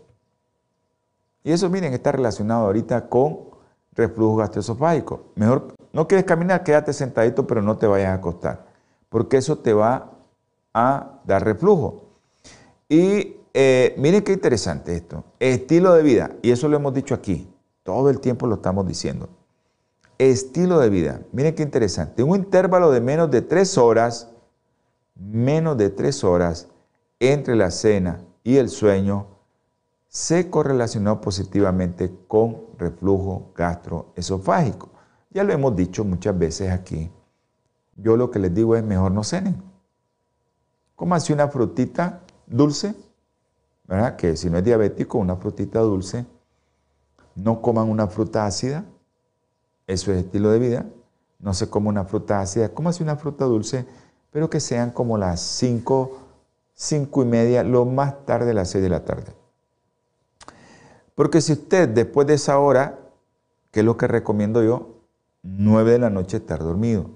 Y 1.43 1.51
eso, 1.51 1.69
miren, 1.69 1.93
está 1.93 2.11
relacionado 2.11 2.65
ahorita 2.65 3.09
con 3.09 3.53
reflujo 3.93 4.37
gastroesofágico. 4.37 5.31
Mejor, 5.35 5.75
no 5.91 6.07
quieres 6.07 6.25
caminar, 6.25 6.63
quédate 6.63 6.93
sentadito, 6.93 7.45
pero 7.45 7.61
no 7.61 7.77
te 7.77 7.87
vayas 7.87 8.09
a 8.09 8.15
acostar, 8.15 8.65
porque 9.09 9.37
eso 9.37 9.57
te 9.57 9.73
va 9.73 10.11
a 10.73 11.19
dar 11.25 11.43
reflujo. 11.43 12.05
Y 12.89 13.37
eh, 13.53 13.93
miren 13.97 14.23
qué 14.23 14.33
interesante 14.33 14.95
esto. 14.95 15.23
Estilo 15.39 15.93
de 15.93 16.03
vida, 16.03 16.31
y 16.41 16.51
eso 16.51 16.67
lo 16.67 16.77
hemos 16.77 16.93
dicho 16.93 17.13
aquí, 17.13 17.52
todo 17.83 18.09
el 18.09 18.19
tiempo 18.19 18.47
lo 18.47 18.55
estamos 18.55 18.87
diciendo. 18.87 19.29
Estilo 20.17 20.79
de 20.79 20.89
vida, 20.89 21.21
miren 21.31 21.55
qué 21.55 21.63
interesante. 21.63 22.23
Un 22.23 22.37
intervalo 22.37 22.91
de 22.91 23.01
menos 23.01 23.29
de 23.29 23.41
tres 23.41 23.77
horas, 23.77 24.29
menos 25.15 25.77
de 25.77 25.89
tres 25.89 26.23
horas 26.23 26.69
entre 27.19 27.55
la 27.55 27.71
cena 27.71 28.21
y 28.43 28.57
el 28.57 28.69
sueño 28.69 29.27
se 30.07 30.49
correlacionó 30.49 31.21
positivamente 31.21 32.15
con 32.27 32.61
reflujo 32.77 33.51
gastroesofágico. 33.55 34.89
Ya 35.31 35.43
lo 35.43 35.53
hemos 35.53 35.75
dicho 35.75 36.03
muchas 36.05 36.37
veces 36.37 36.71
aquí. 36.71 37.11
Yo 37.95 38.15
lo 38.15 38.29
que 38.29 38.39
les 38.39 38.53
digo 38.53 38.75
es 38.75 38.83
mejor 38.83 39.11
no 39.11 39.23
cenen. 39.23 39.61
así 41.11 41.33
una 41.33 41.47
frutita 41.47 42.21
dulce, 42.45 42.95
¿verdad? 43.85 44.15
Que 44.15 44.37
si 44.37 44.49
no 44.49 44.59
es 44.59 44.63
diabético, 44.63 45.17
una 45.17 45.35
frutita 45.35 45.79
dulce. 45.79 46.25
No 47.35 47.61
coman 47.61 47.89
una 47.89 48.07
fruta 48.07 48.45
ácida. 48.45 48.85
Eso 49.87 50.11
es 50.11 50.25
estilo 50.25 50.51
de 50.51 50.59
vida. 50.59 50.85
No 51.39 51.53
se 51.53 51.69
come 51.69 51.89
una 51.89 52.05
fruta 52.05 52.39
ácida. 52.39 52.71
así 52.85 53.03
una 53.03 53.15
fruta 53.15 53.45
dulce, 53.45 53.85
pero 54.31 54.49
que 54.49 54.59
sean 54.59 54.91
como 54.91 55.17
las 55.17 55.41
5, 55.41 56.17
5 56.73 57.23
y 57.23 57.25
media, 57.25 57.63
lo 57.63 57.85
más 57.85 58.25
tarde 58.25 58.53
las 58.53 58.69
6 58.69 58.83
de 58.83 58.89
la 58.89 59.03
tarde. 59.03 59.33
Porque 61.15 61.41
si 61.41 61.53
usted 61.53 61.89
después 61.89 62.25
de 62.27 62.35
esa 62.35 62.57
hora, 62.59 62.99
que 63.71 63.81
es 63.81 63.85
lo 63.85 63.97
que 63.97 64.07
recomiendo 64.07 64.63
yo, 64.63 65.01
9 65.43 65.91
de 65.91 65.99
la 65.99 66.09
noche 66.09 66.37
estar 66.37 66.59
dormido. 66.59 67.09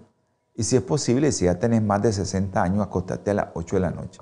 Y 0.54 0.64
si 0.64 0.76
es 0.76 0.82
posible, 0.82 1.32
si 1.32 1.46
ya 1.46 1.60
tenés 1.60 1.82
más 1.82 2.02
de 2.02 2.12
60 2.12 2.62
años, 2.62 2.86
acostate 2.86 3.32
a 3.32 3.36
las 3.36 3.48
8 3.54 3.76
de 3.76 3.80
la 3.80 3.92
noche. 3.92 4.22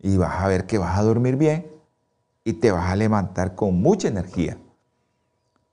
Y 0.00 0.16
vas 0.16 0.42
a 0.42 0.48
ver 0.48 0.66
que 0.66 0.78
vas 0.78 0.98
a 0.98 1.02
dormir 1.02 1.36
bien 1.36 1.70
y 2.44 2.54
te 2.54 2.72
vas 2.72 2.90
a 2.90 2.96
levantar 2.96 3.54
con 3.54 3.80
mucha 3.80 4.08
energía. 4.08 4.58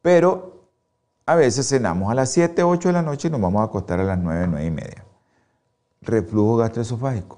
Pero 0.02 0.62
a 1.26 1.36
veces 1.36 1.68
cenamos 1.68 2.12
a 2.12 2.16
las 2.16 2.32
7, 2.32 2.64
8 2.64 2.90
de 2.90 2.94
la 2.94 3.02
noche 3.02 3.28
y 3.28 3.32
nos 3.32 3.42
vamos 3.42 3.62
a 3.62 3.66
acostar 3.66 4.00
a 4.00 4.04
las 4.04 4.18
9, 4.18 4.48
9 4.50 4.66
y 4.66 4.72
media. 4.72 5.06
Reflujo 6.02 6.58
gastroesofágico, 6.58 7.38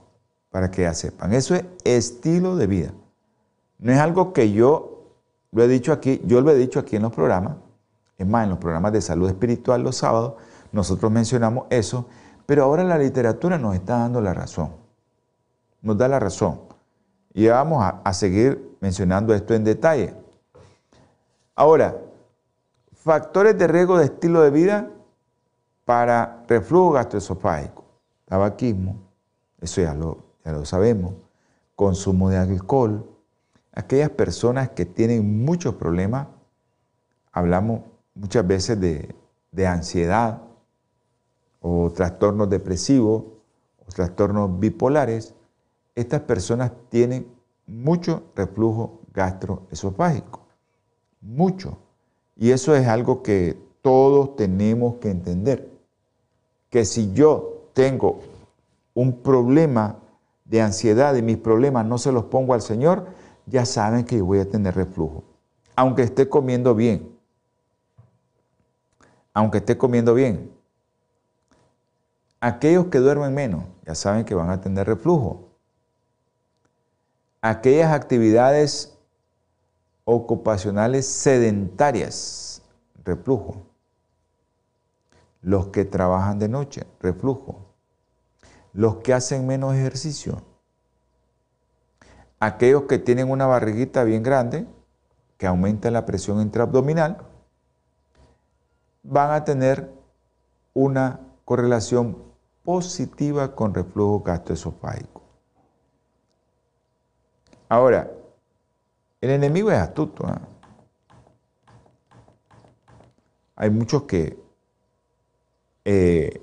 para 0.49 0.71
que 0.71 0.83
ya 0.83 0.93
sepan. 0.93 1.33
Eso 1.33 1.55
es 1.55 1.65
estilo 1.83 2.55
de 2.55 2.67
vida. 2.67 2.93
No 3.79 3.91
es 3.91 3.99
algo 3.99 4.31
que 4.31 4.51
yo 4.51 5.11
lo 5.51 5.63
he 5.63 5.67
dicho 5.67 5.91
aquí, 5.91 6.21
yo 6.25 6.41
lo 6.41 6.51
he 6.51 6.55
dicho 6.55 6.79
aquí 6.79 6.95
en 6.95 7.01
los 7.01 7.13
programas, 7.13 7.57
es 8.17 8.25
más, 8.25 8.45
en 8.45 8.51
los 8.51 8.59
programas 8.59 8.93
de 8.93 9.01
salud 9.01 9.27
espiritual 9.27 9.83
los 9.83 9.97
sábados, 9.97 10.35
nosotros 10.71 11.11
mencionamos 11.11 11.65
eso, 11.69 12.07
pero 12.45 12.63
ahora 12.63 12.83
la 12.83 12.97
literatura 12.97 13.57
nos 13.57 13.75
está 13.75 13.97
dando 13.97 14.21
la 14.21 14.33
razón, 14.33 14.71
nos 15.81 15.97
da 15.97 16.07
la 16.07 16.19
razón. 16.19 16.61
Y 17.33 17.47
vamos 17.47 17.83
a, 17.83 18.01
a 18.03 18.13
seguir 18.13 18.77
mencionando 18.79 19.33
esto 19.33 19.53
en 19.53 19.63
detalle. 19.63 20.13
Ahora, 21.55 21.97
factores 23.03 23.57
de 23.57 23.67
riesgo 23.67 23.97
de 23.97 24.05
estilo 24.05 24.41
de 24.41 24.49
vida 24.49 24.89
para 25.83 26.43
reflujo 26.47 26.91
gastroesofágico, 26.91 27.83
tabaquismo, 28.25 28.97
eso 29.59 29.81
ya 29.81 29.93
lo, 29.93 30.23
ya 30.45 30.53
lo 30.53 30.63
sabemos, 30.63 31.13
consumo 31.75 32.29
de 32.29 32.37
alcohol, 32.37 33.05
aquellas 33.73 34.09
personas 34.09 34.69
que 34.69 34.85
tienen 34.85 35.43
muchos 35.43 35.75
problemas, 35.75 36.27
hablamos 37.33 37.81
muchas 38.15 38.47
veces 38.47 38.79
de, 38.79 39.13
ansiedad 39.67 40.41
o 41.59 41.91
trastornos 41.91 42.49
depresivos 42.49 43.23
o 43.85 43.91
trastornos 43.93 44.59
bipolares, 44.59 45.35
estas 45.93 46.21
personas 46.21 46.71
tienen 46.89 47.27
mucho 47.67 48.23
reflujo 48.33 49.01
gastroesofágico, 49.13 50.47
mucho. 51.19 51.82
Y 52.35 52.51
eso 52.51 52.75
es 52.75 52.87
algo 52.87 53.21
que 53.23 53.57
todos 53.81 54.35
tenemos 54.35 54.95
que 54.95 55.09
entender, 55.09 55.69
que 56.69 56.85
si 56.85 57.13
yo 57.13 57.69
tengo 57.73 58.21
un 58.93 59.21
problema 59.21 59.99
de 60.45 60.61
ansiedad 60.61 61.15
y 61.15 61.21
mis 61.21 61.37
problemas 61.37 61.85
no 61.85 61.97
se 61.97 62.11
los 62.11 62.25
pongo 62.25 62.53
al 62.53 62.61
Señor, 62.61 63.07
ya 63.45 63.65
saben 63.65 64.05
que 64.05 64.21
voy 64.21 64.39
a 64.39 64.49
tener 64.49 64.75
reflujo. 64.75 65.23
Aunque 65.75 66.03
esté 66.03 66.29
comiendo 66.29 66.75
bien. 66.75 67.17
Aunque 69.33 69.57
esté 69.57 69.77
comiendo 69.77 70.13
bien. 70.13 70.51
Aquellos 72.39 72.87
que 72.87 72.99
duermen 72.99 73.33
menos, 73.33 73.63
ya 73.85 73.95
saben 73.95 74.25
que 74.25 74.35
van 74.35 74.49
a 74.49 74.61
tener 74.61 74.85
reflujo. 74.85 75.49
Aquellas 77.41 77.91
actividades 77.91 78.97
ocupacionales 80.05 81.05
sedentarias, 81.07 82.61
reflujo. 83.03 83.63
Los 85.41 85.67
que 85.67 85.85
trabajan 85.85 86.39
de 86.39 86.49
noche, 86.49 86.85
reflujo. 86.99 87.65
Los 88.73 88.97
que 88.97 89.13
hacen 89.13 89.45
menos 89.45 89.75
ejercicio, 89.75 90.41
aquellos 92.39 92.83
que 92.83 92.97
tienen 92.97 93.29
una 93.29 93.45
barriguita 93.45 94.03
bien 94.03 94.23
grande, 94.23 94.65
que 95.37 95.47
aumenta 95.47 95.91
la 95.91 96.05
presión 96.05 96.41
intraabdominal, 96.41 97.17
van 99.03 99.31
a 99.31 99.43
tener 99.43 99.91
una 100.73 101.19
correlación 101.45 102.17
positiva 102.63 103.53
con 103.55 103.73
reflujo 103.73 104.21
gastroesofágico. 104.21 105.21
Ahora, 107.69 108.11
el 109.23 109.29
enemigo 109.29 109.71
es 109.71 109.77
astuto. 109.77 110.27
¿eh? 110.27 110.35
Hay 113.55 113.69
muchos 113.69 114.03
que 114.03 114.37
eh, 115.85 116.41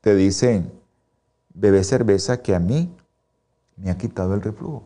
te 0.00 0.14
dicen, 0.14 0.72
bebe 1.52 1.84
cerveza 1.84 2.40
que 2.40 2.54
a 2.54 2.60
mí 2.60 2.96
me 3.76 3.90
ha 3.90 3.98
quitado 3.98 4.32
el 4.32 4.40
reflujo. 4.40 4.84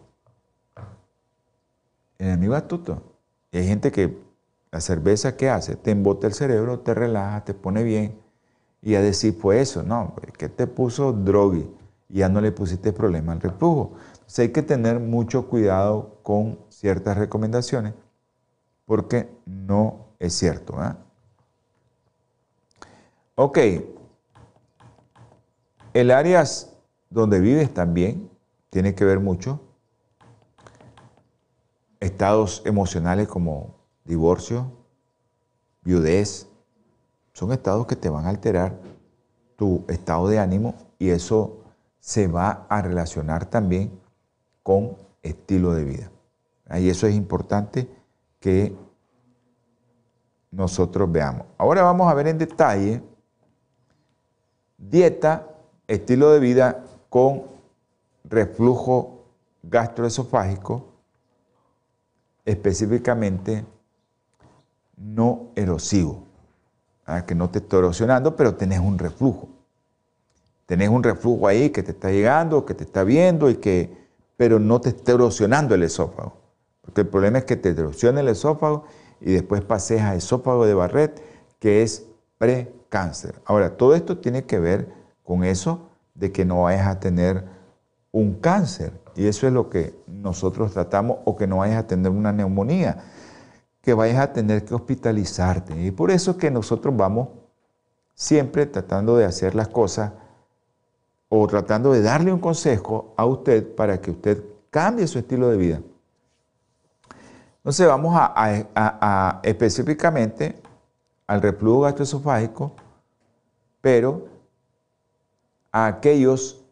El 2.18 2.26
enemigo 2.26 2.56
astuto. 2.56 3.04
Y 3.52 3.59
hay 3.59 3.66
gente 3.68 3.92
que 3.92 4.18
la 4.72 4.80
cerveza, 4.80 5.36
¿qué 5.36 5.50
hace? 5.50 5.76
Te 5.76 5.92
embota 5.92 6.26
el 6.26 6.34
cerebro, 6.34 6.80
te 6.80 6.92
relaja, 6.92 7.44
te 7.44 7.54
pone 7.54 7.84
bien. 7.84 8.18
Y 8.82 8.96
a 8.96 9.00
decir, 9.00 9.38
pues 9.38 9.70
eso, 9.70 9.84
no, 9.84 10.16
que 10.36 10.48
te 10.48 10.66
puso 10.66 11.12
drogui 11.12 11.70
y 12.09 12.18
ya 12.18 12.28
no 12.28 12.40
le 12.40 12.50
pusiste 12.50 12.92
problema 12.92 13.30
al 13.32 13.40
reflujo. 13.40 13.92
Entonces 14.28 14.48
hay 14.48 14.52
que 14.52 14.62
tener 14.62 15.00
mucho 15.00 15.48
cuidado 15.48 16.18
con 16.22 16.58
ciertas 16.68 17.16
recomendaciones 17.16 17.94
porque 18.84 19.26
no 19.46 20.08
es 20.18 20.34
cierto. 20.34 20.74
¿eh? 20.84 20.92
Ok, 23.36 23.58
el 25.94 26.10
áreas 26.10 26.76
donde 27.08 27.40
vives 27.40 27.72
también 27.72 28.30
tiene 28.68 28.94
que 28.94 29.06
ver 29.06 29.18
mucho. 29.18 29.62
Estados 31.98 32.60
emocionales 32.66 33.28
como 33.28 33.76
divorcio, 34.04 34.70
viudez, 35.80 36.46
son 37.32 37.52
estados 37.52 37.86
que 37.86 37.96
te 37.96 38.10
van 38.10 38.26
a 38.26 38.28
alterar 38.28 38.78
tu 39.56 39.86
estado 39.88 40.28
de 40.28 40.38
ánimo 40.38 40.74
y 40.98 41.08
eso 41.08 41.64
se 41.98 42.26
va 42.26 42.66
a 42.68 42.82
relacionar 42.82 43.46
también 43.46 44.06
con 44.68 44.98
estilo 45.22 45.72
de 45.72 45.82
vida. 45.82 46.10
Y 46.78 46.90
eso 46.90 47.06
es 47.06 47.14
importante 47.14 47.88
que 48.38 48.76
nosotros 50.50 51.10
veamos. 51.10 51.46
Ahora 51.56 51.80
vamos 51.80 52.06
a 52.06 52.12
ver 52.12 52.26
en 52.26 52.36
detalle 52.36 53.02
dieta, 54.76 55.48
estilo 55.86 56.32
de 56.32 56.40
vida 56.40 56.84
con 57.08 57.44
reflujo 58.24 59.24
gastroesofágico, 59.62 60.84
específicamente 62.44 63.64
no 64.98 65.46
erosivo. 65.56 66.24
para 67.06 67.24
que 67.24 67.34
no 67.34 67.48
te 67.48 67.60
esté 67.60 67.74
erosionando, 67.74 68.36
pero 68.36 68.54
tenés 68.54 68.80
un 68.80 68.98
reflujo. 68.98 69.48
Tenés 70.66 70.90
un 70.90 71.02
reflujo 71.02 71.46
ahí 71.46 71.70
que 71.70 71.82
te 71.82 71.92
está 71.92 72.10
llegando, 72.10 72.66
que 72.66 72.74
te 72.74 72.84
está 72.84 73.02
viendo, 73.02 73.48
y 73.48 73.56
que, 73.56 73.97
pero 74.39 74.61
no 74.61 74.80
te 74.80 74.91
está 74.91 75.12
erosionando 75.12 75.74
el 75.74 75.82
esófago. 75.82 76.34
Porque 76.80 77.01
el 77.01 77.09
problema 77.09 77.39
es 77.39 77.45
que 77.45 77.57
te 77.57 77.70
erosiona 77.70 78.20
el 78.20 78.28
esófago 78.28 78.84
y 79.20 79.32
después 79.32 79.62
pases 79.62 80.01
a 80.01 80.14
esófago 80.14 80.64
de 80.64 80.74
Barrett, 80.74 81.20
que 81.59 81.82
es 81.82 82.07
precáncer. 82.39 83.43
Ahora, 83.45 83.76
todo 83.76 83.97
esto 83.97 84.18
tiene 84.18 84.45
que 84.45 84.61
ver 84.61 84.93
con 85.24 85.43
eso 85.43 85.89
de 86.14 86.30
que 86.30 86.45
no 86.45 86.62
vayas 86.62 86.86
a 86.86 87.01
tener 87.01 87.47
un 88.12 88.34
cáncer. 88.34 88.93
Y 89.16 89.26
eso 89.26 89.49
es 89.49 89.53
lo 89.53 89.68
que 89.68 89.99
nosotros 90.07 90.72
tratamos, 90.72 91.18
o 91.24 91.34
que 91.34 91.49
no 91.49 91.57
vayas 91.59 91.78
a 91.78 91.86
tener 91.89 92.12
una 92.12 92.32
neumonía, 92.32 93.05
que 93.80 93.93
vayas 93.93 94.20
a 94.20 94.32
tener 94.32 94.64
que 94.64 94.72
hospitalizarte. 94.72 95.84
Y 95.84 95.91
por 95.91 96.12
eso 96.12 96.30
es 96.30 96.36
que 96.36 96.53
nosotros 96.53 96.97
vamos 96.97 97.30
siempre 98.14 98.66
tratando 98.66 99.16
de 99.16 99.24
hacer 99.24 99.57
las 99.57 99.66
cosas 99.66 100.12
o 101.28 101.46
tratando 101.46 101.92
de 101.92 102.02
darle 102.02 102.32
un 102.32 102.40
consejo 102.40 103.12
a 103.16 103.24
usted 103.24 103.74
para 103.74 104.00
que 104.00 104.10
usted 104.10 104.42
cambie 104.70 105.06
su 105.06 105.18
estilo 105.18 105.48
de 105.48 105.56
vida. 105.56 105.80
Entonces 107.58 107.86
vamos 107.86 108.14
a, 108.16 109.40
específicamente 109.42 110.60
al 111.26 111.42
reflujo 111.42 111.82
gastroesofágico, 111.82 112.72
pero 113.80 114.28
a 115.70 115.86
aquellos 115.86 116.64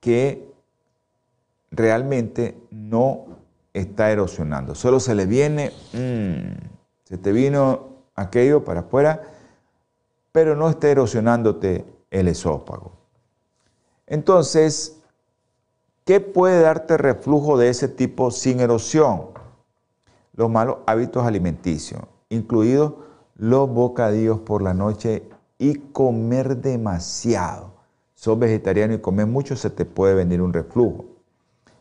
que 0.00 0.52
realmente 1.70 2.58
no 2.70 3.26
está 3.72 4.10
erosionando. 4.10 4.74
Solo 4.74 4.98
se 4.98 5.14
le 5.14 5.26
viene, 5.26 5.70
mm, 5.92 6.66
se 7.04 7.18
te 7.18 7.30
vino 7.30 7.90
aquello 8.16 8.64
para 8.64 8.80
afuera, 8.80 9.22
pero 10.32 10.56
no 10.56 10.68
está 10.68 10.88
erosionándote 10.88 11.84
el 12.10 12.28
esófago. 12.28 12.99
Entonces, 14.10 15.00
¿qué 16.04 16.18
puede 16.18 16.60
darte 16.60 16.96
reflujo 16.96 17.56
de 17.56 17.68
ese 17.68 17.86
tipo 17.86 18.32
sin 18.32 18.58
erosión? 18.58 19.28
Los 20.34 20.50
malos 20.50 20.78
hábitos 20.86 21.24
alimenticios, 21.24 22.02
incluidos 22.28 22.94
los 23.36 23.70
bocadillos 23.70 24.40
por 24.40 24.62
la 24.62 24.74
noche 24.74 25.22
y 25.58 25.76
comer 25.92 26.56
demasiado. 26.56 27.70
Sos 28.14 28.36
vegetariano 28.36 28.94
y 28.94 28.98
comes 28.98 29.28
mucho, 29.28 29.54
se 29.54 29.70
te 29.70 29.84
puede 29.84 30.14
venir 30.14 30.42
un 30.42 30.52
reflujo. 30.52 31.04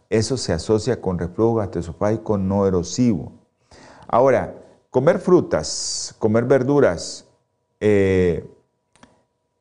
Eso 0.07 0.37
se 0.37 0.53
asocia 0.53 1.01
con 1.01 1.17
reflujo 1.17 1.55
gastroesofágico 1.55 2.37
no 2.37 2.67
erosivo. 2.67 3.31
Ahora, 4.07 4.53
comer 4.91 5.17
frutas, 5.17 6.15
comer 6.19 6.45
verduras, 6.45 7.25
eh, 7.79 8.47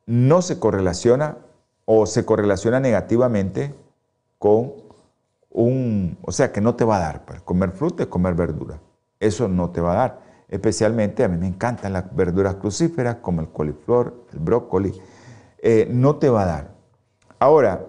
no 0.05 0.43
se 0.43 0.59
correlaciona 0.59 1.37
o 1.91 2.05
se 2.05 2.23
correlaciona 2.23 2.79
negativamente 2.79 3.73
con 4.37 4.73
un, 5.49 6.19
o 6.21 6.31
sea, 6.31 6.51
que 6.51 6.61
no 6.61 6.75
te 6.75 6.85
va 6.85 6.97
a 6.97 6.99
dar, 6.99 7.25
pues, 7.25 7.41
comer 7.41 7.71
fruta 7.71 8.03
y 8.03 8.05
comer 8.05 8.35
verdura. 8.35 8.79
Eso 9.19 9.47
no 9.47 9.71
te 9.71 9.81
va 9.81 9.93
a 9.93 9.95
dar. 9.95 10.21
Especialmente 10.49 11.23
a 11.23 11.27
mí 11.27 11.37
me 11.37 11.47
encantan 11.47 11.93
las 11.93 12.15
verduras 12.15 12.57
crucíferas 12.57 13.15
como 13.15 13.41
el 13.41 13.49
coliflor, 13.49 14.13
el 14.31 14.37
brócoli. 14.37 14.93
Eh, 15.63 15.87
no 15.89 16.17
te 16.17 16.29
va 16.29 16.43
a 16.43 16.45
dar. 16.45 16.75
Ahora, 17.39 17.83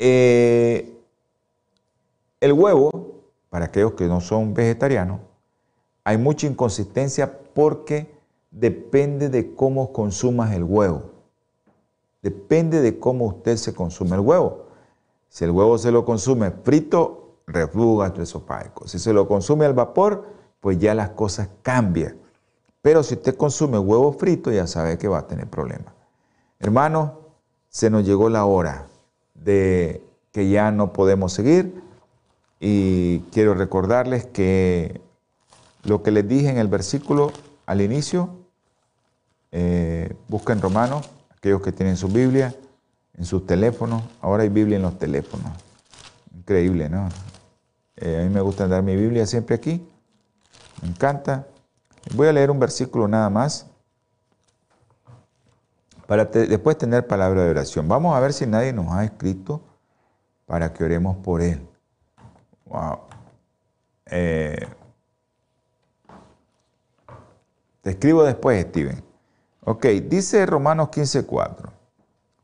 eh, 0.00 0.92
el 2.40 2.52
huevo, 2.52 3.30
para 3.48 3.66
aquellos 3.66 3.92
que 3.92 4.08
no 4.08 4.20
son 4.20 4.54
vegetarianos, 4.54 5.20
hay 6.02 6.18
mucha 6.18 6.48
inconsistencia 6.48 7.32
porque 7.54 8.12
depende 8.50 9.28
de 9.28 9.54
cómo 9.54 9.92
consumas 9.92 10.52
el 10.52 10.64
huevo. 10.64 11.13
Depende 12.24 12.80
de 12.80 12.98
cómo 12.98 13.26
usted 13.26 13.58
se 13.58 13.74
consume 13.74 14.16
el 14.16 14.20
huevo. 14.20 14.64
Si 15.28 15.44
el 15.44 15.50
huevo 15.50 15.76
se 15.76 15.90
lo 15.90 16.06
consume 16.06 16.52
frito, 16.52 17.34
reflujo 17.46 17.98
gastroesofágico. 17.98 18.88
Si 18.88 18.98
se 18.98 19.12
lo 19.12 19.28
consume 19.28 19.66
al 19.66 19.74
vapor, 19.74 20.26
pues 20.58 20.78
ya 20.78 20.94
las 20.94 21.10
cosas 21.10 21.50
cambian. 21.60 22.16
Pero 22.80 23.02
si 23.02 23.16
usted 23.16 23.36
consume 23.36 23.78
huevo 23.78 24.10
frito, 24.14 24.50
ya 24.50 24.66
sabe 24.66 24.96
que 24.96 25.06
va 25.06 25.18
a 25.18 25.26
tener 25.26 25.48
problemas. 25.48 25.92
Hermanos, 26.60 27.10
se 27.68 27.90
nos 27.90 28.06
llegó 28.06 28.30
la 28.30 28.46
hora 28.46 28.86
de 29.34 30.02
que 30.32 30.48
ya 30.48 30.70
no 30.70 30.94
podemos 30.94 31.30
seguir 31.34 31.82
y 32.58 33.18
quiero 33.32 33.52
recordarles 33.52 34.24
que 34.24 35.02
lo 35.82 36.02
que 36.02 36.10
les 36.10 36.26
dije 36.26 36.48
en 36.48 36.56
el 36.56 36.68
versículo 36.68 37.32
al 37.66 37.82
inicio, 37.82 38.30
eh, 39.52 40.16
busquen 40.28 40.62
Romanos 40.62 41.10
aquellos 41.44 41.60
que 41.60 41.72
tienen 41.72 41.98
su 41.98 42.08
Biblia 42.08 42.54
en 43.18 43.26
sus 43.26 43.44
teléfonos. 43.44 44.02
Ahora 44.22 44.44
hay 44.44 44.48
Biblia 44.48 44.76
en 44.76 44.82
los 44.82 44.98
teléfonos. 44.98 45.52
Increíble, 46.34 46.88
¿no? 46.88 47.10
Eh, 47.96 48.20
a 48.22 48.22
mí 48.22 48.30
me 48.30 48.40
gusta 48.40 48.66
dar 48.66 48.82
mi 48.82 48.96
Biblia 48.96 49.26
siempre 49.26 49.54
aquí. 49.54 49.86
Me 50.80 50.88
encanta. 50.88 51.46
Voy 52.14 52.28
a 52.28 52.32
leer 52.32 52.50
un 52.50 52.58
versículo 52.58 53.06
nada 53.08 53.28
más 53.28 53.66
para 56.06 56.24
después 56.24 56.78
tener 56.78 57.06
palabra 57.06 57.44
de 57.44 57.50
oración. 57.50 57.86
Vamos 57.88 58.16
a 58.16 58.20
ver 58.20 58.32
si 58.32 58.46
nadie 58.46 58.72
nos 58.72 58.90
ha 58.90 59.04
escrito 59.04 59.60
para 60.46 60.72
que 60.72 60.82
oremos 60.82 61.18
por 61.18 61.42
él. 61.42 61.60
Wow. 62.64 63.00
Eh, 64.06 64.66
te 67.82 67.90
escribo 67.90 68.24
después, 68.24 68.64
Steven. 68.64 69.13
Ok, 69.66 69.86
dice 69.86 70.44
Romanos 70.44 70.90
15:4. 70.90 71.70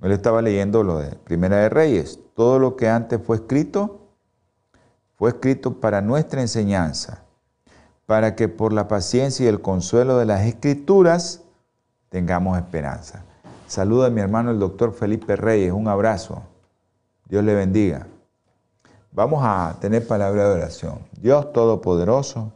Él 0.00 0.12
estaba 0.12 0.40
leyendo 0.40 0.82
lo 0.82 0.98
de 0.98 1.16
Primera 1.16 1.58
de 1.58 1.68
Reyes. 1.68 2.18
Todo 2.34 2.58
lo 2.58 2.76
que 2.76 2.88
antes 2.88 3.20
fue 3.22 3.36
escrito, 3.36 4.08
fue 5.16 5.30
escrito 5.30 5.80
para 5.80 6.00
nuestra 6.00 6.40
enseñanza, 6.40 7.24
para 8.06 8.34
que 8.34 8.48
por 8.48 8.72
la 8.72 8.88
paciencia 8.88 9.44
y 9.44 9.48
el 9.48 9.60
consuelo 9.60 10.16
de 10.16 10.24
las 10.24 10.46
escrituras 10.46 11.42
tengamos 12.08 12.56
esperanza. 12.56 13.22
Saluda 13.66 14.06
a 14.06 14.10
mi 14.10 14.22
hermano 14.22 14.50
el 14.50 14.58
doctor 14.58 14.94
Felipe 14.94 15.36
Reyes. 15.36 15.72
Un 15.72 15.88
abrazo. 15.88 16.42
Dios 17.26 17.44
le 17.44 17.54
bendiga. 17.54 18.06
Vamos 19.12 19.42
a 19.44 19.76
tener 19.78 20.06
palabra 20.06 20.48
de 20.48 20.54
oración. 20.54 21.00
Dios 21.20 21.52
Todopoderoso, 21.52 22.50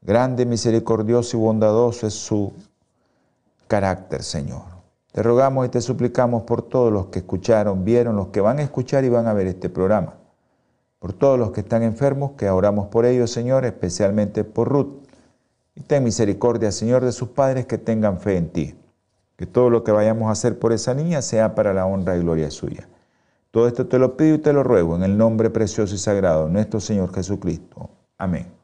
grande, 0.00 0.46
misericordioso 0.46 1.36
y 1.36 1.40
bondadoso 1.40 2.06
es 2.06 2.14
su 2.14 2.54
carácter, 3.66 4.22
Señor. 4.22 4.62
Te 5.12 5.22
rogamos 5.22 5.66
y 5.66 5.68
te 5.68 5.80
suplicamos 5.80 6.42
por 6.42 6.62
todos 6.62 6.92
los 6.92 7.06
que 7.06 7.20
escucharon, 7.20 7.84
vieron, 7.84 8.16
los 8.16 8.28
que 8.28 8.40
van 8.40 8.58
a 8.58 8.62
escuchar 8.62 9.04
y 9.04 9.08
van 9.08 9.28
a 9.28 9.32
ver 9.32 9.46
este 9.46 9.68
programa. 9.68 10.14
Por 10.98 11.12
todos 11.12 11.38
los 11.38 11.52
que 11.52 11.60
están 11.60 11.82
enfermos, 11.82 12.32
que 12.32 12.50
oramos 12.50 12.88
por 12.88 13.06
ellos, 13.06 13.30
Señor, 13.30 13.64
especialmente 13.64 14.42
por 14.42 14.68
Ruth. 14.68 15.04
Y 15.76 15.82
ten 15.82 16.02
misericordia, 16.02 16.72
Señor, 16.72 17.04
de 17.04 17.12
sus 17.12 17.28
padres 17.28 17.66
que 17.66 17.78
tengan 17.78 18.18
fe 18.18 18.36
en 18.36 18.48
ti. 18.48 18.74
Que 19.36 19.46
todo 19.46 19.70
lo 19.70 19.84
que 19.84 19.92
vayamos 19.92 20.28
a 20.28 20.32
hacer 20.32 20.58
por 20.58 20.72
esa 20.72 20.94
niña 20.94 21.22
sea 21.22 21.54
para 21.54 21.74
la 21.74 21.86
honra 21.86 22.16
y 22.16 22.20
gloria 22.20 22.50
suya. 22.50 22.88
Todo 23.50 23.68
esto 23.68 23.86
te 23.86 24.00
lo 24.00 24.16
pido 24.16 24.34
y 24.34 24.38
te 24.38 24.52
lo 24.52 24.64
ruego 24.64 24.96
en 24.96 25.04
el 25.04 25.16
nombre 25.16 25.48
precioso 25.48 25.94
y 25.94 25.98
sagrado 25.98 26.46
de 26.46 26.52
nuestro 26.52 26.80
Señor 26.80 27.14
Jesucristo. 27.14 27.88
Amén. 28.18 28.63